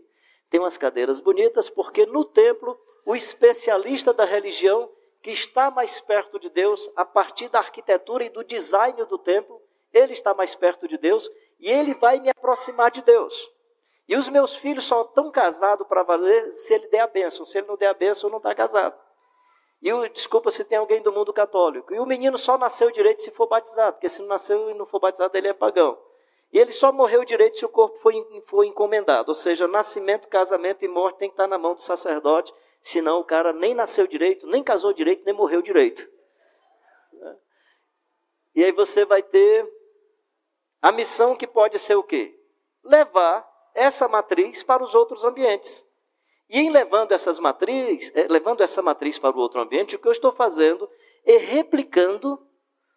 Tem 0.50 0.60
umas 0.60 0.76
cadeiras 0.76 1.20
bonitas, 1.20 1.70
porque 1.70 2.04
no 2.04 2.22
templo, 2.22 2.78
o 3.06 3.14
especialista 3.14 4.12
da 4.12 4.26
religião, 4.26 4.92
que 5.22 5.30
está 5.30 5.70
mais 5.70 5.98
perto 5.98 6.38
de 6.38 6.50
Deus, 6.50 6.90
a 6.94 7.04
partir 7.06 7.48
da 7.48 7.60
arquitetura 7.60 8.24
e 8.24 8.28
do 8.28 8.44
design 8.44 9.02
do 9.06 9.16
templo, 9.16 9.58
ele 9.90 10.12
está 10.12 10.34
mais 10.34 10.54
perto 10.54 10.86
de 10.86 10.98
Deus 10.98 11.30
e 11.58 11.70
ele 11.70 11.94
vai 11.94 12.20
me 12.20 12.28
aproximar 12.28 12.90
de 12.90 13.00
Deus. 13.00 13.50
E 14.06 14.16
os 14.16 14.28
meus 14.28 14.54
filhos 14.56 14.84
só 14.84 15.02
estão 15.02 15.30
casados 15.30 15.86
para 15.86 16.02
valer 16.02 16.52
se 16.52 16.74
ele 16.74 16.88
der 16.88 17.00
a 17.00 17.06
bênção. 17.06 17.46
Se 17.46 17.58
ele 17.58 17.66
não 17.66 17.76
der 17.76 17.88
a 17.88 17.94
bênção, 17.94 18.28
não 18.28 18.36
está 18.36 18.54
casado. 18.54 18.98
E 19.80 19.92
o, 19.92 20.08
desculpa 20.08 20.50
se 20.50 20.64
tem 20.64 20.78
alguém 20.78 21.02
do 21.02 21.12
mundo 21.12 21.32
católico. 21.32 21.94
E 21.94 21.98
o 21.98 22.06
menino 22.06 22.38
só 22.38 22.56
nasceu 22.56 22.90
direito 22.90 23.22
se 23.22 23.30
for 23.30 23.46
batizado, 23.46 23.94
porque 23.94 24.08
se 24.08 24.20
não 24.22 24.28
nasceu 24.28 24.70
e 24.70 24.74
não 24.74 24.86
for 24.86 25.00
batizado, 25.00 25.36
ele 25.36 25.48
é 25.48 25.52
pagão. 25.52 25.98
E 26.52 26.58
ele 26.58 26.70
só 26.70 26.92
morreu 26.92 27.24
direito 27.24 27.58
se 27.58 27.66
o 27.66 27.68
corpo 27.68 27.98
foi, 27.98 28.14
foi 28.46 28.66
encomendado. 28.66 29.28
Ou 29.28 29.34
seja, 29.34 29.66
nascimento, 29.66 30.28
casamento 30.28 30.84
e 30.84 30.88
morte 30.88 31.18
tem 31.18 31.28
que 31.28 31.34
estar 31.34 31.46
na 31.46 31.58
mão 31.58 31.74
do 31.74 31.82
sacerdote, 31.82 32.54
senão 32.80 33.20
o 33.20 33.24
cara 33.24 33.52
nem 33.52 33.74
nasceu 33.74 34.06
direito, 34.06 34.46
nem 34.46 34.62
casou 34.62 34.92
direito, 34.92 35.24
nem 35.24 35.34
morreu 35.34 35.60
direito. 35.60 36.08
E 38.54 38.62
aí 38.62 38.70
você 38.70 39.04
vai 39.04 39.22
ter 39.22 39.68
a 40.80 40.92
missão 40.92 41.34
que 41.34 41.46
pode 41.46 41.78
ser 41.78 41.96
o 41.96 42.04
quê? 42.04 42.38
Levar 42.84 43.44
essa 43.74 44.08
matriz 44.08 44.62
para 44.62 44.82
os 44.82 44.94
outros 44.94 45.24
ambientes. 45.24 45.86
E 46.48 46.60
em 46.60 46.70
levando, 46.70 47.12
essas 47.12 47.38
matriz, 47.38 48.12
eh, 48.14 48.26
levando 48.28 48.62
essa 48.62 48.80
matriz 48.80 49.18
para 49.18 49.36
o 49.36 49.40
outro 49.40 49.60
ambiente, 49.60 49.96
o 49.96 49.98
que 49.98 50.06
eu 50.06 50.12
estou 50.12 50.30
fazendo 50.30 50.88
é 51.24 51.36
replicando 51.36 52.38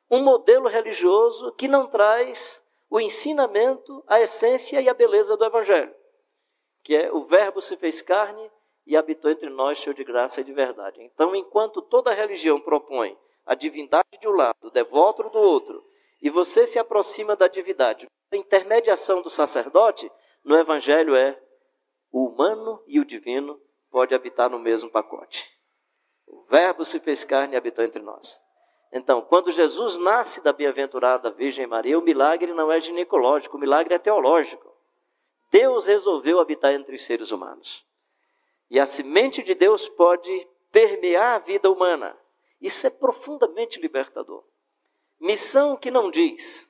um 0.09 0.21
modelo 0.21 0.67
religioso 0.67 1.51
que 1.53 1.67
não 1.67 1.87
traz 1.87 2.63
o 2.89 2.99
ensinamento, 2.99 4.03
a 4.07 4.21
essência 4.21 4.81
e 4.81 4.87
a 4.87 4.93
beleza 4.93 5.35
do 5.35 5.43
Evangelho, 5.43 5.93
que 6.83 6.95
é 6.95 7.11
o 7.11 7.21
Verbo 7.21 7.59
se 7.59 7.75
fez 7.75 8.01
carne 8.01 8.49
e 8.85 8.95
habitou 8.95 9.29
entre 9.29 9.49
nós, 9.49 9.77
cheio 9.77 9.93
de 9.93 10.03
graça 10.03 10.39
e 10.39 10.43
de 10.43 10.53
verdade. 10.53 11.01
Então, 11.01 11.35
enquanto 11.35 11.81
toda 11.81 12.13
religião 12.13 12.61
propõe 12.61 13.17
a 13.45 13.53
divindade 13.53 14.17
de 14.19 14.27
um 14.27 14.31
lado, 14.31 14.67
o 14.67 14.71
devoto 14.71 15.23
do 15.29 15.39
outro, 15.39 15.83
e 16.21 16.29
você 16.29 16.65
se 16.65 16.79
aproxima 16.79 17.35
da 17.35 17.47
divindade, 17.47 18.07
a 18.31 18.37
intermediação 18.37 19.21
do 19.21 19.29
sacerdote, 19.29 20.09
no 20.43 20.56
Evangelho 20.56 21.15
é 21.15 21.39
o 22.12 22.28
humano 22.28 22.82
e 22.88 23.00
o 23.00 23.06
divino 23.06 23.60
pode 23.89 24.13
habitar 24.13 24.50
no 24.50 24.60
mesmo 24.60 24.89
pacote. 24.89 25.52
O 26.26 26.43
Verbo 26.43 26.84
se 26.84 27.00
fez 27.00 27.23
carne 27.23 27.54
e 27.54 27.58
habitou 27.58 27.84
entre 27.84 28.02
nós. 28.02 28.41
Então, 28.91 29.21
quando 29.21 29.52
Jesus 29.52 29.97
nasce 29.97 30.41
da 30.41 30.54
bem-aventurada 30.54 31.32
Virgem 31.32 31.67
Maria, 31.67 32.00
o 32.00 32.02
milagre 32.02 32.54
não 32.54 32.71
é 32.71 32.80
ginecológico, 32.80 33.58
o 33.58 33.60
milagre 33.60 33.93
é 33.93 34.00
teológico. 34.00 34.73
Deus 35.52 35.86
resolveu 35.86 36.39
habitar 36.39 36.73
entre 36.73 36.95
os 36.95 37.06
seres 37.06 37.32
humanos. 37.32 37.86
E 38.69 38.80
a 38.80 38.86
semente 38.86 39.43
de 39.43 39.54
Deus 39.54 39.88
pode 39.88 40.47
permear 40.71 41.36
a 41.36 41.39
vida 41.39 41.71
humana. 41.71 42.17
Isso 42.62 42.86
é 42.88 42.89
profundamente 42.89 43.80
libertador. 43.80 44.43
Missão 45.19 45.76
que 45.76 45.89
não 45.89 46.12
diz 46.12 46.66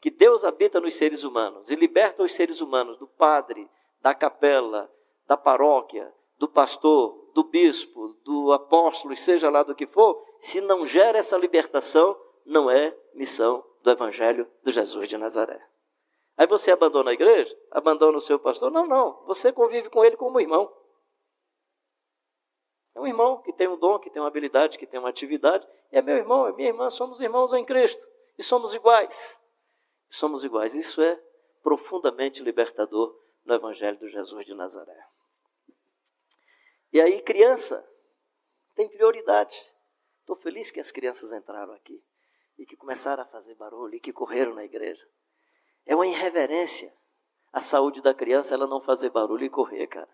que 0.00 0.10
Deus 0.10 0.44
habita 0.44 0.80
nos 0.80 0.94
seres 0.94 1.24
humanos 1.24 1.70
e 1.70 1.74
liberta 1.74 2.22
os 2.22 2.32
seres 2.34 2.60
humanos 2.60 2.96
do 2.96 3.06
padre, 3.06 3.70
da 4.00 4.14
capela, 4.14 4.90
da 5.26 5.36
paróquia, 5.36 6.12
do 6.38 6.48
pastor, 6.48 7.30
do 7.34 7.44
bispo, 7.44 8.14
do 8.24 8.52
apóstolo, 8.52 9.14
seja 9.14 9.50
lá 9.50 9.62
do 9.62 9.74
que 9.74 9.86
for, 9.86 10.24
se 10.38 10.60
não 10.62 10.86
gera 10.86 11.18
essa 11.18 11.36
libertação, 11.36 12.18
não 12.46 12.70
é 12.70 12.96
missão 13.14 13.64
do 13.82 13.90
Evangelho 13.90 14.50
de 14.64 14.72
Jesus 14.72 15.08
de 15.08 15.18
Nazaré. 15.18 15.62
Aí 16.36 16.46
você 16.46 16.72
abandona 16.72 17.10
a 17.10 17.14
igreja? 17.14 17.54
Abandona 17.70 18.16
o 18.16 18.20
seu 18.20 18.38
pastor? 18.38 18.70
Não, 18.70 18.86
não. 18.86 19.22
Você 19.26 19.52
convive 19.52 19.90
com 19.90 20.02
ele 20.02 20.16
como 20.16 20.40
irmão. 20.40 20.72
É 22.94 23.00
um 23.00 23.06
irmão 23.06 23.42
que 23.42 23.52
tem 23.52 23.68
um 23.68 23.76
dom, 23.76 23.98
que 23.98 24.10
tem 24.10 24.20
uma 24.20 24.28
habilidade, 24.28 24.78
que 24.78 24.86
tem 24.86 24.98
uma 24.98 25.10
atividade. 25.10 25.66
E 25.92 25.98
é 25.98 26.02
meu 26.02 26.16
irmão, 26.16 26.46
é 26.48 26.52
minha 26.52 26.68
irmã, 26.68 26.88
somos 26.88 27.20
irmãos 27.20 27.52
em 27.52 27.64
Cristo. 27.64 28.04
E 28.38 28.42
somos 28.42 28.74
iguais. 28.74 29.39
Somos 30.10 30.44
iguais. 30.44 30.74
Isso 30.74 31.00
é 31.00 31.16
profundamente 31.62 32.42
libertador 32.42 33.16
no 33.44 33.54
Evangelho 33.54 33.96
de 33.98 34.08
Jesus 34.10 34.44
de 34.44 34.52
Nazaré. 34.54 35.06
E 36.92 37.00
aí, 37.00 37.22
criança 37.22 37.88
tem 38.74 38.88
prioridade. 38.88 39.56
Estou 40.20 40.36
feliz 40.36 40.70
que 40.70 40.80
as 40.80 40.90
crianças 40.90 41.32
entraram 41.32 41.72
aqui 41.72 42.02
e 42.58 42.66
que 42.66 42.76
começaram 42.76 43.22
a 43.22 43.26
fazer 43.26 43.54
barulho 43.54 43.94
e 43.94 44.00
que 44.00 44.12
correram 44.12 44.54
na 44.54 44.64
igreja. 44.64 45.08
É 45.86 45.94
uma 45.94 46.06
irreverência 46.06 46.92
a 47.52 47.60
saúde 47.60 48.00
da 48.00 48.14
criança 48.14 48.54
ela 48.54 48.66
não 48.66 48.80
fazer 48.80 49.10
barulho 49.10 49.44
e 49.44 49.50
correr, 49.50 49.86
cara. 49.86 50.08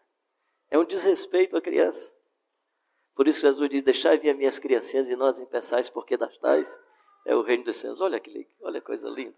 É 0.70 0.78
um 0.78 0.84
desrespeito 0.84 1.56
à 1.56 1.60
criança. 1.60 2.14
Por 3.14 3.28
isso 3.28 3.40
Jesus 3.40 3.70
diz: 3.70 3.82
Deixai 3.82 4.18
vir 4.18 4.30
as 4.30 4.36
minhas 4.36 4.58
criancinhas 4.58 5.08
e 5.08 5.16
nós 5.16 5.40
impeçais, 5.40 5.88
porque 5.88 6.16
das 6.16 6.36
tais 6.38 6.80
é 7.24 7.34
o 7.34 7.42
reino 7.42 7.64
dos 7.64 7.76
céus. 7.76 8.00
Olha 8.00 8.18
que 8.18 8.48
olha 8.60 8.80
coisa 8.80 9.08
linda. 9.08 9.36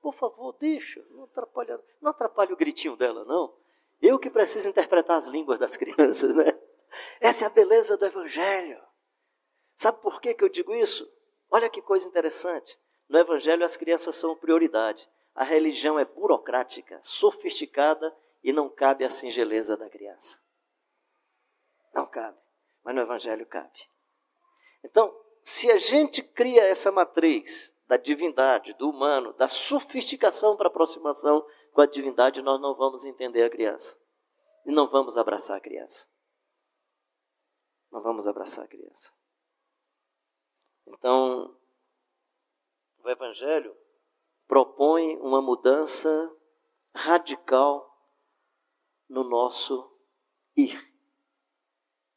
Por 0.00 0.14
favor, 0.14 0.56
deixa. 0.58 1.04
Não 1.10 1.24
atrapalha, 1.24 1.80
não 2.00 2.10
atrapalhe 2.10 2.52
o 2.52 2.56
gritinho 2.56 2.96
dela, 2.96 3.24
não. 3.24 3.54
Eu 4.00 4.18
que 4.18 4.30
preciso 4.30 4.68
interpretar 4.68 5.16
as 5.16 5.26
línguas 5.26 5.58
das 5.58 5.76
crianças, 5.78 6.34
né? 6.34 6.58
Essa 7.20 7.44
é 7.44 7.46
a 7.46 7.50
beleza 7.50 7.96
do 7.96 8.06
Evangelho. 8.06 8.80
Sabe 9.74 10.00
por 10.00 10.20
que, 10.20 10.34
que 10.34 10.42
eu 10.42 10.48
digo 10.48 10.74
isso? 10.74 11.10
Olha 11.50 11.70
que 11.70 11.82
coisa 11.82 12.06
interessante. 12.06 12.78
No 13.08 13.18
Evangelho, 13.18 13.64
as 13.64 13.76
crianças 13.76 14.14
são 14.16 14.36
prioridade. 14.36 15.08
A 15.34 15.44
religião 15.44 15.98
é 15.98 16.04
burocrática, 16.04 16.98
sofisticada 17.02 18.14
e 18.42 18.52
não 18.52 18.68
cabe 18.68 19.04
à 19.04 19.10
singeleza 19.10 19.76
da 19.76 19.88
criança. 19.88 20.40
Não 21.94 22.06
cabe. 22.06 22.38
Mas 22.82 22.94
no 22.94 23.02
Evangelho 23.02 23.46
cabe. 23.46 23.88
Então, 24.84 25.14
se 25.42 25.70
a 25.70 25.78
gente 25.78 26.22
cria 26.22 26.62
essa 26.62 26.92
matriz 26.92 27.74
da 27.88 27.96
divindade, 27.96 28.74
do 28.74 28.90
humano, 28.90 29.32
da 29.32 29.48
sofisticação 29.48 30.56
para 30.56 30.68
aproximação 30.68 31.44
com 31.72 31.80
a 31.80 31.86
divindade, 31.86 32.42
nós 32.42 32.60
não 32.60 32.74
vamos 32.74 33.04
entender 33.04 33.42
a 33.42 33.50
criança. 33.50 33.98
E 34.66 34.70
não 34.70 34.86
vamos 34.86 35.16
abraçar 35.16 35.56
a 35.56 35.60
criança. 35.60 36.06
Não 37.90 38.02
vamos 38.02 38.26
abraçar 38.26 38.66
a 38.66 38.68
criança. 38.68 39.10
Então, 40.86 41.56
o 43.02 43.08
Evangelho 43.08 43.74
propõe 44.46 45.16
uma 45.16 45.40
mudança 45.40 46.30
radical 46.94 47.88
no 49.08 49.24
nosso 49.24 49.90
ir. 50.54 50.92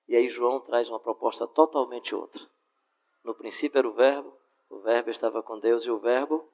E 0.07 0.17
aí 0.17 0.27
João 0.27 0.59
traz 0.59 0.89
uma 0.89 0.99
proposta 0.99 1.47
totalmente 1.47 2.13
outra. 2.13 2.45
No 3.23 3.33
princípio 3.33 3.77
era 3.77 3.87
o 3.87 3.93
Verbo, 3.93 4.40
o 4.71 4.79
Verbo 4.79 5.09
estava 5.09 5.43
com 5.43 5.59
Deus 5.59 5.83
e 5.83 5.91
o 5.91 5.99
Verbo 5.99 6.47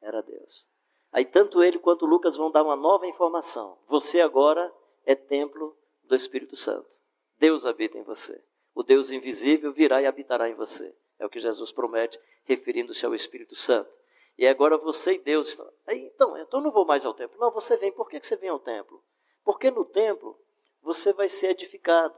era 0.00 0.20
Deus. 0.20 0.66
Aí 1.12 1.24
tanto 1.24 1.62
ele 1.62 1.78
quanto 1.78 2.06
Lucas 2.06 2.36
vão 2.36 2.50
dar 2.50 2.62
uma 2.62 2.76
nova 2.76 3.06
informação. 3.06 3.78
Você 3.88 4.20
agora 4.20 4.72
é 5.04 5.14
templo 5.14 5.76
do 6.04 6.14
Espírito 6.14 6.56
Santo. 6.56 6.98
Deus 7.38 7.64
habita 7.64 7.96
em 7.96 8.02
você 8.02 8.42
o 8.74 8.82
Deus 8.82 9.10
invisível 9.10 9.72
virá 9.72 10.00
e 10.00 10.06
habitará 10.06 10.48
em 10.48 10.54
você. 10.54 10.94
É 11.18 11.26
o 11.26 11.28
que 11.28 11.38
Jesus 11.38 11.70
promete, 11.72 12.18
referindo-se 12.44 13.04
ao 13.04 13.14
Espírito 13.14 13.54
Santo. 13.54 13.90
E 14.38 14.46
agora 14.46 14.78
você 14.78 15.14
e 15.14 15.18
Deus 15.18 15.48
estão. 15.48 15.70
Aí, 15.86 16.06
então, 16.06 16.36
então 16.38 16.60
não 16.62 16.70
vou 16.70 16.86
mais 16.86 17.04
ao 17.04 17.12
templo. 17.12 17.38
Não, 17.38 17.50
você 17.50 17.76
vem. 17.76 17.92
Por 17.92 18.08
que 18.08 18.18
você 18.22 18.36
vem 18.36 18.48
ao 18.48 18.58
templo? 18.58 19.02
Porque 19.44 19.70
no 19.70 19.84
templo 19.84 20.38
você 20.82 21.12
vai 21.12 21.28
ser 21.28 21.48
edificado. 21.48 22.14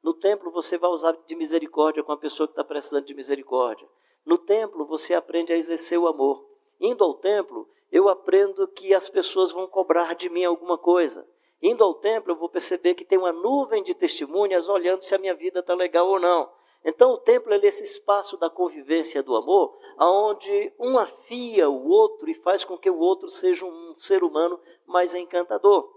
No 0.00 0.14
templo 0.14 0.52
você 0.52 0.78
vai 0.78 0.90
usar 0.90 1.16
de 1.26 1.34
misericórdia 1.34 2.04
com 2.04 2.12
a 2.12 2.16
pessoa 2.16 2.46
que 2.46 2.52
está 2.52 2.62
precisando 2.62 3.04
de 3.04 3.14
misericórdia. 3.14 3.88
No 4.28 4.36
templo 4.36 4.84
você 4.84 5.14
aprende 5.14 5.54
a 5.54 5.56
exercer 5.56 5.98
o 5.98 6.06
amor. 6.06 6.44
Indo 6.78 7.02
ao 7.02 7.14
templo, 7.14 7.66
eu 7.90 8.10
aprendo 8.10 8.68
que 8.68 8.92
as 8.92 9.08
pessoas 9.08 9.52
vão 9.52 9.66
cobrar 9.66 10.14
de 10.14 10.28
mim 10.28 10.44
alguma 10.44 10.76
coisa. 10.76 11.26
Indo 11.62 11.82
ao 11.82 11.94
templo, 11.94 12.32
eu 12.32 12.36
vou 12.36 12.50
perceber 12.50 12.92
que 12.92 13.06
tem 13.06 13.16
uma 13.16 13.32
nuvem 13.32 13.82
de 13.82 13.94
testemunhas 13.94 14.68
olhando 14.68 15.00
se 15.00 15.14
a 15.14 15.18
minha 15.18 15.34
vida 15.34 15.60
está 15.60 15.74
legal 15.74 16.06
ou 16.06 16.20
não. 16.20 16.52
Então, 16.84 17.12
o 17.12 17.16
templo 17.16 17.54
é 17.54 17.56
esse 17.66 17.82
espaço 17.82 18.36
da 18.36 18.50
convivência 18.50 19.22
do 19.22 19.34
amor, 19.34 19.78
aonde 19.96 20.74
um 20.78 20.98
afia 20.98 21.70
o 21.70 21.88
outro 21.88 22.28
e 22.28 22.34
faz 22.34 22.66
com 22.66 22.76
que 22.76 22.90
o 22.90 22.98
outro 22.98 23.30
seja 23.30 23.64
um 23.64 23.94
ser 23.96 24.22
humano 24.22 24.60
mais 24.86 25.14
encantador. 25.14 25.90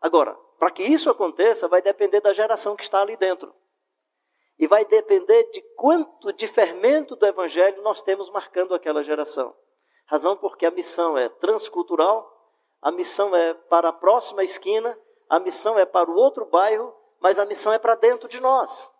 Agora, 0.00 0.34
para 0.58 0.70
que 0.70 0.82
isso 0.82 1.10
aconteça, 1.10 1.68
vai 1.68 1.82
depender 1.82 2.22
da 2.22 2.32
geração 2.32 2.74
que 2.74 2.84
está 2.84 3.02
ali 3.02 3.18
dentro. 3.18 3.54
E 4.60 4.66
vai 4.66 4.84
depender 4.84 5.50
de 5.50 5.62
quanto 5.74 6.32
de 6.32 6.46
fermento 6.46 7.16
do 7.16 7.26
evangelho 7.26 7.82
nós 7.82 8.02
temos 8.02 8.30
marcando 8.30 8.74
aquela 8.74 9.02
geração. 9.02 9.56
Razão 10.04 10.36
porque 10.36 10.66
a 10.66 10.70
missão 10.70 11.16
é 11.16 11.28
transcultural, 11.28 12.30
a 12.82 12.92
missão 12.92 13.34
é 13.34 13.54
para 13.54 13.88
a 13.88 13.92
próxima 13.92 14.44
esquina, 14.44 14.96
a 15.30 15.40
missão 15.40 15.78
é 15.78 15.86
para 15.86 16.10
o 16.10 16.14
outro 16.14 16.44
bairro, 16.44 16.94
mas 17.20 17.38
a 17.38 17.46
missão 17.46 17.72
é 17.72 17.78
para 17.78 17.94
dentro 17.94 18.28
de 18.28 18.38
nós. 18.40 18.90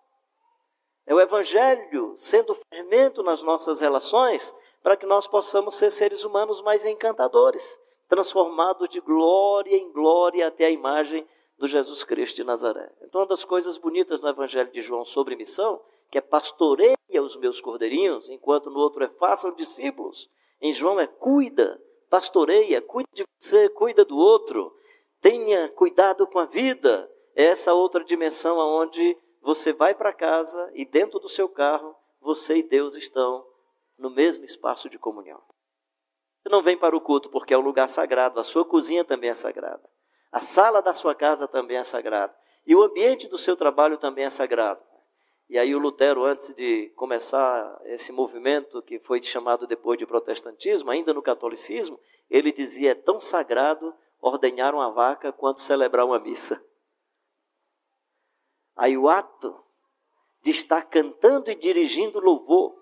É 1.07 1.15
o 1.15 1.21
Evangelho 1.21 2.15
sendo 2.17 2.55
fermento 2.55 3.23
nas 3.23 3.43
nossas 3.43 3.81
relações 3.81 4.55
para 4.83 4.97
que 4.97 5.05
nós 5.05 5.27
possamos 5.27 5.75
ser 5.75 5.91
seres 5.91 6.25
humanos 6.25 6.63
mais 6.63 6.87
encantadores, 6.87 7.81
transformados 8.09 8.89
de 8.89 9.01
glória 9.01 9.77
em 9.77 9.93
glória 9.93 10.47
até 10.47 10.67
a 10.67 10.71
imagem 10.71 11.29
do 11.61 11.69
Jesus 11.69 12.03
Cristo 12.03 12.37
de 12.37 12.45
Nazaré. 12.45 12.91
Então, 13.03 13.21
uma 13.21 13.27
das 13.27 13.45
coisas 13.45 13.77
bonitas 13.77 14.19
no 14.23 14.29
Evangelho 14.29 14.73
de 14.73 14.81
João 14.81 15.05
sobre 15.05 15.37
missão, 15.37 15.79
que 16.11 16.17
é 16.17 16.21
pastoreia 16.23 16.97
os 17.23 17.37
meus 17.37 17.61
cordeirinhos, 17.61 18.31
enquanto 18.31 18.71
no 18.71 18.79
outro 18.79 19.05
é 19.05 19.09
façam 19.09 19.53
discípulos. 19.53 20.31
Em 20.59 20.73
João 20.73 20.99
é 20.99 21.07
cuida 21.07 21.79
pastoreia, 22.09 22.81
cuide 22.81 23.11
de 23.13 23.25
você, 23.39 23.69
cuida 23.69 24.07
do 24.07 24.17
outro, 24.17 24.75
tenha 25.21 25.69
cuidado 25.69 26.27
com 26.27 26.39
a 26.39 26.47
vida. 26.47 27.09
É 27.37 27.45
essa 27.45 27.75
outra 27.75 28.03
dimensão 28.03 28.59
onde 28.59 29.17
você 29.43 29.71
vai 29.71 29.95
para 29.95 30.15
casa 30.15 30.71
e 30.75 30.87
dentro 30.87 31.21
do 31.21 31.29
seu 31.29 31.49
carro, 31.49 31.95
você 32.23 32.57
e 32.57 32.63
Deus 32.63 32.97
estão 32.97 33.47
no 33.99 34.09
mesmo 34.09 34.47
espaço 34.47 34.89
de 34.89 34.99
comunhão. 34.99 35.41
Você 36.43 36.49
não 36.49 36.63
vem 36.63 36.77
para 36.77 36.97
o 36.97 37.01
culto 37.03 37.29
porque 37.29 37.53
é 37.53 37.59
um 37.59 37.63
lugar 37.63 37.87
sagrado, 37.87 38.41
a 38.41 38.45
sua 38.45 38.65
cozinha 38.65 39.05
também 39.05 39.29
é 39.29 39.35
sagrada. 39.35 39.89
A 40.33 40.41
sala 40.41 40.81
da 40.81 40.95
sua 40.95 41.15
casa 41.15 41.49
também 41.49 41.77
é 41.77 41.85
sagrada. 41.85 42.35
E 42.67 42.75
o 42.75 42.83
ambiente 42.83 43.29
do 43.29 43.39
seu 43.39 43.57
trabalho 43.57 43.99
também 43.99 44.25
é 44.25 44.31
sagrado. 44.31 44.81
E 45.49 45.59
aí 45.59 45.75
o 45.75 45.79
Lutero, 45.79 46.25
antes 46.25 46.55
de 46.55 46.91
começar 46.95 47.81
esse 47.85 48.13
movimento 48.13 48.81
que 48.83 49.01
foi 49.01 49.21
chamado 49.21 49.67
depois 49.67 49.99
de 49.99 50.07
protestantismo, 50.07 50.91
ainda 50.91 51.13
no 51.13 51.21
catolicismo, 51.21 51.99
ele 52.31 52.53
dizia: 52.53 52.93
é 52.93 52.95
tão 52.95 53.21
sagrado 53.21 53.93
ordenhar 54.21 54.75
uma 54.75 54.93
vaca 54.93 55.33
quanto 55.33 55.61
celebrar 55.61 56.07
uma 56.07 56.21
missa. 56.21 56.65
Aí 58.77 58.97
o 58.97 59.09
ato 59.09 59.61
de 60.43 60.51
estar 60.51 60.83
cantando 60.83 61.51
e 61.51 61.55
dirigindo 61.55 62.21
louvor, 62.21 62.79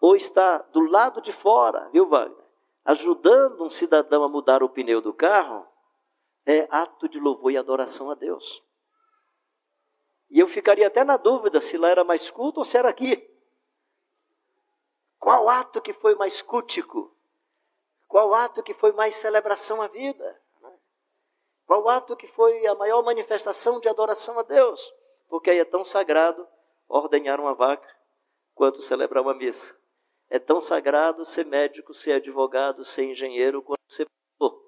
ou 0.00 0.16
estar 0.16 0.58
do 0.72 0.80
lado 0.80 1.20
de 1.20 1.32
fora, 1.32 1.88
viu, 1.90 2.06
Wagner? 2.06 2.44
Ajudando 2.84 3.64
um 3.64 3.70
cidadão 3.70 4.22
a 4.22 4.28
mudar 4.28 4.62
o 4.62 4.68
pneu 4.68 5.00
do 5.00 5.14
carro, 5.14 5.66
é 6.46 6.66
ato 6.70 7.08
de 7.08 7.18
louvor 7.18 7.52
e 7.52 7.56
adoração 7.56 8.10
a 8.10 8.14
Deus. 8.14 8.62
E 10.30 10.40
eu 10.40 10.46
ficaria 10.46 10.86
até 10.86 11.04
na 11.04 11.16
dúvida 11.16 11.60
se 11.60 11.76
lá 11.78 11.88
era 11.88 12.04
mais 12.04 12.30
culto 12.30 12.60
ou 12.60 12.64
se 12.64 12.76
era 12.76 12.88
aqui. 12.88 13.30
Qual 15.18 15.48
ato 15.48 15.80
que 15.80 15.92
foi 15.92 16.14
mais 16.14 16.42
cultico? 16.42 17.14
Qual 18.08 18.34
ato 18.34 18.62
que 18.62 18.74
foi 18.74 18.92
mais 18.92 19.14
celebração 19.14 19.80
à 19.80 19.88
vida? 19.88 20.40
Qual 21.66 21.88
ato 21.88 22.16
que 22.16 22.26
foi 22.26 22.66
a 22.66 22.74
maior 22.74 23.02
manifestação 23.02 23.80
de 23.80 23.88
adoração 23.88 24.38
a 24.38 24.42
Deus? 24.42 24.92
porque 25.34 25.50
aí 25.50 25.58
é 25.58 25.64
tão 25.64 25.84
sagrado 25.84 26.46
ordenhar 26.88 27.40
uma 27.40 27.54
vaca 27.54 27.88
quanto 28.54 28.80
celebrar 28.80 29.20
uma 29.20 29.34
missa. 29.34 29.76
É 30.30 30.38
tão 30.38 30.60
sagrado 30.60 31.24
ser 31.24 31.44
médico, 31.44 31.92
ser 31.92 32.12
advogado, 32.12 32.84
ser 32.84 33.04
engenheiro 33.04 33.60
quanto 33.60 33.80
ser 33.88 34.06
pastor. 34.06 34.63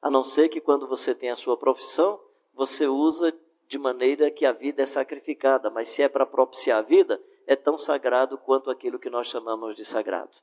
A 0.00 0.10
não 0.10 0.22
ser 0.22 0.48
que 0.48 0.60
quando 0.60 0.86
você 0.86 1.14
tem 1.14 1.30
a 1.30 1.36
sua 1.36 1.56
profissão, 1.56 2.20
você 2.54 2.86
usa 2.86 3.36
de 3.66 3.78
maneira 3.78 4.30
que 4.30 4.46
a 4.46 4.52
vida 4.52 4.82
é 4.82 4.86
sacrificada, 4.86 5.70
mas 5.70 5.88
se 5.88 6.02
é 6.02 6.08
para 6.08 6.24
propiciar 6.24 6.78
a 6.78 6.82
vida, 6.82 7.20
é 7.46 7.56
tão 7.56 7.76
sagrado 7.78 8.38
quanto 8.38 8.70
aquilo 8.70 8.98
que 8.98 9.10
nós 9.10 9.26
chamamos 9.26 9.76
de 9.76 9.84
sagrado. 9.84 10.38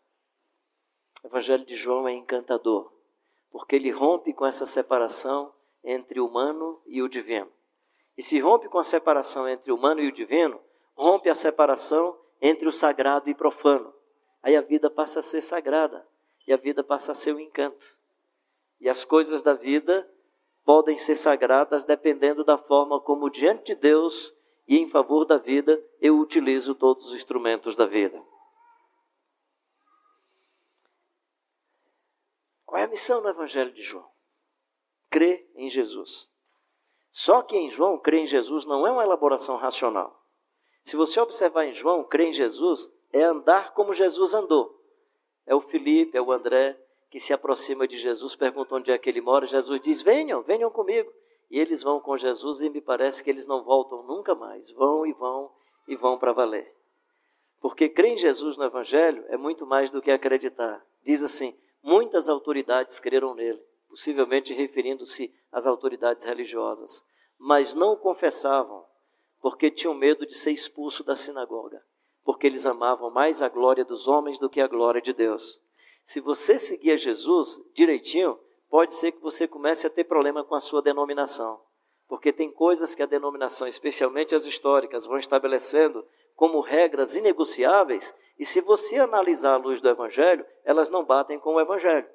O 1.24 1.28
Evangelho 1.28 1.66
de 1.66 1.76
João 1.76 2.08
é 2.08 2.14
encantador, 2.14 2.92
porque 3.52 3.76
ele 3.76 3.92
rompe 3.92 4.34
com 4.34 4.46
essa 4.46 4.66
separação 4.66 5.54
entre 5.84 6.20
o 6.20 6.28
humano 6.28 6.82
e 6.86 7.02
o 7.02 7.08
divino. 7.08 7.50
E 8.18 8.22
se 8.22 8.40
rompe 8.40 8.68
com 8.68 8.78
a 8.78 8.84
separação 8.84 9.48
entre 9.48 9.72
o 9.72 9.76
humano 9.76 10.02
e 10.02 10.08
o 10.08 10.12
divino, 10.12 10.60
rompe 10.96 11.30
a 11.30 11.36
separação 11.36 12.18
entre 12.42 12.68
o 12.68 12.72
sagrado 12.72 13.30
e 13.30 13.34
profano. 13.34 13.94
Aí 14.42 14.56
a 14.56 14.62
vida 14.62 14.90
passa 14.90 15.20
a 15.20 15.24
ser 15.24 15.42
sagrada 15.42 16.06
e 16.46 16.54
a 16.54 16.58
vida 16.58 16.84
passa 16.84 17.14
a 17.14 17.16
ser 17.16 17.34
um 17.34 17.40
encanto. 17.40 17.98
E 18.84 18.90
as 18.90 19.06
coisas 19.06 19.42
da 19.42 19.54
vida 19.54 20.06
podem 20.66 20.98
ser 20.98 21.16
sagradas 21.16 21.86
dependendo 21.86 22.44
da 22.44 22.58
forma 22.58 23.00
como, 23.00 23.30
diante 23.30 23.68
de 23.68 23.76
Deus 23.76 24.36
e 24.68 24.78
em 24.78 24.90
favor 24.90 25.24
da 25.24 25.38
vida, 25.38 25.82
eu 26.02 26.20
utilizo 26.20 26.76
todos 26.76 27.08
os 27.08 27.16
instrumentos 27.16 27.78
da 27.78 27.86
vida. 27.86 28.22
Qual 32.66 32.78
é 32.78 32.84
a 32.84 32.90
missão 32.90 33.22
no 33.22 33.30
Evangelho 33.30 33.72
de 33.72 33.82
João? 33.82 34.12
Crer 35.10 35.50
em 35.56 35.70
Jesus. 35.70 36.30
Só 37.10 37.42
que 37.42 37.56
em 37.56 37.70
João, 37.70 37.98
crer 37.98 38.24
em 38.24 38.28
Jesus 38.28 38.66
não 38.66 38.86
é 38.86 38.92
uma 38.92 39.06
elaboração 39.06 39.56
racional. 39.56 40.28
Se 40.82 40.98
você 40.98 41.22
observar 41.22 41.68
em 41.68 41.72
João, 41.72 42.04
crer 42.04 42.28
em 42.28 42.34
Jesus 42.34 42.92
é 43.14 43.24
andar 43.24 43.74
como 43.74 43.94
Jesus 43.94 44.34
andou. 44.34 44.78
É 45.46 45.56
o 45.56 45.62
Felipe, 45.62 46.18
é 46.18 46.22
o 46.22 46.34
André, 46.34 46.78
que 47.14 47.20
se 47.20 47.32
aproxima 47.32 47.88
de 47.88 47.96
Jesus, 47.96 48.36
pergunta 48.36 48.74
onde 48.74 48.92
é 48.92 48.98
que 48.98 49.08
ele 49.08 49.22
mora. 49.22 49.46
Jesus 49.46 49.80
diz: 49.80 50.02
Venham, 50.02 50.42
venham 50.42 50.72
comigo. 50.72 51.14
E 51.48 51.60
eles 51.60 51.84
vão 51.84 52.00
com 52.00 52.18
Jesus 52.18 52.64
e 52.64 52.72
me 52.72 52.82
parece 52.82 53.24
que 53.24 53.30
eles 53.30 53.46
não 53.46 53.64
voltam 53.64 54.02
nunca 54.02 54.34
mais. 54.34 54.72
Vão 54.72 55.06
e 55.06 55.14
vão 55.14 55.52
e 55.88 55.96
vão 55.96 56.18
para 56.18 56.34
valer. 56.34 56.76
Porque 57.62 57.88
crer 57.88 58.14
em 58.14 58.18
Jesus 58.18 58.58
no 58.58 58.64
Evangelho 58.64 59.24
é 59.28 59.38
muito 59.38 59.64
mais 59.64 59.92
do 59.92 60.02
que 60.02 60.10
acreditar. 60.10 60.84
Diz 61.06 61.22
assim: 61.22 61.56
muitas 61.84 62.30
autoridades 62.30 63.00
creram 63.00 63.36
nele, 63.36 63.62
possivelmente 63.88 64.52
referindo-se 64.52 65.32
às 65.52 65.68
autoridades 65.68 66.26
religiosas, 66.26 67.06
mas 67.38 67.76
não 67.76 67.96
confessavam, 67.96 68.84
porque 69.40 69.70
tinham 69.70 69.94
medo 69.94 70.26
de 70.26 70.34
ser 70.34 70.50
expulso 70.50 71.04
da 71.04 71.16
sinagoga, 71.16 71.80
porque 72.24 72.48
eles 72.48 72.66
amavam 72.66 73.12
mais 73.12 73.44
a 73.44 73.50
glória 73.50 73.86
dos 73.86 74.08
homens 74.08 74.40
do 74.40 74.50
que 74.50 74.60
a 74.60 74.68
glória 74.68 75.00
de 75.00 75.14
Deus. 75.14 75.62
Se 76.04 76.20
você 76.20 76.60
seguir 76.60 76.92
a 76.92 76.98
Jesus 76.98 77.60
direitinho, 77.74 78.40
pode 78.70 78.94
ser 78.94 79.12
que 79.12 79.22
você 79.22 79.48
comece 79.48 79.88
a 79.88 79.90
ter 79.90 80.04
problema 80.04 80.44
com 80.44 80.56
a 80.56 80.60
sua 80.60 80.82
denominação. 80.82 81.62
Porque 82.08 82.34
tem 82.34 82.52
coisas 82.52 82.94
que 82.94 83.02
a 83.02 83.08
denominação, 83.08 83.68
especialmente 83.68 84.36
as 84.36 84.46
históricas, 84.46 85.06
vão 85.06 85.18
estabelecendo 85.18 86.06
como 86.36 86.60
regras 86.60 87.16
inegociáveis, 87.16 88.16
e 88.38 88.46
se 88.46 88.60
você 88.62 88.98
analisar 88.98 89.54
à 89.54 89.58
luz 89.58 89.80
do 89.80 89.88
Evangelho, 89.88 90.46
elas 90.66 90.90
não 90.90 91.06
batem 91.06 91.40
com 91.40 91.54
o 91.54 91.62
Evangelho. 91.62 92.10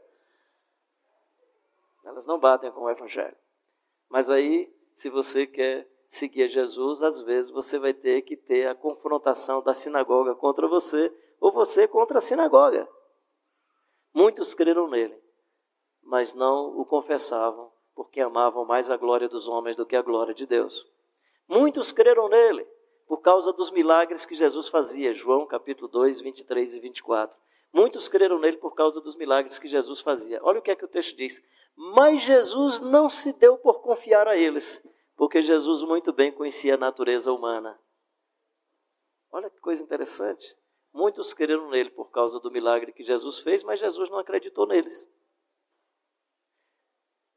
Elas 2.05 2.27
não 2.27 2.39
batem 2.39 2.71
com 2.73 2.83
o 2.83 2.91
Evangelho. 2.91 3.37
Mas 4.09 4.29
aí, 4.29 4.73
se 4.93 5.09
você 5.09 5.47
quer 5.47 5.89
seguir 6.07 6.43
a 6.43 6.49
Jesus, 6.49 7.03
às 7.03 7.21
vezes 7.21 7.51
você 7.51 7.79
vai 7.79 7.93
ter 7.93 8.23
que 8.23 8.37
ter 8.37 8.67
a 8.67 8.75
confrontação 8.75 9.63
da 9.63 9.75
sinagoga 9.75 10.35
contra 10.35 10.67
você, 10.67 11.15
ou 11.41 11.53
você 11.53 11.87
contra 11.87 12.19
a 12.19 12.21
sinagoga. 12.21 12.89
Muitos 14.13 14.55
creram 14.55 14.89
nele, 14.89 15.19
mas 16.03 16.35
não 16.35 16.79
o 16.79 16.85
confessavam, 16.85 17.73
porque 17.95 18.21
amavam 18.21 18.65
mais 18.65 18.91
a 18.91 18.97
glória 18.97 19.29
dos 19.29 19.49
homens 19.49 19.77
do 19.77 19.87
que 19.87 19.97
a 19.97 20.03
glória 20.03 20.35
de 20.35 20.47
Deus. 20.47 20.87
Muitos 21.49 21.93
creram 21.93 22.29
nele 22.29 22.67
por 23.07 23.19
causa 23.19 23.53
dos 23.53 23.71
milagres 23.71 24.27
que 24.27 24.35
Jesus 24.35 24.69
fazia, 24.69 25.13
João 25.13 25.47
capítulo 25.47 25.89
2, 25.89 26.21
23 26.21 26.75
e 26.75 26.81
24. 26.81 27.39
Muitos 27.73 28.09
creram 28.09 28.39
nele 28.39 28.57
por 28.57 28.75
causa 28.75 29.01
dos 29.01 29.17
milagres 29.17 29.59
que 29.59 29.69
Jesus 29.69 30.01
fazia. 30.01 30.41
Olha 30.43 30.59
o 30.59 30.63
que 30.63 30.71
é 30.71 30.77
que 30.77 30.85
o 30.85 30.89
texto 30.89 31.17
diz. 31.17 31.43
Mas 31.77 32.23
Jesus 32.23 32.81
não 32.81 33.09
se 33.09 33.33
deu 33.33 33.57
por 33.57 33.81
confiar 33.81 34.27
a 34.27 34.37
eles, 34.37 34.87
porque 35.17 35.41
Jesus 35.41 35.83
muito 35.85 36.13
bem 36.13 36.33
conhecia 36.33 36.75
a 36.75 36.79
natureza 36.79 37.33
humana. 37.33 37.79
Olha 39.31 39.51
que 39.51 39.61
coisa 39.61 39.83
interessante. 39.83 40.57
Muitos 40.99 41.33
creram 41.33 41.71
nele 41.71 41.91
por 41.91 42.11
causa 42.11 42.41
do 42.41 42.51
milagre 42.51 42.93
que 42.93 43.05
Jesus 43.05 43.39
fez, 43.39 43.63
mas 43.63 43.79
Jesus 43.79 44.11
não 44.11 44.19
acreditou 44.19 44.67
neles. 44.67 45.09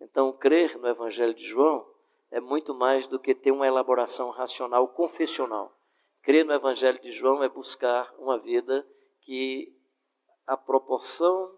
Então, 0.01 0.34
crer 0.34 0.76
no 0.80 0.88
Evangelho 0.88 1.32
de 1.32 1.43
João 1.43 1.88
é 2.32 2.39
muito 2.39 2.74
mais 2.74 3.05
do 3.05 3.20
que 3.20 3.36
ter 3.36 3.51
uma 3.51 3.68
elaboração 3.68 4.32
racional 4.32 4.88
confessional. 4.88 5.78
Crer 6.24 6.43
no 6.43 6.53
Evangelho 6.53 6.99
de 7.03 7.12
João 7.12 7.43
é 7.43 7.49
buscar 7.49 8.12
uma 8.18 8.39
vida 8.39 8.84
que 9.20 9.72
a 10.47 10.57
proporção 10.57 11.55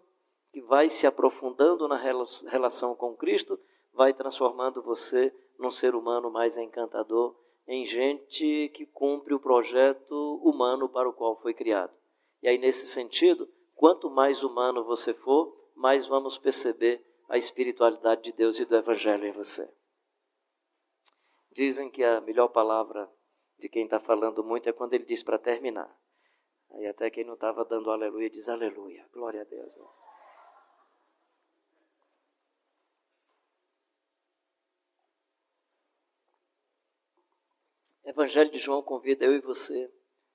que 0.52 0.60
vai 0.60 0.90
se 0.90 1.08
aprofundando 1.08 1.88
na 1.88 1.96
relação 1.96 2.98
com 2.98 3.16
Cristo 3.16 3.58
vai 3.94 4.14
transformando 4.14 4.84
você 4.84 5.34
num 5.58 5.72
ser 5.72 5.96
humano 5.96 6.30
mais 6.30 6.58
encantador 6.58 7.34
em 7.68 7.86
gente 7.86 8.70
que 8.70 8.86
cumpre 8.86 9.34
o 9.34 9.40
projeto 9.40 10.42
humano 10.44 10.90
para 10.90 11.08
o 11.08 11.14
qual 11.14 11.40
foi 11.42 11.54
criado. 11.54 11.94
E 12.42 12.48
aí, 12.48 12.58
nesse 12.58 12.88
sentido, 12.88 13.50
quanto 13.76 14.10
mais 14.10 14.44
humano 14.44 14.84
você 14.84 15.14
for, 15.14 15.56
mais 15.76 16.06
vamos 16.06 16.38
perceber 16.38 17.04
a 17.30 17.38
espiritualidade 17.38 18.24
de 18.24 18.32
Deus 18.34 18.60
e 18.60 18.66
do 18.66 18.76
Evangelho 18.76 19.26
em 19.26 19.32
você. 19.32 19.72
Dizem 21.52 21.90
que 21.90 22.04
a 22.04 22.20
melhor 22.20 22.50
palavra 22.50 23.10
de 23.58 23.70
quem 23.70 23.86
está 23.86 24.00
falando 24.00 24.44
muito 24.44 24.68
é 24.68 24.74
quando 24.74 24.94
ele 24.94 25.06
diz 25.06 25.24
para 25.24 25.38
terminar. 25.38 25.90
Aí 26.72 26.88
até 26.88 27.10
quem 27.10 27.24
não 27.24 27.36
estava 27.36 27.64
dando 27.64 27.92
aleluia 27.92 28.30
diz 28.30 28.50
aleluia, 28.50 29.08
glória 29.14 29.42
a 29.42 29.46
Deus. 29.46 29.78
Evangelho 38.06 38.52
de 38.52 38.60
João 38.60 38.82
convida 38.82 39.24
eu 39.24 39.34
e 39.34 39.40
você 39.40 39.92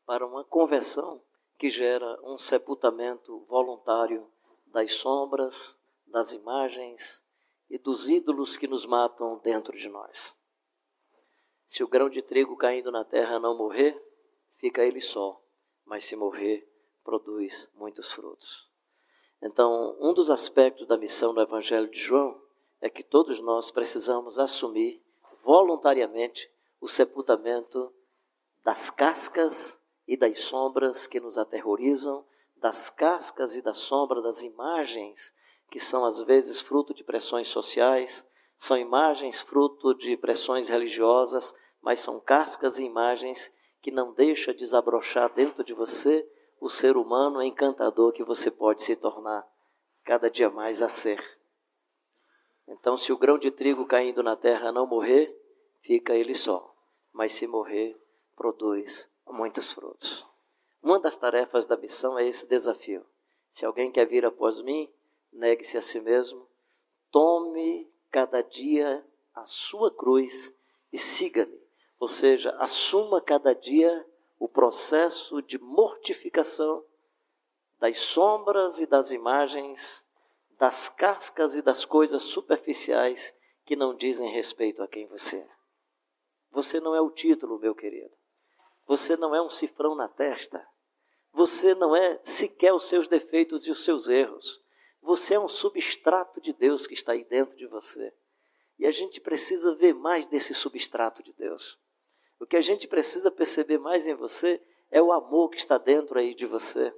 para 0.06 0.26
uma 0.26 0.42
conversão 0.42 1.22
que 1.58 1.68
gera 1.68 2.18
um 2.22 2.38
sepultamento 2.38 3.40
voluntário 3.40 4.26
das 4.66 4.94
sombras, 4.94 5.78
das 6.06 6.32
imagens 6.32 7.22
e 7.68 7.78
dos 7.78 8.08
ídolos 8.08 8.56
que 8.56 8.66
nos 8.66 8.86
matam 8.86 9.38
dentro 9.38 9.76
de 9.76 9.88
nós. 9.88 10.34
Se 11.66 11.84
o 11.84 11.88
grão 11.88 12.08
de 12.08 12.22
trigo 12.22 12.56
caindo 12.56 12.90
na 12.90 13.04
terra 13.04 13.38
não 13.38 13.56
morrer, 13.56 14.02
fica 14.56 14.82
ele 14.82 15.02
só, 15.02 15.38
mas 15.84 16.04
se 16.04 16.16
morrer, 16.16 16.66
produz 17.04 17.70
muitos 17.74 18.10
frutos. 18.10 18.66
Então, 19.42 19.94
um 20.00 20.14
dos 20.14 20.30
aspectos 20.30 20.86
da 20.86 20.96
missão 20.96 21.34
do 21.34 21.42
Evangelho 21.42 21.90
de 21.90 21.98
João 21.98 22.40
é 22.80 22.88
que 22.88 23.02
todos 23.02 23.40
nós 23.40 23.70
precisamos 23.70 24.38
assumir 24.38 25.02
voluntariamente 25.42 26.50
o 26.80 26.88
sepultamento 26.88 27.92
das 28.64 28.90
cascas 28.90 29.80
e 30.06 30.16
das 30.16 30.40
sombras 30.40 31.06
que 31.06 31.20
nos 31.20 31.38
aterrorizam, 31.38 32.24
das 32.56 32.90
cascas 32.90 33.54
e 33.56 33.62
da 33.62 33.74
sombra 33.74 34.20
das 34.20 34.42
imagens 34.42 35.34
que 35.70 35.78
são 35.78 36.04
às 36.04 36.22
vezes 36.22 36.60
fruto 36.60 36.94
de 36.94 37.04
pressões 37.04 37.48
sociais, 37.48 38.26
são 38.56 38.76
imagens 38.76 39.40
fruto 39.40 39.94
de 39.94 40.16
pressões 40.16 40.68
religiosas, 40.68 41.54
mas 41.80 42.00
são 42.00 42.18
cascas 42.18 42.78
e 42.78 42.84
imagens 42.84 43.54
que 43.80 43.90
não 43.90 44.12
deixa 44.12 44.52
desabrochar 44.52 45.32
dentro 45.32 45.62
de 45.62 45.72
você 45.72 46.28
o 46.60 46.68
ser 46.68 46.96
humano 46.96 47.42
encantador 47.42 48.12
que 48.12 48.24
você 48.24 48.50
pode 48.50 48.82
se 48.82 48.96
tornar 48.96 49.46
cada 50.04 50.28
dia 50.28 50.50
mais 50.50 50.82
a 50.82 50.88
ser. 50.88 51.22
Então, 52.66 52.96
se 52.96 53.12
o 53.12 53.16
grão 53.16 53.38
de 53.38 53.50
trigo 53.50 53.86
caindo 53.86 54.22
na 54.22 54.34
terra 54.34 54.72
não 54.72 54.86
morrer, 54.86 55.37
fica 55.80 56.14
ele 56.14 56.34
só, 56.34 56.74
mas 57.12 57.32
se 57.32 57.46
morrer, 57.46 57.96
produz 58.36 59.10
muitos 59.26 59.72
frutos. 59.72 60.26
Uma 60.82 60.98
das 60.98 61.16
tarefas 61.16 61.66
da 61.66 61.76
missão 61.76 62.18
é 62.18 62.26
esse 62.26 62.46
desafio. 62.48 63.04
Se 63.50 63.66
alguém 63.66 63.90
quer 63.90 64.06
vir 64.06 64.24
após 64.24 64.60
mim, 64.60 64.90
negue-se 65.32 65.76
a 65.76 65.82
si 65.82 66.00
mesmo, 66.00 66.46
tome 67.10 67.90
cada 68.10 68.42
dia 68.42 69.04
a 69.34 69.44
sua 69.44 69.90
cruz 69.90 70.56
e 70.92 70.98
siga-me. 70.98 71.60
Ou 71.98 72.08
seja, 72.08 72.54
assuma 72.58 73.20
cada 73.20 73.54
dia 73.54 74.06
o 74.38 74.48
processo 74.48 75.42
de 75.42 75.58
mortificação 75.58 76.84
das 77.80 77.98
sombras 77.98 78.78
e 78.80 78.86
das 78.86 79.10
imagens, 79.10 80.06
das 80.58 80.88
cascas 80.88 81.54
e 81.54 81.62
das 81.62 81.84
coisas 81.84 82.22
superficiais 82.22 83.34
que 83.64 83.76
não 83.76 83.94
dizem 83.94 84.30
respeito 84.30 84.82
a 84.82 84.88
quem 84.88 85.06
você 85.06 85.38
é. 85.38 85.57
Você 86.50 86.80
não 86.80 86.94
é 86.94 87.00
o 87.00 87.10
título, 87.10 87.58
meu 87.58 87.74
querido. 87.74 88.10
Você 88.86 89.16
não 89.16 89.34
é 89.34 89.42
um 89.42 89.50
cifrão 89.50 89.94
na 89.94 90.08
testa. 90.08 90.66
Você 91.32 91.74
não 91.74 91.94
é 91.94 92.18
sequer 92.22 92.72
os 92.72 92.84
seus 92.84 93.06
defeitos 93.06 93.66
e 93.66 93.70
os 93.70 93.84
seus 93.84 94.08
erros. 94.08 94.60
Você 95.02 95.34
é 95.34 95.40
um 95.40 95.48
substrato 95.48 96.40
de 96.40 96.52
Deus 96.52 96.86
que 96.86 96.94
está 96.94 97.12
aí 97.12 97.24
dentro 97.24 97.56
de 97.56 97.66
você. 97.66 98.12
E 98.78 98.86
a 98.86 98.90
gente 98.90 99.20
precisa 99.20 99.74
ver 99.74 99.94
mais 99.94 100.26
desse 100.26 100.54
substrato 100.54 101.22
de 101.22 101.32
Deus. 101.32 101.78
O 102.40 102.46
que 102.46 102.56
a 102.56 102.60
gente 102.60 102.86
precisa 102.86 103.30
perceber 103.30 103.78
mais 103.78 104.06
em 104.06 104.14
você 104.14 104.62
é 104.90 105.02
o 105.02 105.12
amor 105.12 105.50
que 105.50 105.58
está 105.58 105.76
dentro 105.76 106.18
aí 106.18 106.34
de 106.34 106.46
você, 106.46 106.94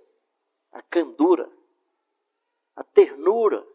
a 0.71 0.83
candura, 0.83 1.51
a 2.77 2.85
ternura 2.85 3.67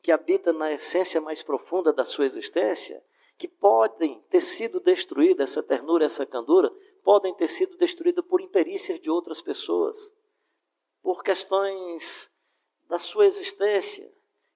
que 0.00 0.10
habita 0.10 0.52
na 0.52 0.72
essência 0.72 1.20
mais 1.20 1.42
profunda 1.42 1.92
da 1.92 2.04
sua 2.04 2.24
existência, 2.24 3.02
que 3.42 3.48
podem 3.48 4.20
ter 4.30 4.40
sido 4.40 4.78
destruídas, 4.78 5.50
essa 5.50 5.64
ternura, 5.64 6.04
essa 6.04 6.24
candura, 6.24 6.70
podem 7.02 7.34
ter 7.34 7.48
sido 7.48 7.76
destruídas 7.76 8.24
por 8.24 8.40
imperícias 8.40 9.00
de 9.00 9.10
outras 9.10 9.42
pessoas, 9.42 10.14
por 11.02 11.24
questões 11.24 12.30
da 12.88 13.00
sua 13.00 13.26
existência, 13.26 14.08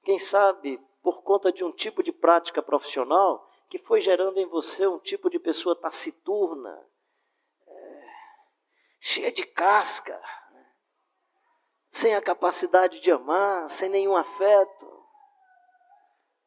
quem 0.05 0.21
sabe 0.21 0.81
por 1.03 1.25
conta 1.25 1.51
de 1.51 1.65
um 1.65 1.73
tipo 1.73 2.01
de 2.01 2.13
prática 2.13 2.63
profissional 2.63 3.51
que 3.69 3.77
foi 3.77 3.99
gerando 3.99 4.39
em 4.39 4.47
você 4.47 4.87
um 4.87 5.01
tipo 5.01 5.29
de 5.29 5.41
pessoa 5.41 5.75
taciturna, 5.75 6.81
é, 7.67 8.09
cheia 9.01 9.33
de 9.33 9.45
casca, 9.45 10.23
sem 11.91 12.15
a 12.15 12.23
capacidade 12.23 13.01
de 13.01 13.11
amar, 13.11 13.69
sem 13.69 13.89
nenhum 13.89 14.17
afeto, 14.17 14.96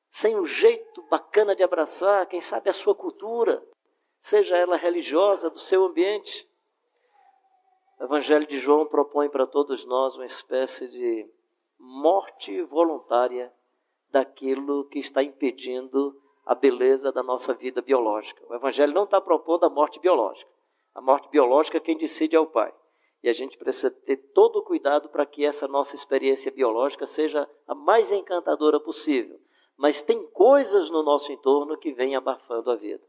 sem 0.09 0.39
um 0.39 0.45
jeito 0.45 1.01
bacana 1.09 1.55
de 1.55 1.63
abraçar, 1.63 2.27
quem 2.27 2.41
sabe 2.41 2.69
a 2.69 2.73
sua 2.73 2.95
cultura, 2.95 3.63
seja 4.19 4.57
ela 4.57 4.75
religiosa, 4.75 5.49
do 5.49 5.59
seu 5.59 5.85
ambiente. 5.85 6.49
O 7.99 8.03
Evangelho 8.05 8.47
de 8.47 8.57
João 8.57 8.85
propõe 8.85 9.29
para 9.29 9.45
todos 9.45 9.85
nós 9.85 10.15
uma 10.15 10.25
espécie 10.25 10.87
de 10.87 11.29
morte 11.77 12.61
voluntária 12.63 13.53
daquilo 14.09 14.85
que 14.85 14.99
está 14.99 15.21
impedindo 15.21 16.19
a 16.45 16.55
beleza 16.55 17.11
da 17.11 17.21
nossa 17.21 17.53
vida 17.53 17.81
biológica. 17.81 18.43
O 18.49 18.55
Evangelho 18.55 18.93
não 18.93 19.03
está 19.03 19.21
propondo 19.21 19.65
a 19.65 19.69
morte 19.69 19.99
biológica. 19.99 20.49
A 20.95 21.01
morte 21.01 21.29
biológica, 21.29 21.79
quem 21.79 21.95
decide 21.95 22.35
é 22.35 22.39
o 22.39 22.47
Pai. 22.47 22.73
E 23.21 23.29
a 23.29 23.33
gente 23.33 23.57
precisa 23.57 23.91
ter 23.91 24.17
todo 24.33 24.57
o 24.59 24.63
cuidado 24.63 25.09
para 25.09 25.25
que 25.25 25.45
essa 25.45 25.67
nossa 25.67 25.95
experiência 25.95 26.51
biológica 26.51 27.05
seja 27.05 27.47
a 27.67 27.75
mais 27.75 28.11
encantadora 28.11 28.79
possível. 28.79 29.39
Mas 29.79 30.01
tem 30.01 30.27
coisas 30.31 30.91
no 30.91 31.01
nosso 31.01 31.31
entorno 31.31 31.77
que 31.77 31.93
vêm 31.93 32.13
abafando 32.13 32.69
a 32.69 32.75
vida. 32.75 33.01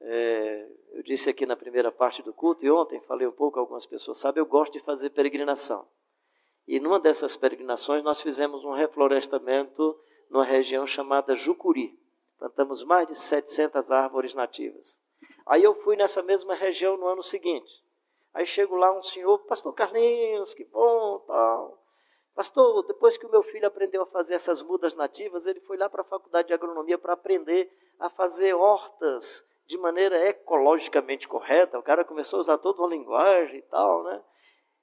É, 0.00 0.68
eu 0.92 1.02
disse 1.02 1.28
aqui 1.28 1.44
na 1.44 1.56
primeira 1.56 1.90
parte 1.90 2.22
do 2.22 2.32
culto, 2.32 2.64
e 2.64 2.70
ontem 2.70 3.00
falei 3.00 3.26
um 3.26 3.32
pouco, 3.32 3.58
algumas 3.58 3.84
pessoas 3.84 4.18
sabem, 4.18 4.40
eu 4.40 4.46
gosto 4.46 4.74
de 4.74 4.78
fazer 4.78 5.10
peregrinação. 5.10 5.88
E 6.68 6.78
numa 6.78 7.00
dessas 7.00 7.36
peregrinações 7.36 8.04
nós 8.04 8.20
fizemos 8.20 8.64
um 8.64 8.70
reflorestamento 8.70 9.98
numa 10.30 10.44
região 10.44 10.86
chamada 10.86 11.34
Jucuri. 11.34 11.98
Plantamos 12.38 12.84
mais 12.84 13.08
de 13.08 13.16
700 13.16 13.90
árvores 13.90 14.36
nativas. 14.36 15.02
Aí 15.46 15.64
eu 15.64 15.74
fui 15.74 15.96
nessa 15.96 16.22
mesma 16.22 16.54
região 16.54 16.96
no 16.96 17.08
ano 17.08 17.24
seguinte. 17.24 17.72
Aí 18.32 18.46
chego 18.46 18.76
lá 18.76 18.96
um 18.96 19.02
senhor, 19.02 19.36
pastor 19.46 19.74
Carlinhos, 19.74 20.54
que 20.54 20.64
bom, 20.64 21.18
tal. 21.26 21.83
Pastor, 22.34 22.84
depois 22.86 23.16
que 23.16 23.26
o 23.26 23.30
meu 23.30 23.42
filho 23.42 23.66
aprendeu 23.66 24.02
a 24.02 24.06
fazer 24.06 24.34
essas 24.34 24.60
mudas 24.60 24.94
nativas, 24.94 25.46
ele 25.46 25.60
foi 25.60 25.76
lá 25.76 25.88
para 25.88 26.02
a 26.02 26.04
faculdade 26.04 26.48
de 26.48 26.54
agronomia 26.54 26.98
para 26.98 27.12
aprender 27.12 27.70
a 27.98 28.10
fazer 28.10 28.54
hortas 28.54 29.46
de 29.66 29.78
maneira 29.78 30.18
ecologicamente 30.28 31.28
correta. 31.28 31.78
O 31.78 31.82
cara 31.82 32.04
começou 32.04 32.38
a 32.38 32.40
usar 32.40 32.58
toda 32.58 32.82
uma 32.82 32.88
linguagem 32.88 33.58
e 33.58 33.62
tal, 33.62 34.02
né? 34.02 34.22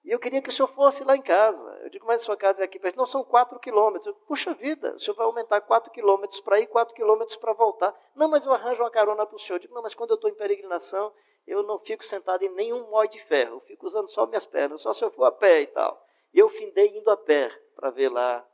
E 0.04 0.10
eu 0.10 0.18
queria 0.18 0.42
que 0.42 0.50
o 0.50 0.52
senhor 0.52 0.68
fosse 0.70 1.04
lá 1.04 1.16
em 1.16 1.22
casa. 1.22 1.70
Eu 1.84 1.90
digo, 1.90 2.08
mas 2.08 2.22
sua 2.22 2.36
casa 2.36 2.64
é 2.64 2.66
aqui 2.66 2.80
perto. 2.80 2.96
Não, 2.96 3.06
são 3.06 3.24
quatro 3.24 3.60
quilômetros. 3.60 4.16
Puxa 4.28 4.54
vida, 4.54 4.96
o 4.96 5.00
senhor 5.00 5.16
vai 5.16 5.26
aumentar 5.26 5.62
quatro 5.62 5.92
quilômetros 5.92 6.42
para 6.42 6.60
ir, 6.60 6.68
quatro 6.68 6.96
quilômetros 6.96 7.38
para 7.38 7.54
voltar. 7.54 7.94
Não, 8.16 8.28
mas 8.28 8.46
eu 8.46 8.54
arranjo 8.54 8.82
uma 8.82 8.90
carona 8.90 9.26
para 9.26 9.36
o 9.36 9.40
senhor. 9.40 9.58
Eu 9.58 9.62
digo, 9.62 9.76
não, 9.76 9.84
mas 9.84 9.94
quando 9.94 10.12
eu 10.12 10.16
estou 10.16 10.30
em 10.30 10.36
peregrinação, 10.36 11.14
eu 11.46 11.62
não 11.64 11.78
fico 11.78 12.04
sentado 12.04 12.44
em 12.44 12.50
nenhum 12.50 12.90
mói 12.90 13.08
de 13.10 13.20
ferro. 13.20 13.58
Eu 13.58 13.60
fico 13.62 13.86
usando 13.86 14.08
só 14.10 14.26
minhas 14.26 14.46
pernas, 14.46 14.82
só 14.82 14.92
se 14.92 15.04
eu 15.04 15.12
for 15.12 15.26
a 15.26 15.32
pé 15.32 15.62
e 15.62 15.68
tal. 15.68 16.02
E 16.34 16.40
eu 16.40 16.50
findei 16.50 16.98
indo 16.98 17.10
a 17.10 17.18
pé 17.18 17.50
para 17.76 17.90
ver 17.90 18.10
lá 18.10 18.48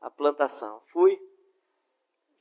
a 0.00 0.10
plantação. 0.10 0.82
Fui, 0.92 1.18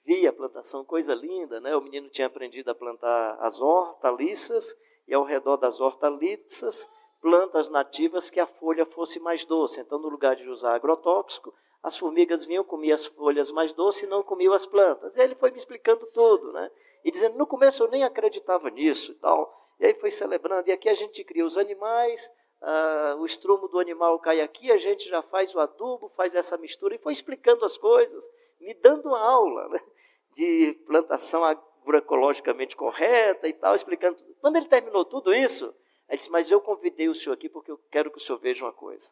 vi 0.03 0.27
a 0.27 0.33
plantação, 0.33 0.83
coisa 0.83 1.13
linda, 1.13 1.59
né? 1.59 1.75
O 1.75 1.81
menino 1.81 2.09
tinha 2.09 2.27
aprendido 2.27 2.69
a 2.69 2.75
plantar 2.75 3.37
as 3.39 3.61
hortaliças 3.61 4.75
e 5.07 5.13
ao 5.13 5.23
redor 5.23 5.57
das 5.57 5.79
hortaliças 5.79 6.89
plantas 7.21 7.69
nativas 7.69 8.29
que 8.29 8.39
a 8.39 8.47
folha 8.47 8.85
fosse 8.85 9.19
mais 9.19 9.45
doce. 9.45 9.79
Então, 9.79 9.99
no 9.99 10.09
lugar 10.09 10.35
de 10.35 10.49
usar 10.49 10.73
agrotóxico, 10.73 11.53
as 11.83 11.97
formigas 11.97 12.45
vinham, 12.45 12.63
comiam 12.63 12.93
as 12.93 13.05
folhas 13.05 13.51
mais 13.51 13.73
doces 13.73 14.03
e 14.03 14.07
não 14.07 14.23
comiam 14.23 14.53
as 14.53 14.65
plantas. 14.65 15.17
E 15.17 15.21
ele 15.21 15.35
foi 15.35 15.51
me 15.51 15.57
explicando 15.57 16.05
tudo, 16.07 16.51
né? 16.51 16.69
E 17.03 17.11
dizendo, 17.11 17.37
no 17.37 17.47
começo 17.47 17.83
eu 17.83 17.89
nem 17.89 18.03
acreditava 18.03 18.69
nisso 18.69 19.11
e 19.11 19.15
tal. 19.15 19.51
E 19.79 19.85
aí 19.85 19.93
foi 19.95 20.11
celebrando. 20.11 20.69
E 20.69 20.71
aqui 20.71 20.89
a 20.89 20.93
gente 20.93 21.23
cria 21.23 21.45
os 21.45 21.57
animais, 21.57 22.31
ah, 22.61 23.15
o 23.17 23.25
estrumo 23.25 23.67
do 23.67 23.79
animal 23.79 24.19
cai 24.19 24.39
aqui, 24.39 24.71
a 24.71 24.77
gente 24.77 25.09
já 25.09 25.21
faz 25.21 25.53
o 25.55 25.59
adubo, 25.59 26.09
faz 26.09 26.35
essa 26.35 26.57
mistura. 26.57 26.95
E 26.95 26.99
foi 26.99 27.13
explicando 27.13 27.65
as 27.65 27.77
coisas, 27.77 28.29
me 28.59 28.73
dando 28.75 29.07
uma 29.07 29.19
aula 29.19 29.67
né? 29.69 29.79
de 30.33 30.73
plantação 30.85 31.43
agroecologicamente 31.43 32.75
correta 32.75 33.47
e 33.47 33.53
tal, 33.53 33.73
explicando 33.73 34.17
tudo. 34.17 34.35
Quando 34.39 34.57
ele 34.57 34.67
terminou 34.67 35.03
tudo 35.03 35.33
isso, 35.33 35.75
ele 36.07 36.17
disse, 36.17 36.29
mas 36.29 36.51
eu 36.51 36.61
convidei 36.61 37.09
o 37.09 37.15
senhor 37.15 37.33
aqui 37.33 37.49
porque 37.49 37.71
eu 37.71 37.77
quero 37.89 38.11
que 38.11 38.17
o 38.17 38.21
senhor 38.21 38.37
veja 38.37 38.63
uma 38.63 38.73
coisa. 38.73 39.11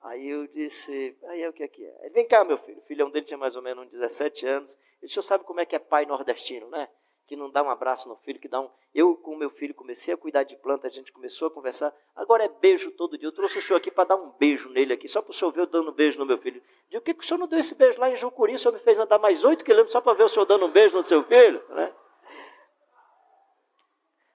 Aí 0.00 0.28
eu 0.28 0.48
disse, 0.48 1.16
aí 1.28 1.42
é 1.42 1.48
o 1.48 1.52
que 1.52 1.62
é 1.62 1.68
que 1.68 1.86
é? 1.86 2.06
Ele, 2.06 2.14
vem 2.14 2.26
cá, 2.26 2.44
meu 2.44 2.58
filho. 2.58 2.78
O 2.78 2.86
filhão 2.86 3.08
dele 3.08 3.24
tinha 3.24 3.38
mais 3.38 3.54
ou 3.54 3.62
menos 3.62 3.84
uns 3.84 3.90
17 3.90 4.46
anos. 4.48 4.74
Ele 4.74 5.06
disse, 5.06 5.18
o 5.18 5.22
senhor 5.22 5.22
sabe 5.22 5.44
como 5.44 5.60
é 5.60 5.66
que 5.66 5.76
é 5.76 5.78
pai 5.78 6.04
nordestino, 6.06 6.68
né? 6.68 6.88
Que 7.26 7.36
não 7.36 7.50
dá 7.50 7.62
um 7.62 7.70
abraço 7.70 8.08
no 8.08 8.16
filho, 8.16 8.40
que 8.40 8.48
dá 8.48 8.60
um... 8.60 8.70
Eu, 8.94 9.16
com 9.16 9.32
o 9.32 9.38
meu 9.38 9.48
filho, 9.48 9.74
comecei 9.74 10.12
a 10.12 10.16
cuidar 10.16 10.42
de 10.42 10.56
planta, 10.56 10.86
a 10.86 10.90
gente 10.90 11.12
começou 11.12 11.48
a 11.48 11.50
conversar. 11.50 11.94
Agora 12.14 12.44
é 12.44 12.48
beijo 12.48 12.90
todo 12.92 13.16
dia. 13.16 13.28
Eu 13.28 13.32
trouxe 13.32 13.58
o 13.58 13.62
senhor 13.62 13.78
aqui 13.78 13.90
para 13.90 14.08
dar 14.08 14.16
um 14.16 14.30
beijo 14.30 14.68
nele 14.68 14.92
aqui, 14.92 15.08
só 15.08 15.22
para 15.22 15.30
o 15.30 15.34
senhor 15.34 15.50
ver 15.52 15.60
eu 15.60 15.66
dando 15.66 15.90
um 15.90 15.94
beijo 15.94 16.18
no 16.18 16.26
meu 16.26 16.38
filho. 16.38 16.62
Digo, 16.88 17.00
por 17.00 17.04
que, 17.04 17.14
que 17.14 17.24
o 17.24 17.26
senhor 17.26 17.38
não 17.38 17.46
deu 17.46 17.58
esse 17.58 17.74
beijo 17.74 18.00
lá 18.00 18.10
em 18.10 18.16
Jucuri? 18.16 18.54
O 18.54 18.58
senhor 18.58 18.74
me 18.74 18.80
fez 18.80 18.98
andar 18.98 19.18
mais 19.18 19.44
8 19.44 19.64
quilômetros 19.64 19.92
só 19.92 20.00
para 20.00 20.14
ver 20.14 20.24
o 20.24 20.28
senhor 20.28 20.44
dando 20.44 20.66
um 20.66 20.70
beijo 20.70 20.96
no 20.96 21.02
seu 21.02 21.24
filho, 21.24 21.64
né? 21.70 21.94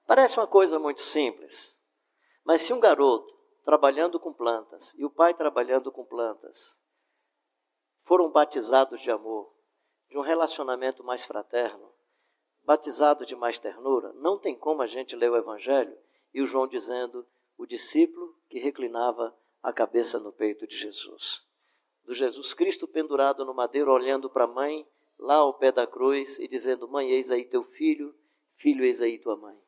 Parece 0.06 0.38
uma 0.40 0.46
coisa 0.46 0.78
muito 0.78 1.00
simples. 1.00 1.78
Mas 2.42 2.62
se 2.62 2.72
um 2.72 2.80
garoto 2.80 3.38
trabalhando 3.62 4.18
com 4.18 4.32
plantas 4.32 4.94
e 4.94 5.04
o 5.04 5.10
pai 5.10 5.34
trabalhando 5.34 5.92
com 5.92 6.02
plantas 6.02 6.82
foram 8.00 8.30
batizados 8.30 9.02
de 9.02 9.10
amor, 9.10 9.54
de 10.08 10.16
um 10.16 10.22
relacionamento 10.22 11.04
mais 11.04 11.26
fraterno, 11.26 11.92
batizado 12.68 13.24
de 13.24 13.34
mais 13.34 13.58
ternura, 13.58 14.12
não 14.16 14.36
tem 14.36 14.54
como 14.54 14.82
a 14.82 14.86
gente 14.86 15.16
ler 15.16 15.30
o 15.30 15.36
Evangelho 15.36 15.96
e 16.34 16.42
o 16.42 16.44
João 16.44 16.66
dizendo 16.66 17.26
o 17.56 17.64
discípulo 17.64 18.36
que 18.46 18.58
reclinava 18.58 19.34
a 19.62 19.72
cabeça 19.72 20.20
no 20.20 20.30
peito 20.30 20.66
de 20.66 20.76
Jesus. 20.76 21.46
Do 22.04 22.12
Jesus 22.12 22.52
Cristo 22.52 22.86
pendurado 22.86 23.42
no 23.42 23.54
madeiro, 23.54 23.90
olhando 23.90 24.28
para 24.28 24.44
a 24.44 24.46
mãe 24.46 24.86
lá 25.18 25.36
ao 25.36 25.54
pé 25.54 25.72
da 25.72 25.86
cruz 25.86 26.38
e 26.38 26.46
dizendo: 26.46 26.86
Mãe, 26.86 27.10
eis 27.10 27.30
aí 27.30 27.42
teu 27.42 27.62
filho, 27.62 28.14
filho, 28.54 28.84
eis 28.84 29.00
aí 29.00 29.18
tua 29.18 29.34
mãe. 29.34 29.58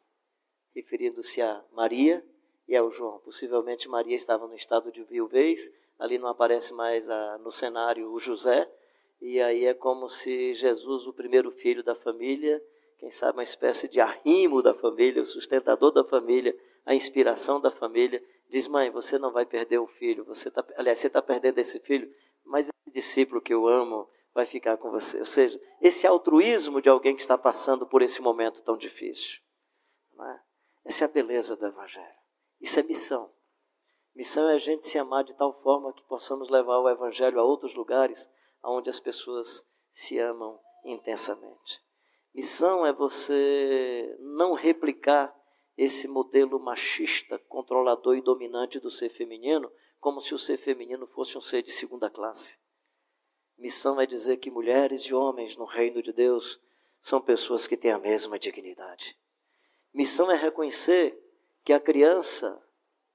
Referindo-se 0.74 1.40
a 1.40 1.64
Maria 1.72 2.22
e 2.68 2.76
é 2.76 2.82
o 2.82 2.90
João. 2.90 3.18
Possivelmente 3.20 3.88
Maria 3.88 4.14
estava 4.14 4.46
no 4.46 4.54
estado 4.54 4.92
de 4.92 5.02
viuvez, 5.04 5.72
ali 5.98 6.18
não 6.18 6.28
aparece 6.28 6.74
mais 6.74 7.08
a, 7.08 7.38
no 7.38 7.50
cenário 7.50 8.12
o 8.12 8.18
José, 8.18 8.70
e 9.22 9.40
aí 9.40 9.64
é 9.64 9.72
como 9.72 10.06
se 10.06 10.52
Jesus, 10.52 11.06
o 11.06 11.14
primeiro 11.14 11.50
filho 11.50 11.82
da 11.82 11.94
família, 11.94 12.62
quem 13.00 13.08
sabe 13.08 13.38
uma 13.38 13.42
espécie 13.42 13.88
de 13.88 13.98
arrimo 13.98 14.62
da 14.62 14.74
família, 14.74 15.22
o 15.22 15.24
sustentador 15.24 15.90
da 15.90 16.04
família, 16.04 16.54
a 16.84 16.94
inspiração 16.94 17.58
da 17.58 17.70
família, 17.70 18.22
diz: 18.50 18.68
Mãe, 18.68 18.90
você 18.90 19.18
não 19.18 19.32
vai 19.32 19.46
perder 19.46 19.78
o 19.78 19.86
filho, 19.86 20.22
você 20.22 20.50
tá, 20.50 20.62
aliás, 20.76 20.98
você 20.98 21.06
está 21.06 21.22
perdendo 21.22 21.58
esse 21.58 21.80
filho, 21.80 22.12
mas 22.44 22.68
esse 22.68 22.94
discípulo 22.94 23.40
que 23.40 23.54
eu 23.54 23.66
amo 23.66 24.06
vai 24.34 24.44
ficar 24.44 24.76
com 24.76 24.90
você. 24.90 25.18
Ou 25.18 25.24
seja, 25.24 25.58
esse 25.80 26.06
altruísmo 26.06 26.82
de 26.82 26.90
alguém 26.90 27.16
que 27.16 27.22
está 27.22 27.38
passando 27.38 27.86
por 27.86 28.02
esse 28.02 28.20
momento 28.20 28.62
tão 28.62 28.76
difícil. 28.76 29.40
É? 30.20 30.40
Essa 30.84 31.06
é 31.06 31.08
a 31.08 31.10
beleza 31.10 31.56
do 31.56 31.66
Evangelho. 31.66 32.20
Isso 32.60 32.78
é 32.78 32.82
missão. 32.82 33.32
Missão 34.14 34.50
é 34.50 34.56
a 34.56 34.58
gente 34.58 34.86
se 34.86 34.98
amar 34.98 35.24
de 35.24 35.32
tal 35.32 35.54
forma 35.62 35.94
que 35.94 36.04
possamos 36.04 36.50
levar 36.50 36.78
o 36.80 36.88
Evangelho 36.90 37.40
a 37.40 37.44
outros 37.44 37.74
lugares 37.74 38.28
onde 38.62 38.90
as 38.90 39.00
pessoas 39.00 39.66
se 39.90 40.18
amam 40.18 40.60
intensamente. 40.84 41.80
Missão 42.32 42.86
é 42.86 42.92
você 42.92 44.16
não 44.20 44.54
replicar 44.54 45.34
esse 45.76 46.06
modelo 46.06 46.60
machista, 46.60 47.38
controlador 47.48 48.16
e 48.16 48.20
dominante 48.20 48.78
do 48.78 48.90
ser 48.90 49.08
feminino, 49.08 49.70
como 49.98 50.20
se 50.20 50.34
o 50.34 50.38
ser 50.38 50.56
feminino 50.56 51.06
fosse 51.06 51.36
um 51.36 51.40
ser 51.40 51.62
de 51.62 51.70
segunda 51.70 52.08
classe. 52.08 52.58
Missão 53.58 54.00
é 54.00 54.06
dizer 54.06 54.36
que 54.38 54.50
mulheres 54.50 55.02
e 55.02 55.14
homens 55.14 55.56
no 55.56 55.64
reino 55.64 56.02
de 56.02 56.12
Deus 56.12 56.60
são 57.00 57.20
pessoas 57.20 57.66
que 57.66 57.76
têm 57.76 57.92
a 57.92 57.98
mesma 57.98 58.38
dignidade. 58.38 59.18
Missão 59.92 60.30
é 60.30 60.36
reconhecer 60.36 61.18
que 61.64 61.72
a 61.72 61.80
criança 61.80 62.62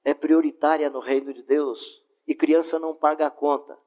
é 0.04 0.12
prioritária 0.12 0.90
no 0.90 1.00
reino 1.00 1.32
de 1.32 1.42
Deus 1.42 2.04
e 2.26 2.34
criança 2.34 2.78
não 2.78 2.94
paga 2.94 3.26
a 3.26 3.30
conta. 3.30 3.78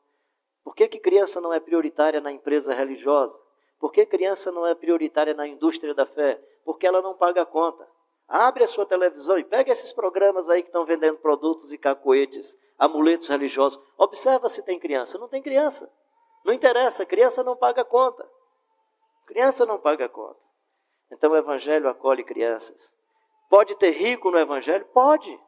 Por 0.64 0.76
que, 0.76 0.88
que 0.88 1.00
criança 1.00 1.40
não 1.40 1.54
é 1.54 1.60
prioritária 1.60 2.20
na 2.20 2.32
empresa 2.32 2.74
religiosa? 2.74 3.40
Por 3.80 3.92
que 3.92 4.06
criança 4.06 4.52
não 4.52 4.68
é 4.68 4.76
prioritária 4.76 5.34
na 5.34 5.48
indústria 5.48 5.94
da 5.94 6.06
fé? 6.06 6.42
Porque 6.66 6.86
ela 6.86 7.02
não 7.02 7.16
paga 7.16 7.44
a 7.44 7.46
conta. 7.46 7.88
Abre 8.28 8.64
a 8.64 8.68
sua 8.68 8.86
televisão 8.86 9.40
e 9.40 9.44
pega 9.44 9.72
esses 9.72 9.92
programas 9.92 10.50
aí 10.50 10.62
que 10.62 10.70
estão 10.70 10.86
vendendo 10.86 11.18
produtos 11.18 11.74
e 11.74 11.78
cacoetes, 11.78 12.58
amuletos 12.78 13.28
religiosos. 13.28 13.82
Observa 13.98 14.50
se 14.50 14.64
tem 14.64 14.78
criança. 14.78 15.18
Não 15.18 15.28
tem 15.28 15.42
criança. 15.42 15.92
Não 16.46 16.54
interessa, 16.54 17.06
criança 17.06 17.44
não 17.44 17.56
paga 17.56 17.84
conta. 17.84 18.30
Criança 19.26 19.66
não 19.66 19.80
paga 19.80 20.08
conta. 20.08 20.40
Então 21.12 21.32
o 21.32 21.38
evangelho 21.38 21.90
acolhe 21.90 22.24
crianças. 22.24 22.96
Pode 23.50 23.76
ter 23.76 23.92
rico 23.92 24.30
no 24.30 24.38
evangelho? 24.38 24.86
Pode, 24.94 25.40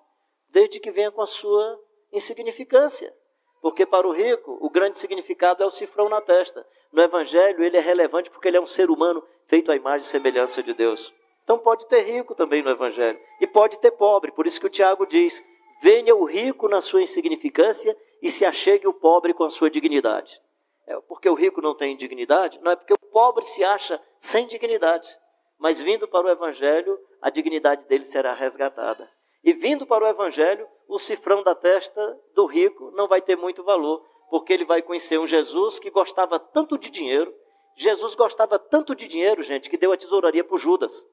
desde 0.50 0.80
que 0.80 0.92
venha 0.92 1.12
com 1.12 1.22
a 1.22 1.28
sua 1.28 1.80
insignificância. 2.12 3.16
Porque 3.62 3.86
para 3.86 4.08
o 4.08 4.12
rico, 4.12 4.58
o 4.60 4.70
grande 4.70 4.98
significado 4.98 5.62
é 5.64 5.66
o 5.66 5.72
cifrão 5.72 6.10
na 6.10 6.20
testa. 6.20 6.66
No 6.92 7.02
evangelho, 7.02 7.64
ele 7.64 7.78
é 7.78 7.80
relevante 7.80 8.30
porque 8.30 8.48
ele 8.48 8.58
é 8.58 8.62
um 8.62 8.66
ser 8.66 8.90
humano 8.90 9.24
feito 9.48 9.72
à 9.72 9.76
imagem 9.76 10.06
e 10.06 10.10
semelhança 10.10 10.64
de 10.64 10.74
Deus. 10.74 11.14
Então 11.44 11.60
pode 11.60 11.86
ter 11.88 12.02
rico 12.02 12.34
também 12.34 12.62
no 12.62 12.70
Evangelho. 12.70 13.20
E 13.40 13.48
pode 13.48 13.78
ter 13.80 13.92
pobre. 13.92 14.32
Por 14.32 14.48
isso 14.48 14.60
que 14.60 14.68
o 14.68 14.70
Tiago 14.70 15.06
diz: 15.06 15.44
venha 15.82 16.16
o 16.16 16.24
rico 16.24 16.68
na 16.68 16.82
sua 16.82 17.02
insignificância 17.02 17.98
e 18.22 18.32
se 18.32 18.46
achegue 18.46 18.88
o 18.88 18.94
pobre 18.94 19.34
com 19.34 19.44
a 19.44 19.50
sua 19.50 19.70
dignidade. 19.70 20.42
É 20.88 20.96
porque 21.02 21.30
o 21.30 21.34
rico 21.34 21.62
não 21.62 21.76
tem 21.76 21.96
dignidade? 21.96 22.60
Não 22.62 22.72
é 22.72 22.76
porque 22.76 22.94
o 22.94 22.98
pobre 22.98 23.44
se 23.46 23.64
acha 23.64 24.02
sem 24.20 24.48
dignidade. 24.48 25.10
Mas 25.58 25.82
vindo 25.82 26.08
para 26.08 26.26
o 26.26 26.30
Evangelho, 26.30 26.98
a 27.22 27.30
dignidade 27.30 27.84
dele 27.86 28.06
será 28.06 28.34
resgatada. 28.34 29.10
E 29.44 29.54
vindo 29.54 29.86
para 29.86 30.06
o 30.06 30.08
Evangelho, 30.08 30.68
o 30.88 31.00
cifrão 31.00 31.42
da 31.42 31.56
testa 31.56 32.20
do 32.36 32.46
rico 32.46 32.92
não 32.92 33.08
vai 33.08 33.22
ter 33.22 33.36
muito 33.36 33.64
valor, 33.64 34.06
porque 34.30 34.54
ele 34.54 34.66
vai 34.66 34.82
conhecer 34.82 35.20
um 35.20 35.26
Jesus 35.26 35.80
que 35.80 35.90
gostava 35.90 36.40
tanto 36.40 36.78
de 36.78 36.90
dinheiro. 36.90 37.34
Jesus 37.76 38.14
gostava 38.16 38.60
tanto 38.60 38.94
de 38.94 39.08
dinheiro, 39.08 39.42
gente, 39.42 39.70
que 39.70 39.78
deu 39.78 39.92
a 39.92 39.98
tesouraria 39.98 40.44
para 40.44 40.58
Judas. 40.58 41.06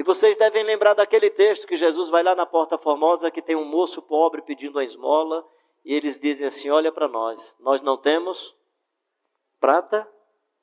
E 0.00 0.02
vocês 0.02 0.34
devem 0.38 0.62
lembrar 0.62 0.94
daquele 0.94 1.28
texto 1.28 1.66
que 1.66 1.76
Jesus 1.76 2.08
vai 2.08 2.22
lá 2.22 2.34
na 2.34 2.46
porta 2.46 2.78
formosa 2.78 3.30
que 3.30 3.42
tem 3.42 3.54
um 3.54 3.66
moço 3.66 4.00
pobre 4.00 4.40
pedindo 4.40 4.78
a 4.78 4.84
esmola 4.84 5.46
e 5.84 5.94
eles 5.94 6.18
dizem 6.18 6.48
assim: 6.48 6.70
Olha 6.70 6.90
para 6.90 7.06
nós, 7.06 7.54
nós 7.60 7.82
não 7.82 7.98
temos 7.98 8.56
prata 9.60 10.10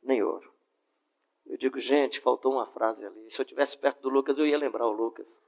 nem 0.01 0.23
ouro. 0.23 0.56
Eu 1.47 1.57
digo, 1.57 1.79
gente, 1.79 2.19
faltou 2.19 2.53
uma 2.53 2.65
frase 2.67 3.05
ali. 3.05 3.29
Se 3.29 3.41
eu 3.41 3.45
tivesse 3.45 3.77
perto 3.77 4.01
do 4.01 4.09
Lucas, 4.09 4.37
eu 4.37 4.45
ia 4.45 4.57
lembrar 4.57 4.87
o 4.87 4.91
Lucas. 4.91 5.41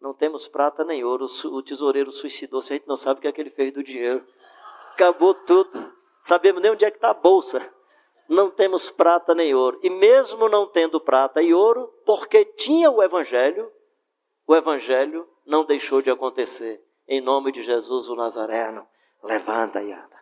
Não 0.00 0.12
temos 0.12 0.46
prata 0.46 0.84
nem 0.84 1.02
ouro. 1.02 1.26
O 1.46 1.62
tesoureiro 1.62 2.12
suicidou. 2.12 2.60
Se 2.60 2.74
a 2.74 2.76
gente 2.76 2.86
não 2.86 2.96
sabe 2.96 3.18
o 3.18 3.20
que 3.22 3.28
é 3.28 3.32
que 3.32 3.40
ele 3.40 3.50
fez 3.50 3.72
do 3.72 3.82
dinheiro, 3.82 4.26
acabou 4.92 5.32
tudo. 5.32 5.92
Sabemos 6.20 6.60
nem 6.60 6.70
onde 6.70 6.84
é 6.84 6.90
que 6.90 6.98
está 6.98 7.10
a 7.10 7.14
bolsa 7.14 7.74
não 8.28 8.50
temos 8.50 8.90
prata 8.90 9.34
nem 9.34 9.54
ouro. 9.54 9.78
E 9.82 9.90
mesmo 9.90 10.48
não 10.48 10.66
tendo 10.66 11.00
prata 11.00 11.42
e 11.42 11.54
ouro, 11.54 11.92
porque 12.04 12.44
tinha 12.44 12.90
o 12.90 13.02
Evangelho, 13.02 13.70
o 14.46 14.54
Evangelho 14.54 15.28
não 15.44 15.64
deixou 15.64 16.02
de 16.02 16.10
acontecer. 16.10 16.82
Em 17.06 17.20
nome 17.20 17.52
de 17.52 17.62
Jesus 17.62 18.08
o 18.08 18.16
Nazareno, 18.16 18.86
levanta 19.22 19.82
e 19.82 19.92
anda. 19.92 20.16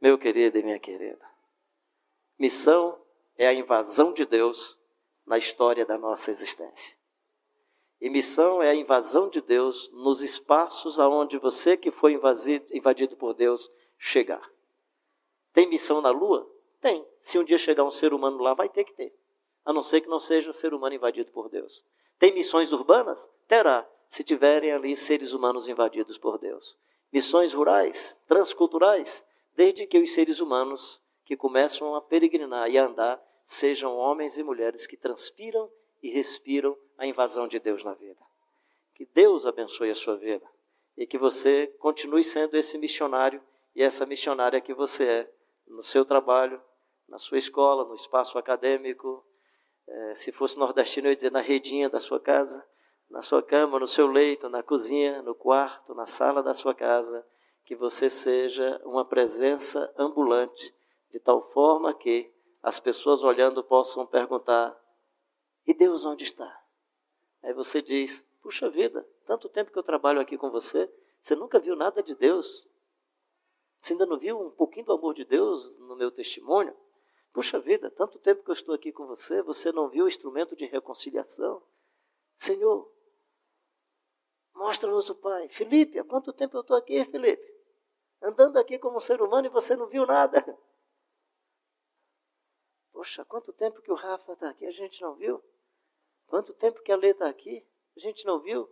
Meu 0.00 0.18
querido 0.18 0.58
e 0.58 0.62
minha 0.62 0.78
querida, 0.78 1.24
missão 2.38 2.98
é 3.40 3.46
a 3.46 3.54
invasão 3.54 4.12
de 4.12 4.26
Deus 4.26 4.78
na 5.24 5.38
história 5.38 5.86
da 5.86 5.96
nossa 5.96 6.30
existência. 6.30 6.94
E 7.98 8.10
missão 8.10 8.62
é 8.62 8.68
a 8.68 8.74
invasão 8.74 9.30
de 9.30 9.40
Deus 9.40 9.90
nos 9.94 10.20
espaços 10.20 11.00
aonde 11.00 11.38
você 11.38 11.74
que 11.74 11.90
foi 11.90 12.12
invadido, 12.12 12.66
invadido 12.70 13.16
por 13.16 13.32
Deus 13.32 13.70
chegar. 13.96 14.46
Tem 15.54 15.66
missão 15.66 16.02
na 16.02 16.10
lua? 16.10 16.46
Tem. 16.82 17.02
Se 17.18 17.38
um 17.38 17.44
dia 17.44 17.56
chegar 17.56 17.82
um 17.82 17.90
ser 17.90 18.12
humano 18.12 18.36
lá, 18.42 18.52
vai 18.52 18.68
ter 18.68 18.84
que 18.84 18.92
ter. 18.92 19.14
A 19.64 19.72
não 19.72 19.82
ser 19.82 20.02
que 20.02 20.08
não 20.08 20.20
seja 20.20 20.50
um 20.50 20.52
ser 20.52 20.74
humano 20.74 20.94
invadido 20.94 21.32
por 21.32 21.48
Deus. 21.48 21.82
Tem 22.18 22.34
missões 22.34 22.74
urbanas? 22.74 23.30
Terá, 23.48 23.88
se 24.06 24.22
tiverem 24.22 24.70
ali 24.70 24.94
seres 24.94 25.32
humanos 25.32 25.66
invadidos 25.66 26.18
por 26.18 26.36
Deus. 26.36 26.76
Missões 27.10 27.54
rurais, 27.54 28.20
transculturais, 28.28 29.26
desde 29.56 29.86
que 29.86 29.98
os 29.98 30.12
seres 30.12 30.40
humanos 30.40 31.00
que 31.24 31.38
começam 31.38 31.94
a 31.94 32.02
peregrinar 32.02 32.68
e 32.68 32.76
a 32.76 32.84
andar 32.84 33.29
sejam 33.50 33.96
homens 33.96 34.38
e 34.38 34.44
mulheres 34.44 34.86
que 34.86 34.96
transpiram 34.96 35.68
e 36.00 36.08
respiram 36.08 36.78
a 36.96 37.04
invasão 37.04 37.48
de 37.48 37.58
Deus 37.58 37.82
na 37.82 37.92
vida. 37.94 38.20
Que 38.94 39.04
Deus 39.12 39.44
abençoe 39.44 39.90
a 39.90 39.94
sua 39.94 40.16
vida 40.16 40.46
e 40.96 41.04
que 41.04 41.18
você 41.18 41.66
continue 41.80 42.22
sendo 42.22 42.56
esse 42.56 42.78
missionário 42.78 43.42
e 43.74 43.82
essa 43.82 44.06
missionária 44.06 44.60
que 44.60 44.72
você 44.72 45.04
é 45.04 45.30
no 45.66 45.82
seu 45.82 46.04
trabalho, 46.04 46.62
na 47.08 47.18
sua 47.18 47.38
escola, 47.38 47.84
no 47.84 47.94
espaço 47.94 48.38
acadêmico. 48.38 49.24
É, 49.84 50.14
se 50.14 50.30
fosse 50.30 50.56
nordestino, 50.56 51.08
eu 51.08 51.10
ia 51.10 51.16
dizer 51.16 51.32
na 51.32 51.40
redinha 51.40 51.90
da 51.90 51.98
sua 51.98 52.20
casa, 52.20 52.64
na 53.10 53.20
sua 53.20 53.42
cama, 53.42 53.80
no 53.80 53.86
seu 53.86 54.06
leito, 54.06 54.48
na 54.48 54.62
cozinha, 54.62 55.22
no 55.22 55.34
quarto, 55.34 55.92
na 55.92 56.06
sala 56.06 56.40
da 56.40 56.54
sua 56.54 56.72
casa, 56.72 57.26
que 57.64 57.74
você 57.74 58.08
seja 58.08 58.80
uma 58.84 59.04
presença 59.04 59.92
ambulante, 59.98 60.72
de 61.10 61.18
tal 61.18 61.42
forma 61.50 61.92
que 61.92 62.30
as 62.62 62.78
pessoas 62.78 63.22
olhando 63.22 63.62
possam 63.64 64.06
perguntar: 64.06 64.78
e 65.66 65.74
Deus 65.74 66.04
onde 66.04 66.24
está? 66.24 66.64
Aí 67.42 67.52
você 67.52 67.80
diz: 67.80 68.24
puxa 68.42 68.68
vida, 68.68 69.06
tanto 69.26 69.48
tempo 69.48 69.70
que 69.70 69.78
eu 69.78 69.82
trabalho 69.82 70.20
aqui 70.20 70.36
com 70.36 70.50
você, 70.50 70.92
você 71.18 71.34
nunca 71.34 71.58
viu 71.58 71.76
nada 71.76 72.02
de 72.02 72.14
Deus. 72.14 72.66
Você 73.80 73.94
ainda 73.94 74.06
não 74.06 74.18
viu 74.18 74.38
um 74.38 74.50
pouquinho 74.50 74.86
do 74.86 74.92
amor 74.92 75.14
de 75.14 75.24
Deus 75.24 75.78
no 75.78 75.96
meu 75.96 76.10
testemunho? 76.10 76.76
Puxa 77.32 77.58
vida, 77.60 77.90
tanto 77.90 78.18
tempo 78.18 78.42
que 78.42 78.50
eu 78.50 78.54
estou 78.54 78.74
aqui 78.74 78.92
com 78.92 79.06
você, 79.06 79.42
você 79.42 79.70
não 79.70 79.88
viu 79.88 80.04
o 80.04 80.08
instrumento 80.08 80.56
de 80.56 80.66
reconciliação? 80.66 81.62
Senhor, 82.36 82.90
mostra-nos 84.54 85.08
o 85.08 85.14
Pai. 85.14 85.48
Felipe, 85.48 85.98
há 85.98 86.04
quanto 86.04 86.32
tempo 86.32 86.56
eu 86.56 86.62
estou 86.62 86.76
aqui, 86.76 87.04
Felipe? 87.04 87.48
Andando 88.20 88.58
aqui 88.58 88.78
como 88.78 88.96
um 88.96 89.00
ser 89.00 89.22
humano 89.22 89.46
e 89.46 89.50
você 89.50 89.76
não 89.76 89.86
viu 89.86 90.04
nada. 90.04 90.44
Poxa, 93.00 93.24
quanto 93.24 93.50
tempo 93.50 93.80
que 93.80 93.90
o 93.90 93.94
Rafa 93.94 94.34
está 94.34 94.50
aqui, 94.50 94.66
a 94.66 94.70
gente 94.70 95.00
não 95.00 95.14
viu? 95.14 95.42
Quanto 96.26 96.52
tempo 96.52 96.82
que 96.82 96.92
a 96.92 96.96
Lê 96.96 97.12
está 97.12 97.30
aqui, 97.30 97.66
a 97.96 97.98
gente 97.98 98.26
não 98.26 98.38
viu? 98.38 98.70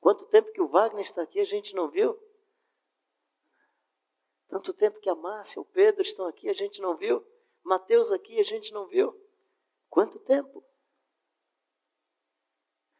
Quanto 0.00 0.24
tempo 0.24 0.50
que 0.52 0.62
o 0.62 0.68
Wagner 0.68 1.02
está 1.02 1.20
aqui, 1.20 1.38
a 1.38 1.44
gente 1.44 1.74
não 1.74 1.90
viu? 1.90 2.18
Tanto 4.48 4.72
tempo 4.72 4.98
que 5.00 5.10
a 5.10 5.14
Márcia, 5.14 5.60
o 5.60 5.66
Pedro 5.66 6.00
estão 6.00 6.26
aqui, 6.26 6.48
a 6.48 6.54
gente 6.54 6.80
não 6.80 6.96
viu? 6.96 7.22
Mateus 7.62 8.10
aqui 8.10 8.40
a 8.40 8.42
gente 8.42 8.72
não 8.72 8.86
viu. 8.86 9.14
Quanto 9.90 10.18
tempo? 10.18 10.64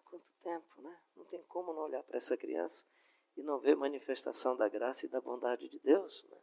Quanto 0.04 0.30
tempo, 0.34 0.82
né? 0.82 1.00
Não 1.16 1.24
tem 1.24 1.42
como 1.44 1.72
não 1.72 1.84
olhar 1.84 2.02
para 2.02 2.18
essa 2.18 2.36
criança 2.36 2.86
e 3.38 3.42
não 3.42 3.58
ver 3.58 3.74
manifestação 3.74 4.54
da 4.54 4.68
graça 4.68 5.06
e 5.06 5.08
da 5.08 5.18
bondade 5.18 5.66
de 5.66 5.78
Deus, 5.78 6.22
né? 6.28 6.38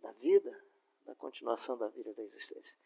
da 0.00 0.10
vida, 0.10 0.60
da 1.04 1.14
continuação 1.14 1.78
da 1.78 1.86
vida 1.86 2.12
da 2.14 2.22
existência. 2.24 2.76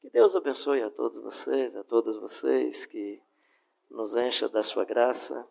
Que 0.00 0.10
Deus 0.10 0.36
abençoe 0.36 0.82
a 0.82 0.90
todos 0.90 1.22
vocês, 1.22 1.74
a 1.74 1.82
todas 1.82 2.16
vocês, 2.16 2.86
que 2.86 3.20
nos 3.90 4.16
encha 4.16 4.48
da 4.48 4.62
sua 4.62 4.84
graça 4.84 5.48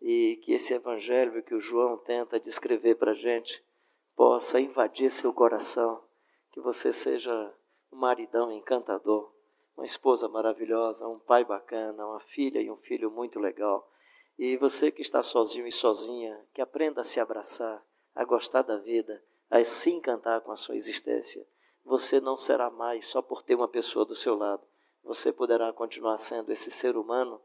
e 0.00 0.36
que 0.42 0.52
esse 0.52 0.74
evangelho 0.74 1.42
que 1.42 1.54
o 1.54 1.58
João 1.58 1.96
tenta 1.98 2.40
descrever 2.40 2.96
para 2.96 3.12
a 3.12 3.14
gente 3.14 3.64
possa 4.14 4.60
invadir 4.60 5.10
seu 5.10 5.32
coração, 5.32 6.02
que 6.52 6.60
você 6.60 6.92
seja 6.92 7.54
um 7.92 7.96
maridão 7.96 8.52
encantador, 8.52 9.32
uma 9.76 9.86
esposa 9.86 10.28
maravilhosa, 10.28 11.08
um 11.08 11.18
pai 11.18 11.44
bacana, 11.44 12.06
uma 12.06 12.20
filha 12.20 12.60
e 12.60 12.70
um 12.70 12.76
filho 12.76 13.10
muito 13.10 13.40
legal. 13.40 13.90
E 14.38 14.56
você 14.56 14.90
que 14.90 15.02
está 15.02 15.22
sozinho 15.22 15.66
e 15.66 15.72
sozinha, 15.72 16.40
que 16.52 16.60
aprenda 16.60 17.00
a 17.00 17.04
se 17.04 17.20
abraçar, 17.20 17.84
a 18.14 18.24
gostar 18.24 18.62
da 18.62 18.76
vida, 18.76 19.22
a 19.50 19.62
se 19.64 19.90
encantar 19.90 20.40
com 20.40 20.52
a 20.52 20.56
sua 20.56 20.76
existência. 20.76 21.46
Você 21.84 22.20
não 22.20 22.36
será 22.36 22.70
mais 22.70 23.06
só 23.06 23.20
por 23.20 23.42
ter 23.42 23.54
uma 23.54 23.68
pessoa 23.68 24.04
do 24.04 24.14
seu 24.14 24.34
lado. 24.34 24.62
Você 25.02 25.32
poderá 25.32 25.72
continuar 25.72 26.16
sendo 26.16 26.50
esse 26.50 26.70
ser 26.70 26.96
humano 26.96 27.40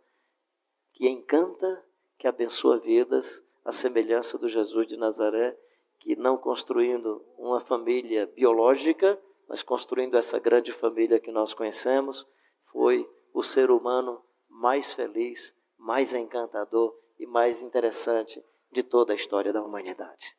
que 0.94 1.08
encanta, 1.08 1.86
que 2.18 2.28
abençoa 2.28 2.80
vidas, 2.80 3.46
a 3.66 3.72
semelhança 3.72 4.38
do 4.38 4.48
Jesus 4.48 4.88
de 4.88 4.98
Nazaré, 4.98 5.58
que 6.00 6.16
não 6.16 6.38
construindo 6.38 7.24
uma 7.38 7.60
família 7.60 8.26
biológica, 8.28 9.20
mas 9.48 9.62
construindo 9.62 10.16
essa 10.16 10.40
grande 10.40 10.72
família 10.72 11.20
que 11.20 11.32
nós 11.32 11.54
conhecemos, 11.54 12.26
foi 12.72 13.10
o 13.34 13.44
ser 13.44 13.70
humano 13.70 14.24
mais 14.48 14.94
feliz, 14.94 15.56
mais 15.78 16.14
encantador 16.14 16.96
e 17.20 17.26
mais 17.26 17.62
interessante 17.62 18.44
de 18.72 18.84
toda 18.84 19.12
a 19.14 19.16
história 19.16 19.52
da 19.52 19.64
humanidade. 19.64 20.38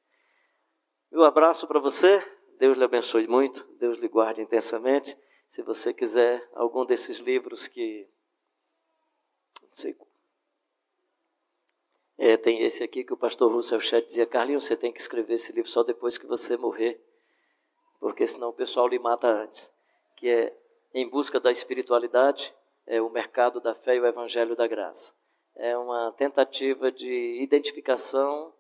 Meu 1.11 1.24
abraço 1.24 1.66
para 1.66 1.80
você, 1.80 2.24
Deus 2.61 2.76
lhe 2.76 2.84
abençoe 2.84 3.26
muito, 3.26 3.66
Deus 3.78 3.96
lhe 3.96 4.06
guarde 4.06 4.42
intensamente. 4.42 5.16
Se 5.48 5.62
você 5.62 5.94
quiser 5.94 6.46
algum 6.52 6.84
desses 6.84 7.16
livros 7.16 7.66
que. 7.66 8.06
Não 9.62 9.72
sei. 9.72 9.96
É, 12.18 12.36
tem 12.36 12.61
esse 12.61 12.84
aqui 12.84 13.02
que 13.02 13.14
o 13.14 13.16
pastor 13.16 13.50
Russell 13.50 13.80
Chet 13.80 14.06
dizia: 14.06 14.26
Carlinhos, 14.26 14.64
você 14.64 14.76
tem 14.76 14.92
que 14.92 15.00
escrever 15.00 15.32
esse 15.34 15.52
livro 15.52 15.70
só 15.70 15.82
depois 15.82 16.18
que 16.18 16.26
você 16.26 16.54
morrer, 16.58 17.02
porque 17.98 18.26
senão 18.26 18.50
o 18.50 18.52
pessoal 18.52 18.86
lhe 18.86 18.98
mata 18.98 19.26
antes. 19.26 19.72
Que 20.14 20.28
é 20.28 20.56
Em 20.92 21.08
Busca 21.08 21.40
da 21.40 21.50
Espiritualidade, 21.50 22.54
é 22.86 23.00
o 23.00 23.08
mercado 23.08 23.58
da 23.58 23.74
fé 23.74 23.96
e 23.96 24.00
o 24.00 24.06
evangelho 24.06 24.54
da 24.54 24.66
graça. 24.66 25.14
É 25.56 25.78
uma 25.78 26.12
tentativa 26.12 26.92
de 26.92 27.40
identificação 27.42 28.52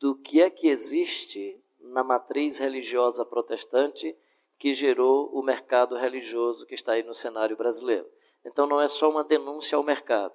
do 0.00 0.16
que 0.16 0.42
é 0.42 0.50
que 0.50 0.66
existe 0.66 1.62
na 1.82 2.02
matriz 2.02 2.58
religiosa 2.58 3.24
protestante 3.24 4.16
que 4.58 4.72
gerou 4.72 5.30
o 5.32 5.42
mercado 5.42 5.96
religioso 5.96 6.66
que 6.66 6.74
está 6.74 6.92
aí 6.92 7.02
no 7.02 7.14
cenário 7.14 7.56
brasileiro. 7.56 8.08
Então 8.44 8.66
não 8.66 8.80
é 8.80 8.88
só 8.88 9.10
uma 9.10 9.24
denúncia 9.24 9.76
ao 9.76 9.82
mercado, 9.82 10.34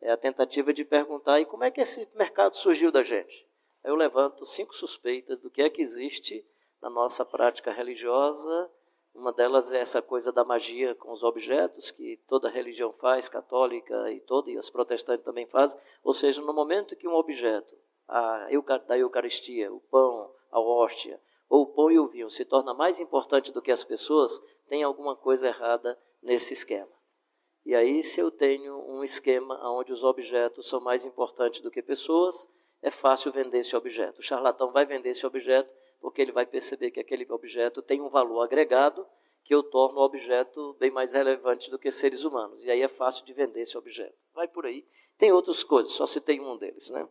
é 0.00 0.10
a 0.10 0.16
tentativa 0.16 0.72
de 0.72 0.84
perguntar 0.84 1.40
e 1.40 1.46
como 1.46 1.64
é 1.64 1.70
que 1.70 1.80
esse 1.80 2.08
mercado 2.14 2.56
surgiu 2.56 2.92
da 2.92 3.02
gente. 3.02 3.46
Eu 3.82 3.94
levanto 3.94 4.46
cinco 4.46 4.74
suspeitas 4.74 5.40
do 5.40 5.50
que 5.50 5.62
é 5.62 5.70
que 5.70 5.82
existe 5.82 6.44
na 6.80 6.90
nossa 6.90 7.24
prática 7.24 7.72
religiosa. 7.72 8.70
Uma 9.14 9.32
delas 9.32 9.72
é 9.72 9.78
essa 9.78 10.02
coisa 10.02 10.32
da 10.32 10.44
magia 10.44 10.94
com 10.94 11.12
os 11.12 11.22
objetos, 11.22 11.90
que 11.90 12.18
toda 12.26 12.50
religião 12.50 12.92
faz, 12.92 13.28
católica 13.28 14.10
e 14.10 14.20
toda, 14.20 14.50
e 14.50 14.58
as 14.58 14.68
protestantes 14.68 15.24
também 15.24 15.46
fazem. 15.46 15.80
Ou 16.02 16.12
seja, 16.12 16.42
no 16.42 16.52
momento 16.52 16.96
que 16.96 17.08
um 17.08 17.14
objeto 17.14 17.74
a, 18.08 18.48
da 18.86 18.98
Eucaristia, 18.98 19.72
o 19.72 19.80
pão, 19.80 20.33
a 20.54 20.60
hóstia, 20.60 21.20
ou 21.48 21.62
o 21.62 21.66
pão 21.66 21.90
e 21.90 21.98
o 21.98 22.06
vinho 22.06 22.30
se 22.30 22.44
torna 22.44 22.72
mais 22.72 23.00
importante 23.00 23.52
do 23.52 23.60
que 23.60 23.72
as 23.72 23.84
pessoas, 23.84 24.40
tem 24.68 24.82
alguma 24.82 25.16
coisa 25.16 25.48
errada 25.48 25.98
nesse 26.22 26.52
esquema. 26.52 26.88
E 27.66 27.74
aí, 27.74 28.02
se 28.02 28.20
eu 28.20 28.30
tenho 28.30 28.76
um 28.88 29.02
esquema 29.02 29.58
onde 29.70 29.92
os 29.92 30.04
objetos 30.04 30.68
são 30.68 30.80
mais 30.80 31.04
importantes 31.04 31.60
do 31.60 31.70
que 31.70 31.82
pessoas, 31.82 32.48
é 32.80 32.90
fácil 32.90 33.32
vender 33.32 33.58
esse 33.58 33.74
objeto. 33.74 34.20
O 34.20 34.22
charlatão 34.22 34.70
vai 34.70 34.86
vender 34.86 35.10
esse 35.10 35.26
objeto 35.26 35.74
porque 36.00 36.20
ele 36.22 36.32
vai 36.32 36.46
perceber 36.46 36.90
que 36.90 37.00
aquele 37.00 37.26
objeto 37.30 37.82
tem 37.82 38.00
um 38.00 38.10
valor 38.10 38.42
agregado 38.42 39.06
que 39.42 39.54
eu 39.54 39.62
torno 39.62 40.00
o 40.00 40.04
objeto 40.04 40.76
bem 40.78 40.90
mais 40.90 41.14
relevante 41.14 41.70
do 41.70 41.78
que 41.78 41.90
seres 41.90 42.24
humanos. 42.24 42.62
E 42.64 42.70
aí 42.70 42.82
é 42.82 42.88
fácil 42.88 43.24
de 43.24 43.32
vender 43.32 43.62
esse 43.62 43.76
objeto. 43.76 44.14
Vai 44.34 44.46
por 44.46 44.66
aí. 44.66 44.86
Tem 45.18 45.32
outras 45.32 45.64
coisas, 45.64 45.92
só 45.92 46.06
citei 46.06 46.40
um 46.40 46.56
deles. 46.56 46.90
Né? 46.90 47.08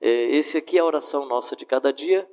É, 0.00 0.10
esse 0.36 0.58
aqui 0.58 0.76
é 0.76 0.80
a 0.80 0.84
oração 0.84 1.26
nossa 1.26 1.56
de 1.56 1.64
cada 1.64 1.92
dia 1.92 2.28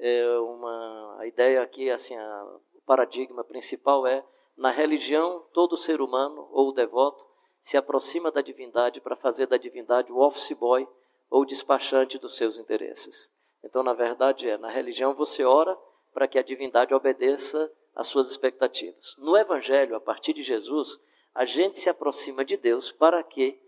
é 0.00 0.38
uma 0.38 1.16
a 1.18 1.26
ideia 1.26 1.62
aqui, 1.62 1.90
assim, 1.90 2.16
a, 2.16 2.44
o 2.74 2.80
paradigma 2.86 3.44
principal 3.44 4.06
é 4.06 4.24
na 4.56 4.70
religião 4.70 5.44
todo 5.52 5.76
ser 5.76 6.00
humano 6.00 6.48
ou 6.50 6.72
devoto 6.72 7.26
se 7.60 7.76
aproxima 7.76 8.30
da 8.30 8.40
divindade 8.40 9.00
para 9.00 9.14
fazer 9.14 9.46
da 9.46 9.58
divindade 9.58 10.10
o 10.10 10.18
office 10.18 10.52
boy 10.52 10.88
ou 11.28 11.44
despachante 11.44 12.18
dos 12.18 12.36
seus 12.36 12.58
interesses. 12.58 13.30
Então, 13.62 13.82
na 13.82 13.92
verdade, 13.92 14.48
é 14.48 14.56
na 14.56 14.70
religião 14.70 15.14
você 15.14 15.44
ora 15.44 15.76
para 16.14 16.26
que 16.26 16.38
a 16.38 16.42
divindade 16.42 16.94
obedeça 16.94 17.70
às 17.94 18.06
suas 18.06 18.30
expectativas. 18.30 19.14
No 19.18 19.36
Evangelho, 19.36 19.94
a 19.94 20.00
partir 20.00 20.32
de 20.32 20.42
Jesus, 20.42 20.98
a 21.34 21.44
gente 21.44 21.78
se 21.78 21.90
aproxima 21.90 22.42
de 22.42 22.56
Deus 22.56 22.90
para 22.90 23.22
que, 23.22 23.60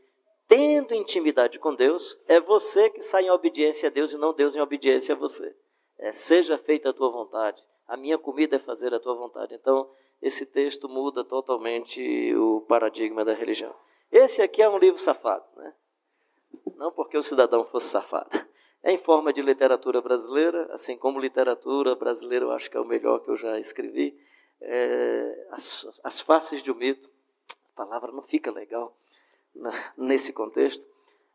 tendo 0.49 0.95
intimidade 0.95 1.59
com 1.59 1.75
Deus, 1.75 2.19
é 2.27 2.41
você 2.41 2.89
que 2.89 3.03
sai 3.03 3.27
em 3.27 3.31
obediência 3.31 3.91
a 3.91 3.93
Deus 3.93 4.15
e 4.15 4.19
não 4.19 4.33
Deus 4.33 4.57
em 4.57 4.61
obediência 4.61 5.15
a 5.15 5.19
você 5.19 5.55
é, 6.03 6.11
seja 6.11 6.59
feita 6.59 6.91
a 6.91 6.93
tua 6.93 7.09
vontade, 7.11 7.63
a 7.87 7.97
minha 7.97 8.19
comida 8.19 8.57
é 8.57 8.59
fazer 8.59 8.93
a 8.93 8.99
tua 8.99 9.15
vontade. 9.15 9.55
Então, 9.55 9.89
esse 10.21 10.47
texto 10.47 10.89
muda 10.89 11.25
totalmente 11.25 12.35
o 12.35 12.61
paradigma 12.63 13.25
da 13.25 13.33
religião. 13.33 13.73
Esse 14.11 14.43
aqui 14.43 14.61
é 14.61 14.69
um 14.69 14.79
livro 14.79 14.99
safado, 14.99 15.45
né? 15.57 15.73
Não 16.75 16.91
porque 16.91 17.17
o 17.17 17.23
cidadão 17.23 17.65
fosse 17.65 17.89
safado. 17.89 18.31
É 18.83 18.91
em 18.91 18.99
forma 18.99 19.33
de 19.33 19.41
literatura 19.41 20.01
brasileira, 20.01 20.69
assim 20.73 20.99
como 20.99 21.21
literatura 21.21 21.95
brasileira 21.95 22.47
eu 22.47 22.51
acho 22.51 22.69
que 22.69 22.77
é 22.77 22.81
o 22.81 22.85
melhor 22.85 23.21
que 23.21 23.31
eu 23.31 23.37
já 23.37 23.57
escrevi. 23.61 24.19
É, 24.61 25.47
as, 25.53 25.89
as 26.03 26.21
faces 26.21 26.65
de 26.65 26.73
um 26.73 26.75
mito, 26.75 27.09
a 27.73 27.85
palavra 27.85 28.11
não 28.11 28.23
fica 28.23 28.51
legal 28.51 28.97
nesse 29.97 30.33
contexto, 30.33 30.85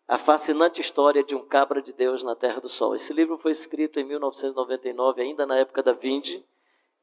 a 0.07 0.17
fascinante 0.17 0.79
história 0.79 1.21
de 1.21 1.35
um 1.35 1.45
cabra 1.45 1.81
de 1.81 1.91
Deus 1.91 2.23
na 2.23 2.33
Terra 2.33 2.61
do 2.61 2.69
Sol. 2.69 2.95
Esse 2.95 3.11
livro 3.11 3.37
foi 3.37 3.51
escrito 3.51 3.99
em 3.99 4.05
1999, 4.05 5.21
ainda 5.21 5.45
na 5.45 5.57
época 5.57 5.83
da 5.83 5.91
Vinde, 5.91 6.45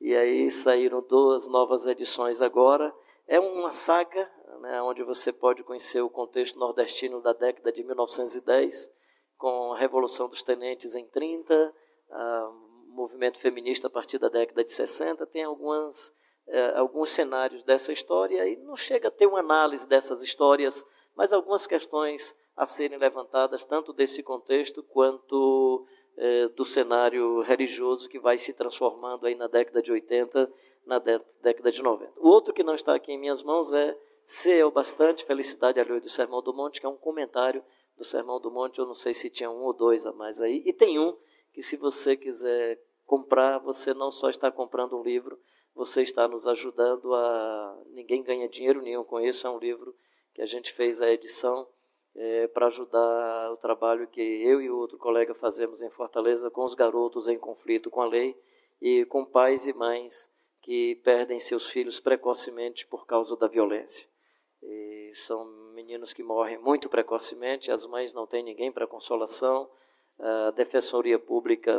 e 0.01 0.15
aí 0.17 0.51
saíram 0.51 1.03
duas 1.03 1.47
novas 1.47 1.87
edições 1.87 2.41
agora. 2.41 2.95
É 3.29 3.39
uma 3.39 3.71
saga 3.71 4.31
né, 4.61 4.81
onde 4.81 5.03
você 5.03 5.31
pode 5.31 5.63
conhecer 5.63 6.01
o 6.01 6.09
contexto 6.09 6.59
nordestino 6.59 7.21
da 7.21 7.35
década 7.35 7.71
de 7.71 7.85
1910, 7.85 8.91
com 9.37 9.75
a 9.75 9.79
Revolução 9.79 10.27
dos 10.27 10.43
Tenentes 10.43 10.95
em 10.95 11.07
30, 11.07 11.75
o 12.09 12.95
movimento 12.95 13.39
feminista 13.39 13.89
a 13.89 13.91
partir 13.91 14.19
da 14.19 14.31
década 14.31 14.65
de 14.65 14.73
60. 14.73 15.27
Tem 15.27 15.45
algumas, 15.45 16.17
é, 16.47 16.79
alguns 16.79 17.11
cenários 17.11 17.63
dessa 17.63 17.93
história 17.93 18.49
e 18.49 18.57
não 18.57 18.77
chega 18.77 19.09
a 19.09 19.11
ter 19.11 19.27
uma 19.27 19.41
análise 19.41 19.87
dessas 19.87 20.23
histórias, 20.23 20.87
mas 21.15 21.35
algumas 21.35 21.67
questões 21.67 22.35
a 22.57 22.67
serem 22.67 22.99
levantadas 22.99 23.65
tanto 23.65 23.93
desse 23.93 24.23
contexto 24.23 24.83
quanto 24.83 25.87
é, 26.17 26.49
do 26.49 26.65
cenário 26.65 27.41
religioso 27.43 28.09
que 28.09 28.19
vai 28.19 28.39
se 28.39 28.53
transformando 28.53 29.27
aí 29.27 29.35
na 29.35 29.49
década 29.49 29.83
de 29.83 29.91
80, 29.91 30.53
na 30.87 30.99
década 30.99 31.73
de 31.73 31.83
90. 31.83 32.13
O 32.17 32.29
outro 32.29 32.55
que 32.55 32.63
não 32.63 32.75
está 32.75 32.95
aqui 32.95 33.13
em 33.13 33.19
minhas 33.19 33.43
mãos 33.43 33.73
é 33.73 33.97
Ser 34.23 34.65
o 34.65 34.71
Bastante, 34.71 35.25
Felicidade 35.25 35.81
Alheio 35.81 36.01
do 36.01 36.09
Sermão 36.09 36.43
do 36.43 36.55
Monte, 36.55 36.81
que 36.81 36.87
é 36.87 36.89
um 36.89 36.97
comentário 36.97 37.63
do 37.97 38.05
Sermão 38.05 38.41
do 38.41 38.51
Monte, 38.51 38.79
eu 38.79 38.87
não 38.87 38.95
sei 38.95 39.13
se 39.13 39.31
tinha 39.31 39.51
um 39.51 39.63
ou 39.63 39.73
dois 39.73 40.07
a 40.07 40.13
mais 40.13 40.41
aí, 40.41 40.63
e 40.65 40.73
tem 40.73 40.99
um 40.99 41.17
que 41.53 41.63
se 41.63 41.77
você 41.77 42.17
quiser 42.17 42.81
comprar, 43.05 43.59
você 43.59 43.93
não 43.93 44.11
só 44.11 44.29
está 44.29 44.51
comprando 44.51 44.97
um 44.99 45.03
livro, 45.03 45.39
você 45.75 46.03
está 46.03 46.27
nos 46.27 46.47
ajudando 46.47 47.15
a... 47.15 47.83
Ninguém 47.91 48.23
ganha 48.23 48.49
dinheiro 48.49 48.81
nenhum 48.81 49.05
com 49.05 49.21
isso, 49.21 49.47
é 49.47 49.51
um 49.51 49.59
livro 49.59 49.95
que 50.33 50.41
a 50.41 50.47
gente 50.47 50.73
fez 50.73 51.03
a 51.03 51.11
edição 51.11 51.69
é, 52.17 52.47
para 52.49 52.67
ajudar 52.67 53.53
o 53.53 53.57
trabalho 53.57 54.07
que 54.07 54.21
eu 54.21 54.61
e 54.61 54.71
outro 54.71 54.97
colega 54.99 55.35
fazemos 55.35 55.83
em 55.83 55.91
Fortaleza 55.91 56.51
com 56.51 56.65
os 56.65 56.75
garotos 56.75 57.29
em 57.29 57.39
conflito 57.39 57.91
com 57.91 58.01
a 58.01 58.07
lei 58.07 58.37
e 58.81 59.05
com 59.07 59.25
pais 59.25 59.67
e 59.67 59.73
mães 59.73 60.33
que 60.63 60.95
perdem 60.97 61.39
seus 61.39 61.67
filhos 61.69 62.01
precocemente 62.01 62.87
por 62.87 63.07
causa 63.07 63.37
da 63.37 63.47
violência. 63.47 64.09
E 64.63 65.11
são 65.13 65.45
meninos 65.75 66.13
que 66.13 66.23
morrem 66.23 66.57
muito 66.59 66.89
precocemente, 66.89 67.71
as 67.71 67.85
mães 67.85 68.15
não 68.15 68.27
têm 68.27 68.43
ninguém 68.43 68.73
para 68.73 68.87
consolação, 68.87 69.69
a 70.19 70.51
defensoria 70.53 71.19
pública 71.19 71.79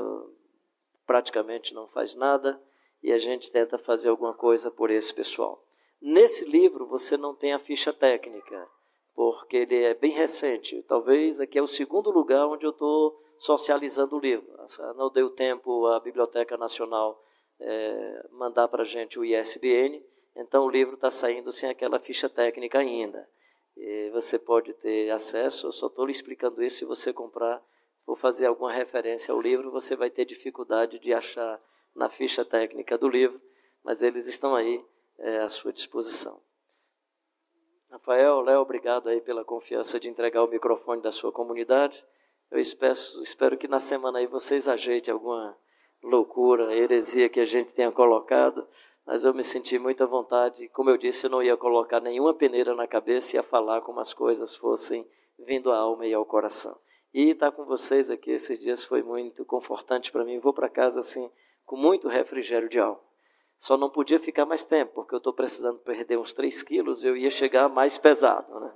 praticamente 1.05 1.73
não 1.73 1.87
faz 1.87 2.13
nada 2.13 2.61
e 3.01 3.11
a 3.11 3.17
gente 3.17 3.51
tenta 3.51 3.77
fazer 3.77 4.09
alguma 4.09 4.33
coisa 4.33 4.69
por 4.69 4.91
esse 4.91 5.13
pessoal. 5.13 5.63
Nesse 6.01 6.45
livro 6.45 6.85
você 6.85 7.17
não 7.17 7.33
tem 7.33 7.53
a 7.53 7.59
ficha 7.59 7.93
técnica, 7.93 8.67
porque 9.15 9.57
ele 9.57 9.83
é 9.83 9.93
bem 9.93 10.11
recente. 10.11 10.83
Talvez 10.83 11.39
aqui 11.39 11.57
é 11.57 11.61
o 11.61 11.67
segundo 11.67 12.11
lugar 12.11 12.45
onde 12.47 12.65
eu 12.65 12.71
estou 12.71 13.19
socializando 13.37 14.17
o 14.17 14.19
livro. 14.19 14.45
Não 14.95 15.09
deu 15.09 15.29
tempo 15.29 15.87
a 15.87 15.99
Biblioteca 15.99 16.57
Nacional 16.57 17.23
é, 17.59 18.27
mandar 18.31 18.67
para 18.67 18.83
a 18.83 18.85
gente 18.85 19.17
o 19.17 19.23
ISBN, 19.23 20.03
então 20.35 20.65
o 20.65 20.69
livro 20.69 20.95
está 20.95 21.09
saindo 21.09 21.51
sem 21.51 21.69
aquela 21.69 21.99
ficha 21.99 22.29
técnica 22.29 22.79
ainda. 22.79 23.27
E 23.77 24.09
você 24.11 24.37
pode 24.37 24.73
ter 24.73 25.09
acesso, 25.09 25.67
eu 25.67 25.71
só 25.71 25.87
estou 25.87 26.05
lhe 26.05 26.11
explicando 26.11 26.61
isso, 26.61 26.79
se 26.79 26.85
você 26.85 27.13
comprar, 27.13 27.63
ou 28.05 28.15
fazer 28.15 28.45
alguma 28.45 28.71
referência 28.71 29.33
ao 29.33 29.41
livro, 29.41 29.71
você 29.71 29.95
vai 29.95 30.09
ter 30.09 30.25
dificuldade 30.25 30.99
de 30.99 31.13
achar 31.13 31.61
na 31.95 32.09
ficha 32.09 32.45
técnica 32.45 32.97
do 32.97 33.07
livro, 33.07 33.41
mas 33.83 34.01
eles 34.01 34.27
estão 34.27 34.55
aí 34.55 34.83
é, 35.17 35.39
à 35.39 35.49
sua 35.49 35.73
disposição. 35.73 36.44
Rafael, 37.95 38.41
Léo, 38.41 38.59
obrigado 38.59 39.07
aí 39.07 39.21
pela 39.21 39.45
confiança 39.45 39.97
de 39.97 40.09
entregar 40.09 40.43
o 40.43 40.49
microfone 40.49 41.01
da 41.01 41.13
sua 41.13 41.31
comunidade. 41.31 42.03
Eu 42.51 42.59
espero, 42.59 42.93
espero 43.21 43.57
que 43.57 43.69
na 43.69 43.79
semana 43.79 44.19
aí 44.19 44.27
vocês 44.27 44.67
ajeitem 44.67 45.13
alguma 45.13 45.57
loucura, 46.03 46.75
heresia 46.75 47.29
que 47.29 47.39
a 47.39 47.45
gente 47.45 47.73
tenha 47.73 47.89
colocado, 47.93 48.67
mas 49.05 49.23
eu 49.23 49.33
me 49.33 49.45
senti 49.45 49.79
muito 49.79 50.03
à 50.03 50.07
vontade. 50.07 50.67
Como 50.67 50.89
eu 50.89 50.97
disse, 50.97 51.25
eu 51.25 51.29
não 51.29 51.41
ia 51.41 51.55
colocar 51.55 52.01
nenhuma 52.01 52.33
peneira 52.33 52.75
na 52.75 52.85
cabeça 52.85 53.33
e 53.33 53.39
ia 53.39 53.43
falar 53.43 53.79
como 53.79 54.01
as 54.01 54.13
coisas 54.13 54.53
fossem 54.53 55.07
vindo 55.39 55.71
à 55.71 55.77
alma 55.77 56.05
e 56.05 56.13
ao 56.13 56.25
coração. 56.25 56.77
E 57.13 57.29
estar 57.29 57.53
com 57.53 57.63
vocês 57.63 58.11
aqui 58.11 58.29
esses 58.29 58.59
dias 58.59 58.83
foi 58.83 59.03
muito 59.03 59.45
confortante 59.45 60.11
para 60.11 60.25
mim. 60.25 60.37
Vou 60.37 60.51
para 60.51 60.67
casa 60.67 60.99
assim 60.99 61.31
com 61.65 61.77
muito 61.77 62.09
refrigério 62.09 62.67
de 62.67 62.77
alma. 62.77 62.99
Só 63.57 63.77
não 63.77 63.89
podia 63.89 64.19
ficar 64.19 64.45
mais 64.45 64.65
tempo, 64.65 64.93
porque 64.93 65.15
eu 65.15 65.19
estou 65.19 65.33
precisando 65.33 65.79
perder 65.79 66.17
uns 66.17 66.33
3 66.33 66.61
quilos, 66.63 67.03
eu 67.03 67.15
ia 67.15 67.29
chegar 67.29 67.69
mais 67.69 67.97
pesado. 67.97 68.59
Né? 68.59 68.73